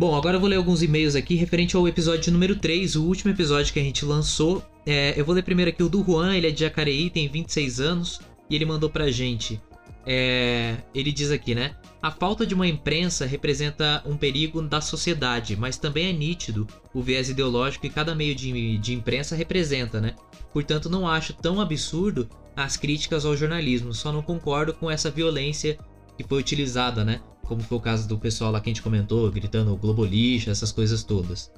Bom, 0.00 0.16
agora 0.16 0.36
eu 0.36 0.40
vou 0.40 0.48
ler 0.48 0.56
alguns 0.56 0.82
e-mails 0.82 1.14
aqui 1.14 1.34
referente 1.34 1.76
ao 1.76 1.86
episódio 1.86 2.32
número 2.32 2.56
3, 2.56 2.96
o 2.96 3.04
último 3.04 3.32
episódio 3.32 3.70
que 3.70 3.78
a 3.78 3.82
gente 3.82 4.02
lançou. 4.02 4.64
É, 4.86 5.12
eu 5.14 5.26
vou 5.26 5.34
ler 5.34 5.42
primeiro 5.42 5.70
aqui 5.70 5.82
o 5.82 5.90
do 5.90 6.02
Juan, 6.02 6.34
ele 6.34 6.46
é 6.46 6.50
de 6.50 6.60
Jacareí, 6.60 7.10
tem 7.10 7.28
26 7.28 7.80
anos, 7.80 8.18
e 8.48 8.54
ele 8.54 8.64
mandou 8.64 8.88
pra 8.88 9.10
gente. 9.10 9.60
é, 10.06 10.78
ele 10.94 11.12
diz 11.12 11.30
aqui, 11.30 11.54
né? 11.54 11.76
A 12.00 12.10
falta 12.10 12.46
de 12.46 12.54
uma 12.54 12.66
imprensa 12.66 13.26
representa 13.26 14.02
um 14.06 14.16
perigo 14.16 14.62
da 14.62 14.80
sociedade, 14.80 15.54
mas 15.54 15.76
também 15.76 16.08
é 16.08 16.12
nítido 16.14 16.66
o 16.94 17.02
viés 17.02 17.28
ideológico 17.28 17.82
que 17.82 17.92
cada 17.92 18.14
meio 18.14 18.34
de, 18.34 18.78
de 18.78 18.94
imprensa 18.94 19.36
representa, 19.36 20.00
né? 20.00 20.14
Portanto, 20.50 20.88
não 20.88 21.06
acho 21.06 21.34
tão 21.34 21.60
absurdo 21.60 22.26
as 22.56 22.74
críticas 22.74 23.26
ao 23.26 23.36
jornalismo, 23.36 23.92
só 23.92 24.10
não 24.10 24.22
concordo 24.22 24.72
com 24.72 24.90
essa 24.90 25.10
violência 25.10 25.78
que 26.16 26.26
foi 26.26 26.40
utilizada, 26.40 27.04
né? 27.04 27.20
Como 27.50 27.62
foi 27.62 27.78
o 27.78 27.80
caso 27.80 28.08
do 28.08 28.16
pessoal 28.16 28.52
lá 28.52 28.60
que 28.60 28.70
a 28.70 28.72
gente 28.72 28.80
comentou, 28.80 29.28
gritando 29.28 29.76
globolixo, 29.76 30.50
essas 30.50 30.70
coisas 30.70 31.02
todas. 31.02 31.52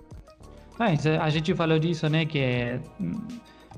Mas 0.79 1.07
a 1.07 1.29
gente 1.29 1.55
falou 1.55 1.79
disso, 1.79 2.09
né? 2.09 2.25
Que 2.25 2.39
é, 2.39 2.81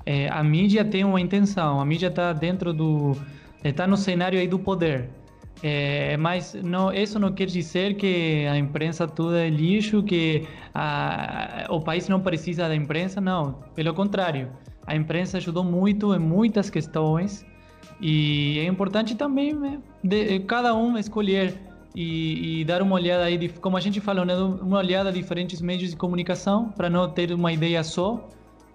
é, 0.06 0.28
a 0.28 0.40
mídia 0.44 0.84
tem 0.84 1.02
uma 1.02 1.20
intenção, 1.20 1.80
a 1.80 1.84
mídia 1.84 2.06
está 2.06 2.32
dentro 2.32 2.72
do. 2.72 3.16
está 3.64 3.84
no 3.84 3.96
cenário 3.96 4.38
aí 4.38 4.46
do 4.46 4.60
poder. 4.60 5.10
É, 5.60 6.16
mas 6.16 6.54
não, 6.54 6.92
isso 6.92 7.18
não 7.18 7.32
quer 7.32 7.46
dizer 7.46 7.96
que 7.96 8.46
a 8.48 8.56
imprensa 8.56 9.08
tudo 9.08 9.34
é 9.34 9.50
lixo, 9.50 10.00
que 10.00 10.46
a, 10.72 11.66
o 11.68 11.80
país 11.80 12.08
não 12.08 12.20
precisa 12.20 12.68
da 12.68 12.76
imprensa, 12.76 13.20
não. 13.20 13.54
Pelo 13.74 13.92
contrário, 13.92 14.52
a 14.86 14.94
imprensa 14.94 15.38
ajudou 15.38 15.64
muito 15.64 16.14
em 16.14 16.20
muitas 16.20 16.70
questões 16.70 17.44
e 18.00 18.60
é 18.60 18.66
importante 18.66 19.16
também 19.16 19.52
né, 19.52 19.80
de, 20.02 20.38
cada 20.40 20.76
um 20.76 20.96
escolher 20.96 21.58
e, 21.94 22.60
e, 22.60 22.64
dar 22.64 22.82
uma 22.82 22.94
olhada 22.96 23.24
aí, 23.24 23.38
de, 23.38 23.48
como 23.48 23.76
a 23.76 23.80
gente 23.80 24.00
falou, 24.00 24.24
né, 24.24 24.34
uma 24.36 24.78
olhada 24.78 25.10
a 25.10 25.12
diferentes 25.12 25.60
meios 25.60 25.90
de 25.90 25.96
comunicação 25.96 26.70
para 26.70 26.90
não 26.90 27.08
ter 27.08 27.32
uma 27.32 27.52
ideia 27.52 27.84
só 27.84 28.28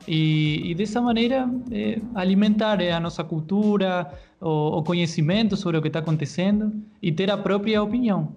e, 0.08 0.72
e 0.72 0.76
dessa 0.76 1.02
maneira 1.02 1.50
é, 1.72 2.00
alimentar 2.16 2.82
é, 2.82 2.92
a 2.92 3.00
nossa 3.00 3.24
cultura, 3.24 4.12
o, 4.40 4.80
o 4.80 4.84
conhecimento 4.84 5.58
sobre 5.58 5.78
o 5.78 5.82
que 5.82 5.88
está 5.88 6.00
acontecendo 6.00 6.72
e 7.02 7.12
ter 7.12 7.30
a 7.30 7.38
própria 7.38 7.82
opinião. 7.84 8.36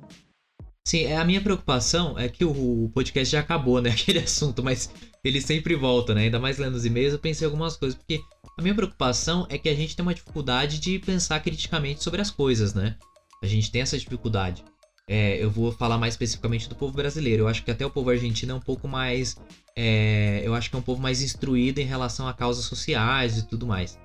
Sim, 0.87 1.05
é, 1.05 1.17
a 1.17 1.25
minha 1.25 1.41
preocupação 1.41 2.19
é 2.19 2.29
que 2.29 2.45
o, 2.45 2.91
podcast 2.93 3.33
já 3.33 3.41
acabou, 3.41 3.81
né? 3.81 3.91
Aquele 3.95 4.19
assunto, 4.19 4.63
mas 4.63 4.93
ele 5.25 5.41
sempre 5.41 5.77
volta, 5.77 6.15
né? 6.15 6.23
Ainda 6.23 6.41
mais 6.41 6.59
lendo 6.59 6.75
os 6.75 6.85
e-mails, 6.85 7.13
eu 7.13 7.19
pensei 7.19 7.47
algumas 7.47 7.77
coisas, 7.77 7.97
porque 7.97 8.21
a 8.59 8.63
minha 8.63 8.75
preocupação 8.75 9.47
é 9.49 9.57
que 9.57 9.69
a 9.69 9.75
gente 9.75 9.95
tem 9.95 10.03
uma 10.03 10.15
dificuldade 10.15 10.81
de 10.81 10.99
pensar 10.99 11.41
criticamente 11.41 12.03
sobre 12.03 12.21
as 12.21 12.31
coisas, 12.31 12.75
né? 12.75 12.97
A 13.43 13.47
gente 13.47 13.71
tem 13.71 13.83
essa 13.83 13.97
dificuldade. 13.97 14.65
É, 15.09 15.43
eu 15.43 15.51
vou 15.51 15.73
falar 15.73 15.99
mais 15.99 16.15
especificamente 16.15 16.69
do 16.69 16.75
povo 16.75 16.93
brasileiro. 16.93 17.45
Eu 17.45 17.49
acho 17.49 17.63
que 17.65 17.71
até 17.71 17.85
o 17.85 17.91
povo 17.91 18.11
argentino 18.11 18.53
é 18.53 18.55
um 18.55 18.61
pouco 18.61 18.87
mais. 18.87 19.37
É, 19.77 20.43
eu 20.45 20.55
acho 20.55 20.71
que 20.71 20.77
é 20.77 20.79
um 20.79 20.83
povo 20.83 21.01
mais 21.01 21.23
instruído 21.23 21.81
em 21.81 21.85
relação 21.85 22.29
a 22.29 22.33
causas 22.33 22.65
sociais 22.65 23.39
e 23.39 23.47
tudo 23.47 23.67
mais. 23.67 23.99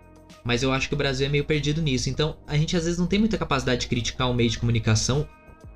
Mas 0.44 0.64
eu 0.64 0.72
acho 0.72 0.88
que 0.88 0.94
o 0.94 0.98
Brasil 0.98 1.28
é 1.28 1.30
meio 1.30 1.46
perdido 1.46 1.82
nisso. 1.82 2.10
Então, 2.10 2.38
a 2.48 2.58
gente 2.58 2.76
às 2.76 2.86
vezes 2.86 3.00
não 3.00 3.08
tem 3.08 3.20
muita 3.20 3.38
capacidade 3.38 3.82
de 3.82 3.88
criticar 3.88 4.30
um 4.30 4.34
meio 4.34 4.50
de 4.50 4.58
comunicação 4.58 5.28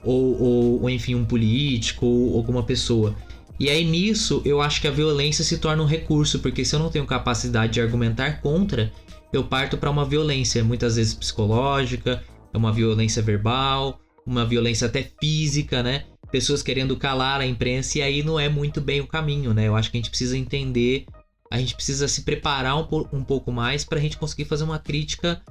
ou, 0.03 0.41
ou, 0.41 0.81
ou 0.81 0.89
enfim, 0.89 1.15
um 1.15 1.25
político 1.25 2.05
ou 2.05 2.37
alguma 2.37 2.63
pessoa. 2.63 3.15
E 3.59 3.69
aí 3.69 3.85
nisso 3.85 4.41
eu 4.43 4.59
acho 4.59 4.81
que 4.81 4.87
a 4.87 4.91
violência 4.91 5.43
se 5.43 5.57
torna 5.59 5.83
um 5.83 5.85
recurso, 5.85 6.39
porque 6.39 6.65
se 6.65 6.75
eu 6.75 6.79
não 6.79 6.89
tenho 6.89 7.05
capacidade 7.05 7.73
de 7.73 7.81
argumentar 7.81 8.41
contra, 8.41 8.91
eu 9.31 9.43
parto 9.43 9.77
para 9.77 9.89
uma 9.89 10.03
violência, 10.03 10.63
muitas 10.63 10.95
vezes 10.95 11.13
psicológica, 11.13 12.23
é 12.53 12.57
uma 12.57 12.73
violência 12.73 13.21
verbal, 13.21 13.99
uma 14.25 14.45
violência 14.45 14.87
até 14.87 15.09
física, 15.19 15.81
né? 15.81 16.05
Pessoas 16.31 16.63
querendo 16.63 16.95
calar 16.95 17.41
a 17.41 17.45
imprensa 17.45 17.99
e 17.99 18.01
aí 18.01 18.23
não 18.23 18.39
é 18.39 18.47
muito 18.47 18.79
bem 18.79 19.01
o 19.01 19.07
caminho, 19.07 19.53
né? 19.53 19.67
Eu 19.67 19.75
acho 19.75 19.91
que 19.91 19.97
a 19.97 19.99
gente 19.99 20.09
precisa 20.09 20.37
entender, 20.37 21.05
a 21.49 21.57
gente 21.57 21.75
precisa 21.75 22.07
se 22.07 22.21
preparar 22.23 22.77
um, 22.77 22.87
um 23.11 23.23
pouco 23.23 23.51
mais 23.51 23.83
para 23.83 23.97
a 23.97 24.01
gente 24.01 24.17
conseguir 24.17 24.45
fazer 24.45 24.63
uma 24.63 24.79
crítica 24.79 25.41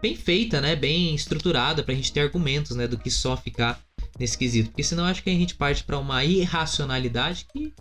bem 0.00 0.14
feita, 0.14 0.60
né? 0.60 0.76
Bem 0.76 1.14
estruturada, 1.14 1.82
para 1.82 1.92
a 1.92 1.96
gente 1.96 2.12
ter 2.12 2.20
argumentos, 2.20 2.76
né? 2.76 2.86
Do 2.86 2.98
que 2.98 3.10
só 3.10 3.36
ficar 3.36 3.80
nesse 4.18 4.38
quesito. 4.38 4.70
Porque 4.70 4.84
senão 4.84 5.04
acho 5.04 5.22
que 5.22 5.30
a 5.30 5.34
gente 5.34 5.54
parte 5.54 5.82
para 5.84 5.98
uma 5.98 6.24
irracionalidade 6.24 7.46
que 7.52 7.72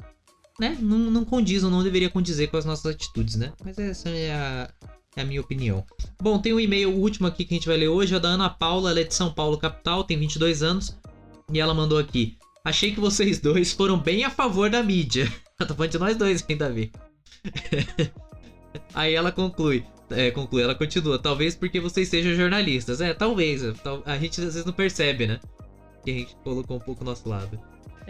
né, 0.60 0.78
não, 0.82 0.98
não 0.98 1.24
condiz 1.24 1.64
ou 1.64 1.72
não 1.72 1.82
deveria 1.82 2.10
condizer 2.10 2.48
com 2.48 2.58
as 2.58 2.66
nossas 2.66 2.94
atitudes, 2.94 3.36
né? 3.36 3.54
Mas 3.64 3.78
essa 3.78 4.10
é 4.10 4.34
a, 4.34 4.70
é 5.16 5.22
a 5.22 5.26
minha 5.26 5.42
opinião. 5.42 5.86
Bom, 6.22 6.40
tem 6.40 6.54
um 6.54 6.60
e-mail 6.60 6.92
último 6.92 7.28
aqui 7.28 7.46
que 7.46 7.54
a 7.54 7.58
gente 7.58 7.68
vai 7.68 7.78
ler 7.78 7.88
hoje, 7.88 8.16
é 8.16 8.20
da 8.20 8.30
Ana 8.30 8.50
Paula, 8.50 8.92
ela 8.92 9.00
é 9.00 9.04
de 9.04 9.14
São 9.14 9.32
Paulo, 9.32 9.58
capital, 9.58 10.04
tem 10.04 10.18
22 10.18 10.64
anos. 10.64 10.98
E 11.52 11.60
ela 11.60 11.74
mandou 11.74 11.98
aqui: 11.98 12.38
Achei 12.64 12.94
que 12.94 13.00
vocês 13.00 13.40
dois 13.40 13.72
foram 13.72 13.98
bem 13.98 14.24
a 14.24 14.30
favor 14.30 14.70
da 14.70 14.84
mídia. 14.84 15.32
Tô 15.58 15.76
falando 15.76 15.92
de 15.92 16.00
nós 16.00 16.18
dois, 16.18 16.46
hein, 16.48 16.58
Davi? 16.58 16.92
Aí 18.94 19.16
ela 19.16 19.32
conclui, 19.32 19.84
é, 20.12 20.30
conclui, 20.32 20.62
ela 20.62 20.76
continua, 20.76 21.18
talvez 21.18 21.56
porque 21.56 21.80
vocês 21.80 22.08
sejam 22.08 22.36
jornalistas. 22.36 23.02
É, 23.02 23.14
talvez. 23.14 23.64
A 24.06 24.18
gente 24.18 24.40
às 24.40 24.54
vezes 24.54 24.66
não 24.66 24.74
percebe, 24.74 25.28
né? 25.28 25.40
que 26.04 26.12
a 26.12 26.14
gente 26.14 26.36
colocou 26.44 26.78
um 26.78 26.80
pouco 26.80 27.04
o 27.04 27.06
nosso 27.06 27.28
lado. 27.28 27.60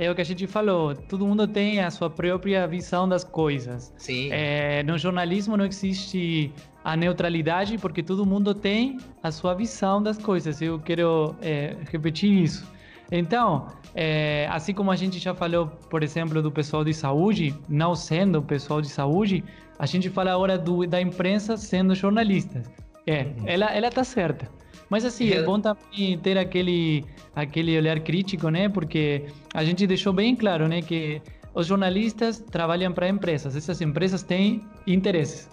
É 0.02 0.10
o 0.10 0.16
que 0.16 0.22
a 0.22 0.24
gente 0.24 0.48
falou, 0.48 0.96
todo 0.96 1.28
mundo 1.28 1.46
tem 1.46 1.82
a 1.82 1.92
sua 1.92 2.10
própria 2.10 2.66
visão 2.66 3.08
das 3.08 3.26
coisas. 3.26 3.94
Sim. 3.98 4.30
É, 4.32 4.82
no 4.84 4.98
jornalismo 4.98 5.58
não 5.58 5.66
existe 5.66 6.54
a 6.82 6.96
neutralidade 6.96 7.78
porque 7.78 8.02
todo 8.02 8.26
mundo 8.26 8.54
tem 8.54 8.98
a 9.22 9.30
sua 9.30 9.54
visão 9.54 10.02
das 10.02 10.18
coisas. 10.18 10.62
Eu 10.62 10.80
quero 10.80 11.36
é, 11.42 11.76
repetir 11.92 12.32
isso. 12.32 12.66
Então, 13.12 13.68
é, 13.94 14.48
assim 14.50 14.74
como 14.74 14.90
a 14.90 14.96
gente 14.96 15.20
já 15.20 15.36
falou, 15.36 15.68
por 15.68 16.02
exemplo, 16.02 16.42
do 16.42 16.50
pessoal 16.50 16.86
de 16.86 16.94
saúde, 16.94 17.54
não 17.68 17.94
sendo 17.94 18.42
pessoal 18.42 18.80
de 18.80 18.88
saúde, 18.88 19.44
a 19.78 19.86
gente 19.86 20.10
fala 20.10 20.32
agora 20.32 20.58
do, 20.58 20.88
da 20.88 21.02
imprensa 21.02 21.58
sendo 21.58 21.94
jornalistas. 21.94 22.72
É, 23.06 23.24
uhum. 23.24 23.44
ela, 23.46 23.66
ela 23.76 23.90
tá 23.90 24.06
certa. 24.06 24.50
Mas 24.90 25.06
assim, 25.06 25.30
é, 25.30 25.38
é 25.38 25.44
bom 25.44 25.60
também 25.60 26.18
ter 26.18 26.38
aquele, 26.38 27.06
aquele 27.36 27.78
olhar 27.78 28.00
crítico, 28.00 28.50
né? 28.50 28.68
Porque 28.68 29.26
a 29.54 29.64
gente 29.64 29.86
deixou 29.86 30.12
bem 30.12 30.36
claro, 30.36 30.68
né? 30.68 30.82
Que 30.82 31.22
os 31.54 31.68
jornalistas 31.68 32.40
trabalham 32.40 32.92
para 32.92 33.08
empresas, 33.08 33.56
essas 33.56 33.82
empresas 33.82 34.24
têm 34.24 34.64
interesses. 34.88 35.50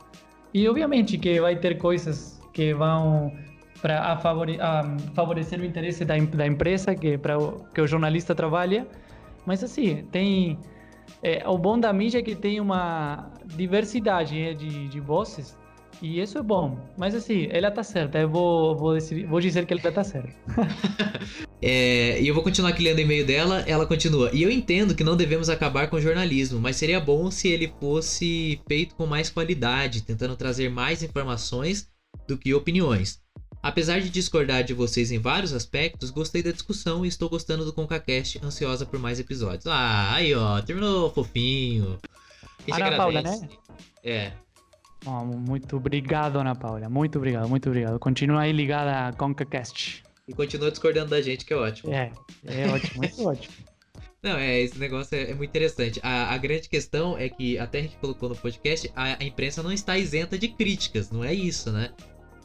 E 0.53 0.68
obviamente 0.68 1.18
que 1.18 1.40
vai 1.40 1.57
ter 1.57 1.79
coisas 1.79 2.40
que 2.53 2.72
vão 2.72 3.33
para 3.83 4.16
favore, 4.18 4.59
favorecer 5.14 5.61
o 5.61 5.64
interesse 5.64 6.05
da, 6.05 6.16
da 6.16 6.46
empresa 6.46 6.94
que 6.94 7.18
para 7.18 7.35
que 7.75 7.81
o 7.81 7.87
jornalista 7.87 8.35
trabalha, 8.35 8.87
mas 9.44 9.62
assim 9.62 10.05
tem 10.11 10.59
é, 11.22 11.46
o 11.46 11.59
bom 11.59 11.79
da 11.79 11.92
mídia 11.92 12.18
é 12.18 12.22
que 12.22 12.35
tem 12.35 12.61
uma 12.61 13.31
diversidade 13.44 14.35
né, 14.35 14.55
de, 14.55 14.88
de 14.88 15.01
vozes 15.01 15.57
e 16.03 16.21
isso 16.21 16.39
é 16.39 16.43
bom. 16.43 16.79
Mas 16.97 17.15
assim, 17.15 17.49
ela 17.51 17.71
tá 17.71 17.83
certa. 17.83 18.19
Eu 18.19 18.29
vou, 18.29 18.77
vou, 18.77 18.95
decidir, 18.95 19.27
vou 19.27 19.41
dizer 19.41 19.67
que 19.67 19.73
ela 19.73 19.93
tá 19.93 20.05
certa. 20.05 20.33
é, 21.61 22.21
e 22.21 22.29
eu 22.29 22.35
vou 22.35 22.43
continuar 22.43 22.71
aqui 22.71 22.83
lendo 22.83 22.99
o 22.99 23.01
e-mail 23.01 23.27
dela. 23.27 23.65
Ela 23.67 23.87
continua. 23.87 24.31
E 24.33 24.43
eu 24.43 24.51
entendo 24.51 24.95
que 24.95 25.05
não 25.05 25.17
devemos 25.17 25.49
acabar 25.49 25.89
com 25.89 25.97
o 25.97 26.01
jornalismo, 26.01 26.61
mas 26.61 26.77
seria 26.77 27.01
bom 27.01 27.31
se 27.31 27.49
ele 27.49 27.73
fosse 27.81 28.61
feito 28.69 28.95
com 28.95 29.07
mais 29.07 29.31
qualidade, 29.31 30.03
tentando 30.03 30.37
trazer 30.37 30.69
mais 30.69 31.03
informações 31.03 31.89
do 32.27 32.37
que 32.37 32.55
opiniões. 32.55 33.21
Apesar 33.63 34.01
de 34.01 34.11
discordar 34.11 34.63
de 34.63 34.73
vocês 34.73 35.11
em 35.11 35.19
vários 35.19 35.53
aspectos, 35.53 36.11
gostei 36.11 36.43
da 36.43 36.53
discussão 36.53 37.05
e 37.05 37.09
estou 37.09 37.29
gostando 37.29 37.65
do 37.65 37.73
ConcaCast, 37.73 38.39
ansiosa 38.45 38.87
por 38.87 39.01
mais 39.01 39.19
episódios. 39.19 39.67
Ah, 39.67 40.15
aí 40.15 40.35
ó, 40.35 40.61
terminou 40.63 41.11
fofinho. 41.11 41.99
Ana 42.71 42.97
Paula, 42.97 43.23
né? 43.23 43.49
É, 44.05 44.33
Oh, 45.07 45.25
muito 45.25 45.77
obrigado, 45.77 46.38
Ana 46.38 46.55
Paula. 46.55 46.88
Muito 46.88 47.16
obrigado, 47.19 47.49
muito 47.49 47.69
obrigado. 47.69 47.99
Continua 47.99 48.42
aí 48.42 48.53
ligada 48.53 49.09
a 49.09 49.12
ConcaCast. 49.12 50.03
E 50.27 50.35
continua 50.35 50.71
discordando 50.71 51.11
da 51.11 51.23
gente, 51.23 51.45
que 51.45 51.53
é 51.53 51.57
ótimo. 51.57 51.92
É, 51.92 52.11
é 52.45 52.69
ótimo, 52.69 52.99
muito 52.99 53.23
ótimo. 53.25 53.55
Não, 54.23 54.37
é, 54.37 54.61
esse 54.61 54.77
negócio 54.79 55.16
é, 55.16 55.31
é 55.31 55.35
muito 55.35 55.51
interessante. 55.51 56.01
A, 56.03 56.35
a, 56.35 56.38
grande 56.38 56.69
questão 56.69 57.16
é 57.16 57.29
que, 57.29 57.57
até 57.59 57.79
a 57.79 57.83
gente 57.83 57.97
colocou 57.99 58.29
no 58.29 58.35
podcast, 58.35 58.90
a, 58.97 59.23
a, 59.23 59.25
imprensa 59.25 59.62
não 59.62 59.71
está 59.71 59.97
isenta 59.97 60.37
de 60.37 60.49
críticas, 60.49 61.12
não 61.12 61.23
é 61.23 61.33
isso, 61.33 61.71
né? 61.71 61.92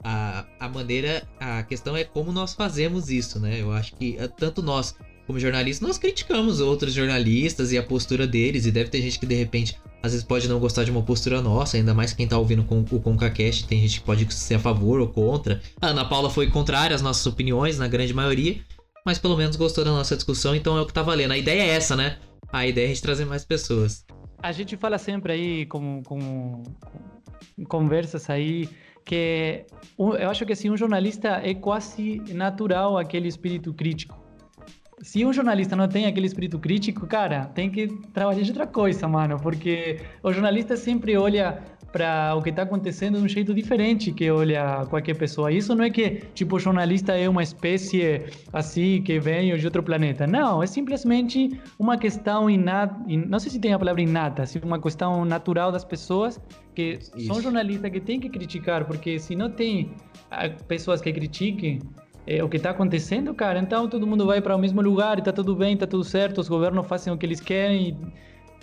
A, 0.03 0.45
a 0.59 0.69
maneira, 0.69 1.27
a 1.39 1.63
questão 1.63 1.97
é 1.97 2.03
como 2.03 2.31
nós 2.31 2.53
fazemos 2.53 3.09
isso, 3.09 3.39
né? 3.39 3.59
Eu 3.59 3.71
acho 3.71 3.95
que 3.95 4.15
eh, 4.19 4.27
tanto 4.27 4.61
nós 4.61 4.95
como 5.25 5.39
jornalistas, 5.39 5.87
nós 5.87 5.97
criticamos 5.97 6.59
outros 6.59 6.93
jornalistas 6.93 7.71
e 7.71 7.77
a 7.77 7.83
postura 7.83 8.27
deles, 8.27 8.65
e 8.67 8.71
deve 8.71 8.89
ter 8.89 9.01
gente 9.01 9.19
que 9.19 9.25
de 9.25 9.35
repente 9.35 9.79
às 10.01 10.11
vezes 10.11 10.25
pode 10.25 10.47
não 10.47 10.59
gostar 10.59 10.83
de 10.83 10.91
uma 10.91 11.01
postura 11.01 11.41
nossa, 11.41 11.77
ainda 11.77 11.93
mais 11.93 12.13
quem 12.13 12.27
tá 12.27 12.37
ouvindo 12.37 12.63
com 12.63 12.79
o 12.79 12.99
ConcaCast, 12.99 13.67
tem 13.67 13.81
gente 13.81 13.99
que 13.99 14.05
pode 14.05 14.31
ser 14.33 14.55
a 14.55 14.59
favor 14.59 14.99
ou 14.99 15.07
contra. 15.07 15.61
A 15.81 15.87
Ana 15.87 16.05
Paula 16.05 16.29
foi 16.29 16.49
contrária 16.49 16.95
às 16.95 17.01
nossas 17.01 17.25
opiniões, 17.25 17.77
na 17.77 17.87
grande 17.87 18.13
maioria, 18.13 18.59
mas 19.05 19.19
pelo 19.19 19.37
menos 19.37 19.55
gostou 19.55 19.83
da 19.85 19.91
nossa 19.91 20.15
discussão, 20.15 20.55
então 20.55 20.77
é 20.77 20.81
o 20.81 20.85
que 20.85 20.93
tá 20.93 21.03
valendo. 21.03 21.31
A 21.31 21.37
ideia 21.37 21.61
é 21.61 21.69
essa, 21.69 21.95
né? 21.95 22.17
A 22.51 22.67
ideia 22.67 22.85
é 22.85 22.87
a 22.87 22.89
gente 22.89 23.01
trazer 23.01 23.25
mais 23.25 23.45
pessoas. 23.45 24.05
A 24.41 24.51
gente 24.51 24.75
fala 24.75 24.97
sempre 24.97 25.33
aí 25.33 25.65
com, 25.67 26.01
conversas 27.67 28.29
aí 28.29 28.67
que 29.05 29.65
eu 29.97 30.29
acho 30.29 30.45
que 30.45 30.53
assim, 30.53 30.69
um 30.69 30.77
jornalista 30.77 31.41
é 31.43 31.53
quase 31.53 32.21
natural 32.33 32.97
aquele 32.97 33.27
espírito 33.27 33.73
crítico 33.73 34.20
se 35.01 35.25
um 35.25 35.33
jornalista 35.33 35.75
não 35.75 35.87
tem 35.87 36.05
aquele 36.05 36.27
espírito 36.27 36.59
crítico, 36.59 37.07
cara, 37.07 37.45
tem 37.45 37.69
que 37.69 37.87
trabalhar 38.13 38.41
de 38.41 38.51
outra 38.51 38.67
coisa, 38.67 39.07
mano, 39.07 39.37
porque 39.39 39.99
o 40.23 40.31
jornalista 40.31 40.77
sempre 40.77 41.17
olha 41.17 41.61
para 41.91 42.35
o 42.35 42.41
que 42.41 42.49
está 42.49 42.61
acontecendo 42.61 43.17
de 43.17 43.25
um 43.25 43.27
jeito 43.27 43.53
diferente 43.53 44.11
que 44.11 44.29
olha 44.31 44.85
qualquer 44.89 45.15
pessoa. 45.15 45.51
Isso 45.51 45.75
não 45.75 45.83
é 45.83 45.89
que, 45.89 46.21
tipo, 46.33 46.55
o 46.55 46.59
jornalista 46.59 47.17
é 47.17 47.27
uma 47.27 47.43
espécie 47.43 48.21
assim 48.53 49.01
que 49.01 49.19
vem 49.19 49.55
de 49.57 49.65
outro 49.65 49.83
planeta. 49.83 50.25
Não, 50.25 50.63
é 50.63 50.67
simplesmente 50.67 51.59
uma 51.77 51.97
questão 51.97 52.49
inata, 52.49 52.95
não 53.27 53.39
sei 53.39 53.51
se 53.51 53.59
tem 53.59 53.73
a 53.73 53.79
palavra 53.79 54.01
inata, 54.01 54.43
assim, 54.43 54.59
uma 54.63 54.79
questão 54.79 55.25
natural 55.25 55.71
das 55.71 55.83
pessoas 55.83 56.39
que 56.73 56.99
Isso. 57.15 57.25
são 57.25 57.41
jornalistas 57.41 57.91
que 57.91 57.99
têm 57.99 58.19
que 58.19 58.29
criticar, 58.29 58.85
porque 58.85 59.19
se 59.19 59.35
não 59.35 59.49
tem 59.49 59.91
ah, 60.29 60.49
pessoas 60.67 61.01
que 61.01 61.11
critiquem, 61.11 61.79
é, 62.25 62.43
o 62.43 62.49
que 62.49 62.57
está 62.57 62.69
acontecendo, 62.69 63.33
cara, 63.33 63.59
então 63.59 63.87
todo 63.87 64.05
mundo 64.05 64.25
vai 64.25 64.41
para 64.41 64.55
o 64.55 64.59
mesmo 64.59 64.81
lugar 64.81 65.17
e 65.17 65.21
está 65.21 65.31
tudo 65.31 65.55
bem, 65.55 65.73
está 65.73 65.87
tudo 65.87 66.03
certo, 66.03 66.39
os 66.39 66.47
governos 66.47 66.85
fazem 66.87 67.11
o 67.11 67.17
que 67.17 67.25
eles 67.25 67.39
querem. 67.39 67.89
E... 67.89 67.97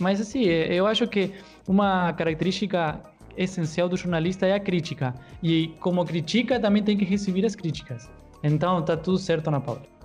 Mas 0.00 0.20
assim, 0.20 0.46
é, 0.46 0.74
eu 0.74 0.86
acho 0.86 1.06
que 1.06 1.32
uma 1.66 2.12
característica 2.12 3.00
essencial 3.36 3.88
do 3.88 3.96
jornalista 3.96 4.46
é 4.46 4.54
a 4.54 4.60
crítica. 4.60 5.14
E 5.42 5.68
como 5.80 6.04
critica, 6.04 6.60
também 6.60 6.82
tem 6.82 6.96
que 6.96 7.04
receber 7.04 7.44
as 7.46 7.54
críticas. 7.54 8.08
Então 8.42 8.82
tá 8.82 8.96
tudo 8.96 9.18
certo 9.18 9.50
na 9.50 9.60
pauta. 9.60 9.98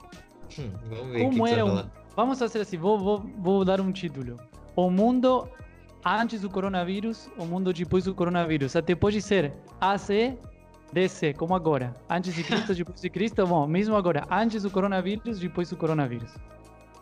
Hum, 0.60 0.70
vamos 0.92 1.12
ver 1.12 1.24
Como 1.24 1.44
que 1.44 1.52
era 1.52 1.66
um... 1.66 2.05
Vamos 2.16 2.40
fazer 2.40 2.62
assim, 2.62 2.78
vou, 2.78 2.98
vou, 2.98 3.26
vou 3.38 3.66
dar 3.66 3.82
um 3.82 3.92
título. 3.92 4.40
O 4.76 4.90
mundo 4.90 5.48
antes 6.06 6.42
do 6.42 6.50
coronavírus, 6.50 7.30
o 7.38 7.46
mundo 7.46 7.74
depois 7.74 8.06
do 8.06 8.14
coronavírus. 8.14 8.76
Até 8.76 8.94
pode 8.94 9.22
ser 9.22 9.54
AC, 9.82 10.38
DC, 10.94 11.34
como 11.34 11.56
agora. 11.56 11.94
Antes 12.10 12.36
de 12.36 12.44
Cristo, 12.44 12.74
depois 12.76 13.02
de 13.02 13.10
Cristo. 13.10 13.46
Bom, 13.46 13.66
mesmo 13.68 13.96
agora, 13.96 14.26
antes 14.30 14.64
do 14.64 14.70
coronavírus, 14.70 15.40
depois 15.40 15.70
do 15.70 15.76
coronavírus. 15.76 16.32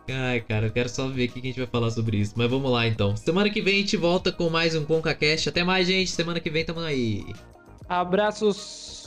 Ai, 0.09 0.41
cara, 0.41 0.67
eu 0.67 0.71
quero 0.71 0.89
só 0.89 1.07
ver 1.07 1.29
o 1.29 1.31
que 1.31 1.39
a 1.39 1.43
gente 1.43 1.59
vai 1.59 1.67
falar 1.67 1.89
sobre 1.89 2.17
isso. 2.17 2.33
Mas 2.35 2.49
vamos 2.49 2.69
lá 2.71 2.87
então. 2.87 3.15
Semana 3.15 3.49
que 3.49 3.61
vem 3.61 3.75
a 3.75 3.77
gente 3.79 3.95
volta 3.95 4.31
com 4.31 4.49
mais 4.49 4.75
um 4.75 4.83
ConcaCast. 4.83 5.49
Até 5.49 5.63
mais, 5.63 5.87
gente. 5.87 6.11
Semana 6.11 6.39
que 6.39 6.49
vem 6.49 6.65
tamo 6.65 6.81
aí. 6.81 7.25
Abraços. 7.87 9.02